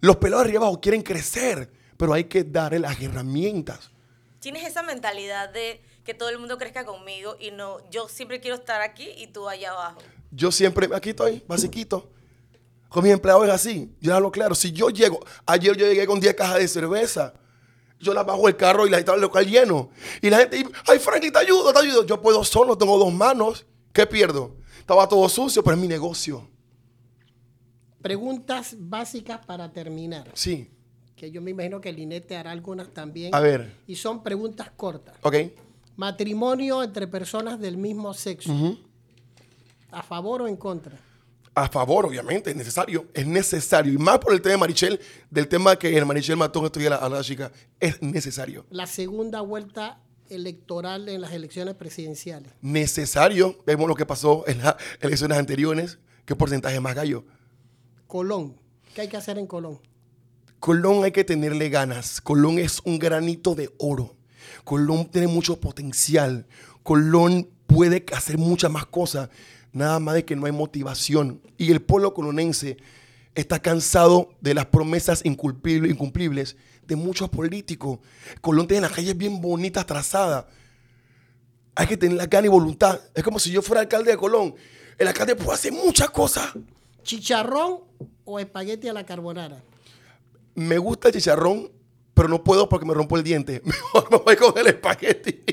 Los 0.00 0.16
pelados 0.16 0.46
Río 0.46 0.58
Abajo 0.58 0.80
quieren 0.80 1.02
crecer, 1.02 1.70
pero 1.96 2.12
hay 2.12 2.24
que 2.24 2.44
darle 2.44 2.78
las 2.78 3.00
herramientas. 3.00 3.90
Tienes 4.40 4.66
esa 4.66 4.82
mentalidad 4.82 5.48
de 5.50 5.80
que 6.04 6.14
todo 6.14 6.28
el 6.28 6.38
mundo 6.38 6.56
crezca 6.58 6.84
conmigo 6.84 7.36
y 7.40 7.50
no, 7.50 7.78
yo 7.90 8.08
siempre 8.08 8.40
quiero 8.40 8.56
estar 8.56 8.80
aquí 8.80 9.10
y 9.16 9.26
tú 9.26 9.48
allá 9.48 9.72
abajo. 9.72 9.98
Yo 10.30 10.52
siempre, 10.52 10.88
aquí 10.94 11.10
estoy, 11.10 11.42
basiquito. 11.48 12.10
Con 12.88 13.02
mis 13.02 13.12
empleados 13.12 13.46
es 13.48 13.52
así. 13.52 13.90
Yo 14.00 14.14
hablo 14.14 14.30
claro. 14.30 14.54
Si 14.54 14.72
yo 14.72 14.90
llego, 14.90 15.24
ayer 15.44 15.76
yo 15.76 15.86
llegué 15.86 16.06
con 16.06 16.20
10 16.20 16.34
cajas 16.34 16.58
de 16.58 16.68
cerveza. 16.68 17.34
Yo 17.98 18.12
las 18.14 18.24
bajo 18.26 18.46
el 18.46 18.56
carro 18.56 18.86
y 18.86 18.90
la 18.90 18.98
estaba 18.98 19.16
el 19.16 19.22
local 19.22 19.46
lleno. 19.46 19.90
Y 20.20 20.30
la 20.30 20.38
gente, 20.38 20.64
ay, 20.86 20.98
Frankie, 20.98 21.30
te 21.30 21.38
ayudo, 21.38 21.72
te 21.72 21.78
ayudo. 21.80 22.04
Yo 22.04 22.20
puedo 22.20 22.44
solo, 22.44 22.76
tengo 22.76 22.98
dos 22.98 23.12
manos. 23.12 23.66
¿Qué 23.92 24.06
pierdo? 24.06 24.54
Estaba 24.86 25.08
todo 25.08 25.28
sucio, 25.28 25.64
pero 25.64 25.74
es 25.74 25.82
mi 25.82 25.88
negocio. 25.88 26.48
Preguntas 28.00 28.76
básicas 28.78 29.44
para 29.44 29.72
terminar. 29.72 30.30
Sí. 30.34 30.70
Que 31.16 31.28
yo 31.32 31.42
me 31.42 31.50
imagino 31.50 31.80
que 31.80 31.92
Linet 31.92 32.28
te 32.28 32.36
hará 32.36 32.52
algunas 32.52 32.94
también. 32.94 33.34
A 33.34 33.40
ver. 33.40 33.74
Y 33.88 33.96
son 33.96 34.22
preguntas 34.22 34.70
cortas. 34.76 35.16
¿Ok? 35.22 35.34
Matrimonio 35.96 36.84
entre 36.84 37.08
personas 37.08 37.58
del 37.58 37.76
mismo 37.76 38.14
sexo. 38.14 38.52
¿A 39.90 40.04
favor 40.04 40.42
o 40.42 40.46
en 40.46 40.56
contra? 40.56 40.96
A 41.52 41.68
favor, 41.68 42.06
obviamente, 42.06 42.50
es 42.50 42.56
necesario. 42.56 43.06
Es 43.12 43.26
necesario. 43.26 43.92
Y 43.92 43.98
más 43.98 44.20
por 44.20 44.34
el 44.34 44.40
tema 44.40 44.52
de 44.52 44.58
Marichel, 44.58 45.00
del 45.28 45.48
tema 45.48 45.74
que 45.74 45.98
el 45.98 46.06
Marichel 46.06 46.36
mató 46.36 46.64
a, 46.64 46.68
a 46.68 46.80
la, 46.90 46.94
a 46.94 47.08
la 47.08 47.24
chica. 47.24 47.50
Es 47.80 48.00
necesario. 48.00 48.64
La 48.70 48.86
segunda 48.86 49.40
vuelta 49.40 49.98
electoral 50.30 51.08
en 51.08 51.20
las 51.20 51.32
elecciones 51.32 51.74
presidenciales? 51.74 52.52
Necesario. 52.60 53.58
Vemos 53.66 53.88
lo 53.88 53.94
que 53.94 54.06
pasó 54.06 54.44
en 54.46 54.58
las 54.62 54.76
elecciones 55.00 55.38
anteriores. 55.38 55.98
¿Qué 56.24 56.34
porcentaje 56.34 56.80
más 56.80 56.94
gallo? 56.94 57.24
Colón. 58.06 58.56
¿Qué 58.94 59.02
hay 59.02 59.08
que 59.08 59.16
hacer 59.16 59.38
en 59.38 59.46
Colón? 59.46 59.78
Colón 60.60 61.04
hay 61.04 61.12
que 61.12 61.24
tenerle 61.24 61.68
ganas. 61.68 62.20
Colón 62.20 62.58
es 62.58 62.80
un 62.84 62.98
granito 62.98 63.54
de 63.54 63.70
oro. 63.78 64.16
Colón 64.64 65.06
tiene 65.06 65.28
mucho 65.28 65.60
potencial. 65.60 66.46
Colón 66.82 67.48
puede 67.66 68.04
hacer 68.12 68.38
muchas 68.38 68.70
más 68.70 68.86
cosas. 68.86 69.28
Nada 69.72 70.00
más 70.00 70.14
de 70.14 70.24
que 70.24 70.34
no 70.34 70.46
hay 70.46 70.52
motivación. 70.52 71.40
Y 71.58 71.70
el 71.70 71.82
pueblo 71.82 72.14
colonense 72.14 72.78
está 73.34 73.60
cansado 73.60 74.30
de 74.40 74.54
las 74.54 74.66
promesas 74.66 75.22
incumplibles 75.24 76.56
de 76.86 76.96
muchos 76.96 77.28
políticos. 77.28 77.98
Colón 78.40 78.66
tiene 78.66 78.82
las 78.82 78.92
calles 78.92 79.16
bien 79.16 79.40
bonitas, 79.40 79.86
trazadas. 79.86 80.46
Hay 81.74 81.86
que 81.86 81.96
tener 81.96 82.16
la 82.16 82.26
gana 82.26 82.46
y 82.46 82.50
voluntad. 82.50 83.00
Es 83.14 83.22
como 83.22 83.38
si 83.38 83.50
yo 83.50 83.62
fuera 83.62 83.82
alcalde 83.82 84.12
de 84.12 84.16
Colón. 84.16 84.54
El 84.98 85.08
alcalde 85.08 85.36
puede 85.36 85.52
hacer 85.52 85.72
muchas 85.72 86.10
cosas. 86.10 86.52
¿Chicharrón 87.02 87.80
o 88.24 88.38
espagueti 88.38 88.88
a 88.88 88.92
la 88.92 89.04
carbonara? 89.04 89.62
Me 90.54 90.78
gusta 90.78 91.08
el 91.08 91.14
chicharrón, 91.14 91.70
pero 92.14 92.28
no 92.28 92.42
puedo 92.42 92.68
porque 92.68 92.86
me 92.86 92.94
rompo 92.94 93.16
el 93.16 93.22
diente. 93.22 93.60
Mejor 93.64 94.10
me 94.10 94.18
voy 94.18 94.36
con 94.36 94.56
el 94.56 94.68
espagueti. 94.68 95.44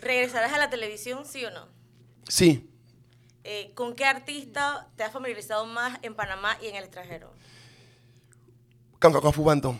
¿Regresarás 0.00 0.52
a 0.52 0.58
la 0.58 0.70
televisión, 0.70 1.24
sí 1.26 1.44
o 1.44 1.50
no? 1.50 1.66
Sí. 2.28 2.70
Eh, 3.44 3.72
¿Con 3.74 3.94
qué 3.94 4.04
artista 4.04 4.88
te 4.96 5.02
has 5.02 5.12
familiarizado 5.12 5.66
más 5.66 5.98
en 6.02 6.14
Panamá 6.14 6.56
y 6.62 6.68
en 6.68 6.76
el 6.76 6.84
extranjero? 6.84 7.32
Cancaca 9.02 9.32
Fubanto. 9.32 9.76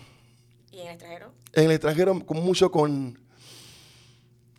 ¿Y 0.72 0.80
en 0.80 0.86
el 0.88 0.92
extranjero? 0.94 1.32
En 1.52 1.64
el 1.66 1.70
extranjero, 1.70 2.26
con 2.26 2.38
mucho 2.42 2.72
con. 2.72 3.16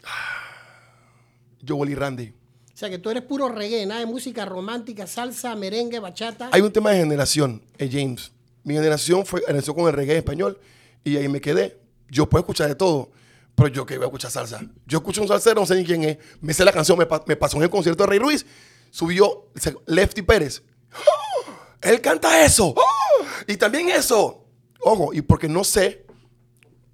Joel 1.68 1.90
y 1.90 1.96
Randy. 1.96 2.30
O 2.74 2.78
sea 2.78 2.90
que 2.90 2.98
tú 2.98 3.10
eres 3.10 3.24
puro 3.24 3.50
reggae, 3.50 3.86
nada 3.86 4.00
de 4.00 4.06
música 4.06 4.46
romántica, 4.46 5.06
salsa, 5.06 5.54
merengue, 5.56 6.00
bachata. 6.00 6.50
Hay 6.54 6.62
un 6.62 6.72
tema 6.72 6.92
de 6.92 7.00
generación, 7.00 7.62
eh, 7.78 7.90
James. 7.92 8.32
Mi 8.64 8.74
generación 8.74 9.26
fue 9.26 9.42
generación 9.46 9.76
con 9.76 9.86
el 9.88 9.94
reggae 9.94 10.18
español 10.18 10.58
y 11.04 11.18
ahí 11.18 11.28
me 11.28 11.42
quedé. 11.42 11.78
Yo 12.10 12.30
puedo 12.30 12.42
escuchar 12.44 12.70
de 12.70 12.76
todo, 12.76 13.12
pero 13.56 13.68
yo 13.68 13.86
que 13.86 13.98
voy 13.98 14.06
a 14.06 14.08
escuchar 14.08 14.32
salsa. 14.32 14.62
Yo 14.88 15.00
escucho 15.00 15.22
un 15.22 15.28
salsero, 15.28 15.60
no 15.60 15.68
sé 15.68 15.76
ni 15.76 15.84
quién 15.84 16.06
es. 16.06 16.18
Me 16.40 16.54
sé 16.54 16.64
la 16.64 16.72
canción, 16.72 16.98
me, 16.98 17.06
pa- 17.06 17.24
me 17.28 17.36
pasó 17.36 17.58
en 17.58 17.64
el 17.64 17.70
concierto 17.70 18.04
de 18.04 18.10
Rey 18.10 18.20
Luis. 18.20 18.46
Subió 18.92 19.50
Lefty 19.88 20.22
Pérez. 20.22 20.64
¡Oh! 20.94 21.52
Él 21.82 22.00
canta 22.00 22.46
eso. 22.46 22.74
¡Oh! 22.78 23.26
Y 23.48 23.58
también 23.58 23.90
eso. 23.90 24.43
Ojo, 24.86 25.14
y 25.14 25.22
porque 25.22 25.48
no 25.48 25.64
sé, 25.64 26.06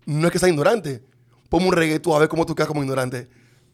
no 0.06 0.28
es 0.28 0.34
que 0.34 0.40
sea 0.40 0.50
ignorante. 0.50 1.04
Ponme 1.50 1.68
un 1.68 1.74
reggae 1.74 2.00
tú 2.00 2.16
a 2.16 2.20
ver 2.20 2.30
cómo 2.30 2.46
tú 2.46 2.54
quedas 2.56 2.68
como 2.68 2.84
ignorante. 2.84 3.28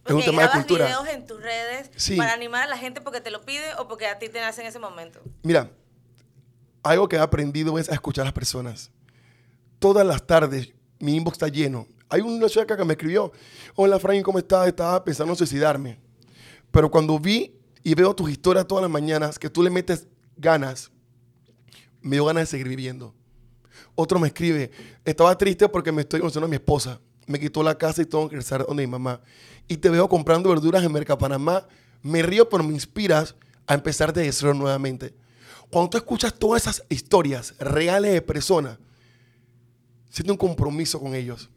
Es 0.06 0.14
un 0.14 0.24
tema 0.24 0.44
de 0.44 0.50
cultura. 0.50 0.86
videos 0.86 1.08
en 1.10 1.26
tus 1.26 1.42
redes 1.42 1.90
Sí. 1.96 2.16
para 2.16 2.34
animar 2.34 2.64
a 2.64 2.68
la 2.68 2.78
gente 2.78 3.02
porque 3.02 3.22
te 3.22 3.32
lo 3.32 3.42
pide 3.44 3.64
o 3.80 3.88
porque 3.88 4.06
a 4.08 4.20
ti 4.20 4.30
te 4.30 4.40
nace 4.40 4.62
en 4.62 4.68
ese 4.68 4.78
momento. 4.80 5.20
Mira, 5.44 5.72
algo 6.84 7.10
que 7.10 7.16
he 7.16 7.20
aprendido 7.20 7.80
es 7.80 7.90
a 7.90 7.94
escuchar 7.96 8.22
a 8.22 8.26
las 8.26 8.34
personas. 8.34 8.92
Todas 9.80 10.06
las 10.06 10.26
tardes 10.26 10.70
mi 11.00 11.16
inbox 11.16 11.36
está 11.36 11.48
lleno. 11.48 11.88
Hay 12.08 12.22
una 12.22 12.48
chica 12.48 12.78
que 12.78 12.86
me 12.86 12.94
escribió, 12.94 13.32
hola 13.76 14.00
Frank, 14.00 14.22
¿cómo 14.24 14.38
estás? 14.38 14.68
Estaba 14.68 15.04
pensando 15.04 15.34
en 15.34 15.38
suicidarme. 15.38 16.00
Pero 16.72 16.90
cuando 16.92 17.18
vi 17.20 17.56
y 17.84 17.96
veo 17.96 18.16
tus 18.16 18.30
historias 18.30 18.68
todas 18.68 18.84
las 18.84 18.92
mañanas, 18.92 19.40
que 19.40 19.50
tú 19.50 19.64
le 19.64 19.70
metes 19.72 20.08
ganas, 20.38 20.92
me 22.02 22.16
dio 22.18 22.26
ganas 22.26 22.44
de 22.44 22.48
seguir 22.48 22.68
viviendo. 22.70 23.14
Otro 23.96 24.20
me 24.20 24.28
escribe, 24.28 24.72
estaba 25.06 25.38
triste 25.38 25.70
porque 25.70 25.92
me 25.92 26.02
estoy 26.02 26.20
conociendo 26.20 26.46
a 26.46 26.50
mi 26.50 26.56
esposa. 26.58 27.00
Me 27.28 27.40
quitó 27.40 27.64
la 27.64 27.78
casa 27.78 28.02
y 28.02 28.06
tengo 28.06 28.28
que 28.30 28.36
regresar 28.36 28.66
donde 28.66 28.86
mi 28.86 28.92
mamá. 28.92 29.22
Y 29.68 29.78
te 29.78 29.90
veo 29.90 30.08
comprando 30.10 30.50
verduras 30.50 30.84
en 30.84 30.92
Mercapanamá. 30.92 31.66
Me 32.04 32.22
río, 32.22 32.48
pero 32.50 32.64
me 32.64 32.74
inspiras 32.74 33.36
a 33.68 33.74
empezar 33.74 34.14
de 34.14 34.32
cero 34.32 34.54
nuevamente. 34.54 35.16
Cuando 35.72 35.90
tú 35.90 35.98
escuchas 35.98 36.34
todas 36.34 36.62
esas 36.62 36.84
historias 36.90 37.56
reales 37.58 38.12
de 38.14 38.22
personas, 38.22 38.78
siente 40.10 40.32
un 40.32 40.38
compromiso 40.38 41.00
con 41.00 41.16
ellos. 41.16 41.50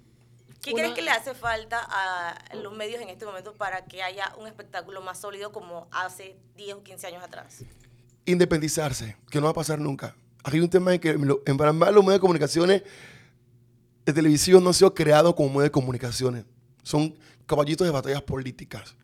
¿Qué 0.63 0.73
Una- 0.73 0.83
crees 0.85 0.95
que 0.95 1.03
le 1.03 1.11
hace 1.11 1.35
falta 1.35 1.79
a 1.89 2.55
los 2.57 2.73
medios 2.75 3.01
en 3.03 3.09
este 3.11 3.25
momento 3.27 3.53
para 3.55 3.85
que 3.85 4.03
haya 4.03 4.33
un 4.39 4.47
espectáculo 4.47 5.03
más 5.03 5.19
sólido 5.21 5.53
como 5.53 5.87
hace 5.93 6.37
10 6.57 6.77
o 6.77 6.83
15 6.83 7.07
años 7.09 7.23
atrás? 7.23 7.63
Independizarse, 8.25 9.17
que 9.31 9.39
no 9.39 9.45
va 9.45 9.51
a 9.51 9.55
pasar 9.55 9.79
nunca. 9.79 10.17
Hay 10.53 10.61
un 10.61 10.71
tema 10.71 10.95
en 10.95 11.01
que 11.01 11.11
en 11.11 11.57
Panamá 11.57 11.91
los 11.91 12.03
medios 12.03 12.17
de 12.17 12.21
comunicaciones 12.21 12.83
de 14.07 14.13
televisión 14.13 14.63
no 14.63 14.71
han 14.71 14.75
sido 14.75 14.95
creados 14.95 15.35
como 15.35 15.51
medios 15.51 15.65
de 15.65 15.71
comunicaciones. 15.71 16.45
Son 16.83 17.15
caballitos 17.47 17.87
de 17.87 17.93
batallas 17.93 18.23
políticas. 18.23 18.97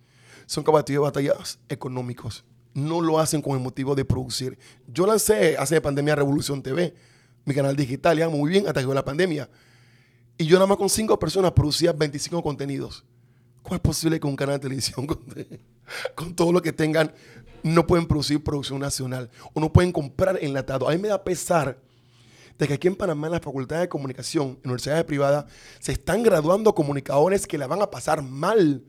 Son 0.47 0.65
caballitos 0.65 0.95
de 0.95 0.99
batallas 0.99 1.59
económicos. 1.69 2.45
No 2.73 3.01
lo 3.01 3.19
hacen 3.19 3.43
con 3.43 3.53
el 3.57 3.63
motivo 3.63 3.95
de 3.95 4.05
producir. 4.05 4.59
Yo 4.87 5.07
lancé 5.07 5.57
hace 5.59 5.81
pandemia 5.81 6.17
Revolución 6.17 6.63
TV, 6.63 6.95
mi 7.45 7.55
canal 7.55 7.77
digital, 7.77 8.17
ya 8.17 8.29
muy 8.29 8.51
bien 8.51 8.67
hasta 8.67 8.81
que 8.81 8.81
llegó 8.81 8.95
la 8.95 9.05
pandemia. 9.05 9.51
Y 10.39 10.47
yo 10.47 10.57
nada 10.57 10.67
más 10.67 10.79
con 10.79 10.89
cinco 10.89 11.19
personas 11.19 11.53
producía 11.53 11.93
25 11.93 12.43
contenidos. 12.43 13.05
¿Cómo 13.63 13.77
es 13.77 13.83
posible 13.83 14.19
que 14.19 14.27
un 14.27 14.37
canal 14.37 14.57
de 14.57 14.61
televisión 14.61 15.07
con 16.15 16.35
todo 16.35 16.53
lo 16.53 16.63
que 16.63 16.73
tengan 16.73 17.13
no 17.65 17.87
pueden 17.87 18.07
producir 18.07 18.45
producción 18.45 18.79
nacional 18.79 19.31
o 19.55 19.61
no 19.61 19.73
pueden 19.73 19.91
comprar 19.91 20.39
enlatado? 20.41 20.89
A 20.89 20.93
mí 20.93 20.99
me 20.99 21.09
da 21.09 21.25
pesar 21.25 21.79
de 22.59 22.69
que 22.69 22.75
aquí 22.75 22.87
en 22.87 22.95
Panamá, 22.95 23.27
en 23.27 23.33
la 23.33 23.41
Facultad 23.41 23.81
de 23.81 23.89
Comunicación, 23.89 24.59
en 24.63 24.71
universidades 24.71 25.05
privadas, 25.05 25.47
se 25.81 25.93
están 25.93 26.23
graduando 26.23 26.75
comunicadores 26.75 27.47
que 27.47 27.59
la 27.59 27.67
van 27.67 27.83
a 27.83 27.91
pasar 27.91 28.23
mal. 28.23 28.85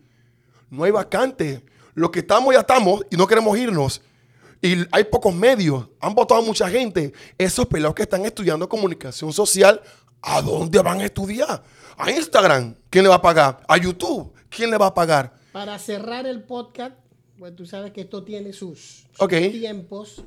No 0.70 0.84
hay 0.84 0.92
vacante. 0.92 1.64
Los 1.94 2.12
que 2.12 2.20
estamos 2.20 2.54
ya 2.54 2.60
estamos 2.60 3.06
y 3.10 3.16
no 3.16 3.26
queremos 3.26 3.58
irnos. 3.58 4.02
Y 4.62 4.86
hay 4.92 5.06
pocos 5.06 5.34
medios. 5.34 5.88
Han 6.02 6.14
votado 6.14 6.42
mucha 6.42 6.70
gente. 6.70 7.14
Esos 7.38 7.66
pelados 7.68 7.96
que 7.96 8.04
están 8.04 8.26
estudiando 8.26 8.68
comunicación 8.68 9.32
social, 9.32 9.82
¿a 10.22 10.42
dónde 10.42 10.80
van 10.80 11.00
a 11.00 11.06
estudiar? 11.06 11.64
A 11.98 12.12
Instagram. 12.12 12.76
¿Quién 12.90 13.04
le 13.04 13.10
va 13.10 13.16
a 13.16 13.22
pagar? 13.22 13.62
A 13.68 13.78
YouTube. 13.78 14.34
¿Quién 14.50 14.70
le 14.70 14.78
va 14.78 14.88
a 14.88 14.94
pagar? 14.94 15.34
Para 15.54 15.80
cerrar 15.80 16.26
el 16.26 16.44
podcast, 16.44 16.96
pues 17.38 17.56
tú 17.56 17.66
sabes 17.66 17.92
que 17.92 18.02
esto 18.02 18.24
tiene 18.24 18.54
sus, 18.54 18.80
sus 19.12 19.20
Ok. 19.22 19.34
tiempos. 19.52 20.24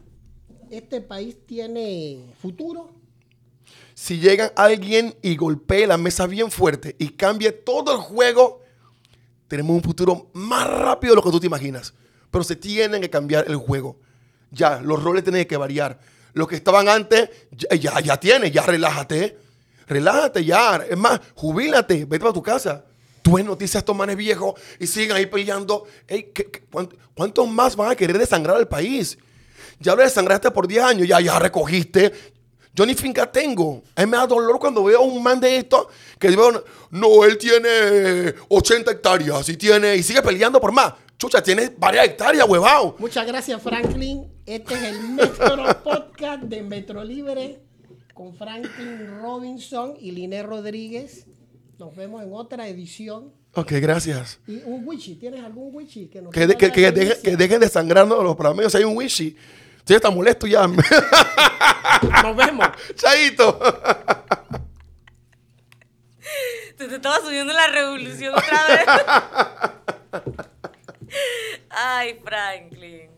Este 0.71 1.01
país 1.01 1.37
tiene 1.47 2.35
futuro. 2.41 2.91
Si 3.95 4.19
llega 4.21 4.53
alguien 4.55 5.15
y 5.23 5.37
golpee 5.37 5.87
la 5.87 5.97
mesa 5.97 6.27
bien 6.27 6.51
fuerte 6.51 6.95
y 6.99 7.09
cambie 7.11 7.53
todo 7.53 7.93
el 7.93 7.99
juego, 7.99 8.63
tenemos 9.49 9.75
un 9.77 9.83
futuro 9.83 10.31
más 10.35 10.67
rápido 10.69 11.13
de 11.13 11.17
lo 11.17 11.23
que 11.23 11.31
tú 11.31 11.41
te 11.41 11.47
imaginas. 11.47 11.95
Pero 12.31 12.45
se 12.45 12.57
tiene 12.57 13.01
que 13.01 13.09
cambiar 13.11 13.47
el 13.49 13.57
juego. 13.57 13.99
Ya, 14.51 14.81
los 14.81 15.03
roles 15.03 15.25
tienen 15.25 15.47
que 15.47 15.57
variar. 15.57 15.99
Los 16.35 16.47
que 16.47 16.57
estaban 16.57 16.89
antes, 16.89 17.31
ya, 17.51 17.75
ya, 17.77 18.01
ya 18.01 18.21
tienes, 18.21 18.53
ya 18.53 18.63
relájate. 18.63 19.39
Relájate 19.87 20.45
ya. 20.45 20.77
Es 20.89 20.97
más, 20.97 21.21
jubílate, 21.35 22.05
vete 22.05 22.21
para 22.21 22.33
tu 22.35 22.43
casa. 22.43 22.85
Tú 23.29 23.35
ves 23.37 23.45
noticias 23.45 23.77
a 23.77 23.79
estos 23.81 23.95
manes 23.95 24.17
viejos 24.17 24.55
y 24.81 24.87
siguen 24.87 25.13
ahí 25.15 25.27
peleando. 25.27 25.85
Ey, 26.07 26.31
¿qué- 26.35 26.51
qué- 26.51 26.63
cuánto- 26.71 26.97
¿Cuántos 27.15 27.47
más 27.47 27.77
van 27.77 27.91
a 27.91 27.95
querer 27.95 28.17
desangrar 28.17 28.57
al 28.57 28.67
país? 28.69 29.19
Ya 29.81 29.95
lo 29.95 30.03
desangraste 30.03 30.51
por 30.51 30.67
10 30.67 30.83
años, 30.83 31.07
ya, 31.07 31.21
ya 31.21 31.39
recogiste. 31.39 32.11
Yo 32.73 32.87
ni 32.87 32.95
finca 32.95 33.31
tengo. 33.31 33.83
A 33.97 34.01
mí 34.07 34.11
me 34.11 34.17
da 34.17 34.27
dolor 34.27 34.59
cuando 34.59 34.83
veo 34.85 35.01
a 35.01 35.03
un 35.03 35.23
man 35.23 35.39
de 35.41 35.57
esto 35.59 35.89
que 36.19 36.29
veo, 36.31 36.65
no, 36.91 37.23
él 37.25 37.37
tiene 37.37 38.35
80 38.49 38.93
hectáreas 38.93 39.47
y 39.51 39.59
tiene 39.59 39.97
y 39.97 40.03
sigue 40.03 40.23
peleando 40.23 40.59
por 40.59 40.73
más. 40.73 40.95
Chucha, 41.19 41.43
tiene 41.43 41.71
varias 41.77 42.07
hectáreas, 42.07 42.49
huevado. 42.49 42.97
Muchas 42.99 43.27
gracias, 43.27 43.61
Franklin. 43.61 44.27
Este 44.47 44.73
es 44.73 44.83
el 44.85 45.01
Metro 45.11 45.67
Podcast 45.85 46.45
de 46.45 46.63
Metro 46.63 47.05
Libre 47.05 47.59
con 48.15 48.35
Franklin 48.35 49.21
Robinson 49.21 49.97
y 50.01 50.13
Liné 50.13 50.43
Rodríguez. 50.43 51.27
Nos 51.79 51.95
vemos 51.95 52.23
en 52.23 52.33
otra 52.33 52.67
edición. 52.69 53.33
Ok, 53.55 53.73
gracias. 53.81 54.41
Y 54.47 54.57
un 54.65 54.87
wichi, 54.87 55.15
¿tienes 55.17 55.45
algún 55.45 55.75
wichi 55.75 56.09
que 56.09 56.21
nos 56.21 56.33
Que, 56.33 56.47
de- 56.47 56.57
que, 56.57 56.71
que 56.73 56.93
deje- 56.93 57.21
que 57.23 57.37
dejen 57.37 57.61
de 57.61 57.69
sangrarnos 57.69 58.23
los 58.23 58.37
panameños. 58.37 58.75
Hay 58.75 58.85
un 58.85 58.97
wishy. 58.97 59.37
Estoy 59.79 59.97
está 59.97 60.11
molesto 60.11 60.47
ya. 60.47 60.67
Nos 62.23 62.37
vemos. 62.37 62.67
Chaito. 62.95 63.59
Te, 66.77 66.87
te 66.89 66.95
estaba 66.97 67.19
subiendo 67.21 67.53
la 67.53 67.67
revolución 67.69 68.35
otra 68.35 68.67
vez. 68.69 68.85
Ay, 71.71 72.19
Franklin. 72.23 73.11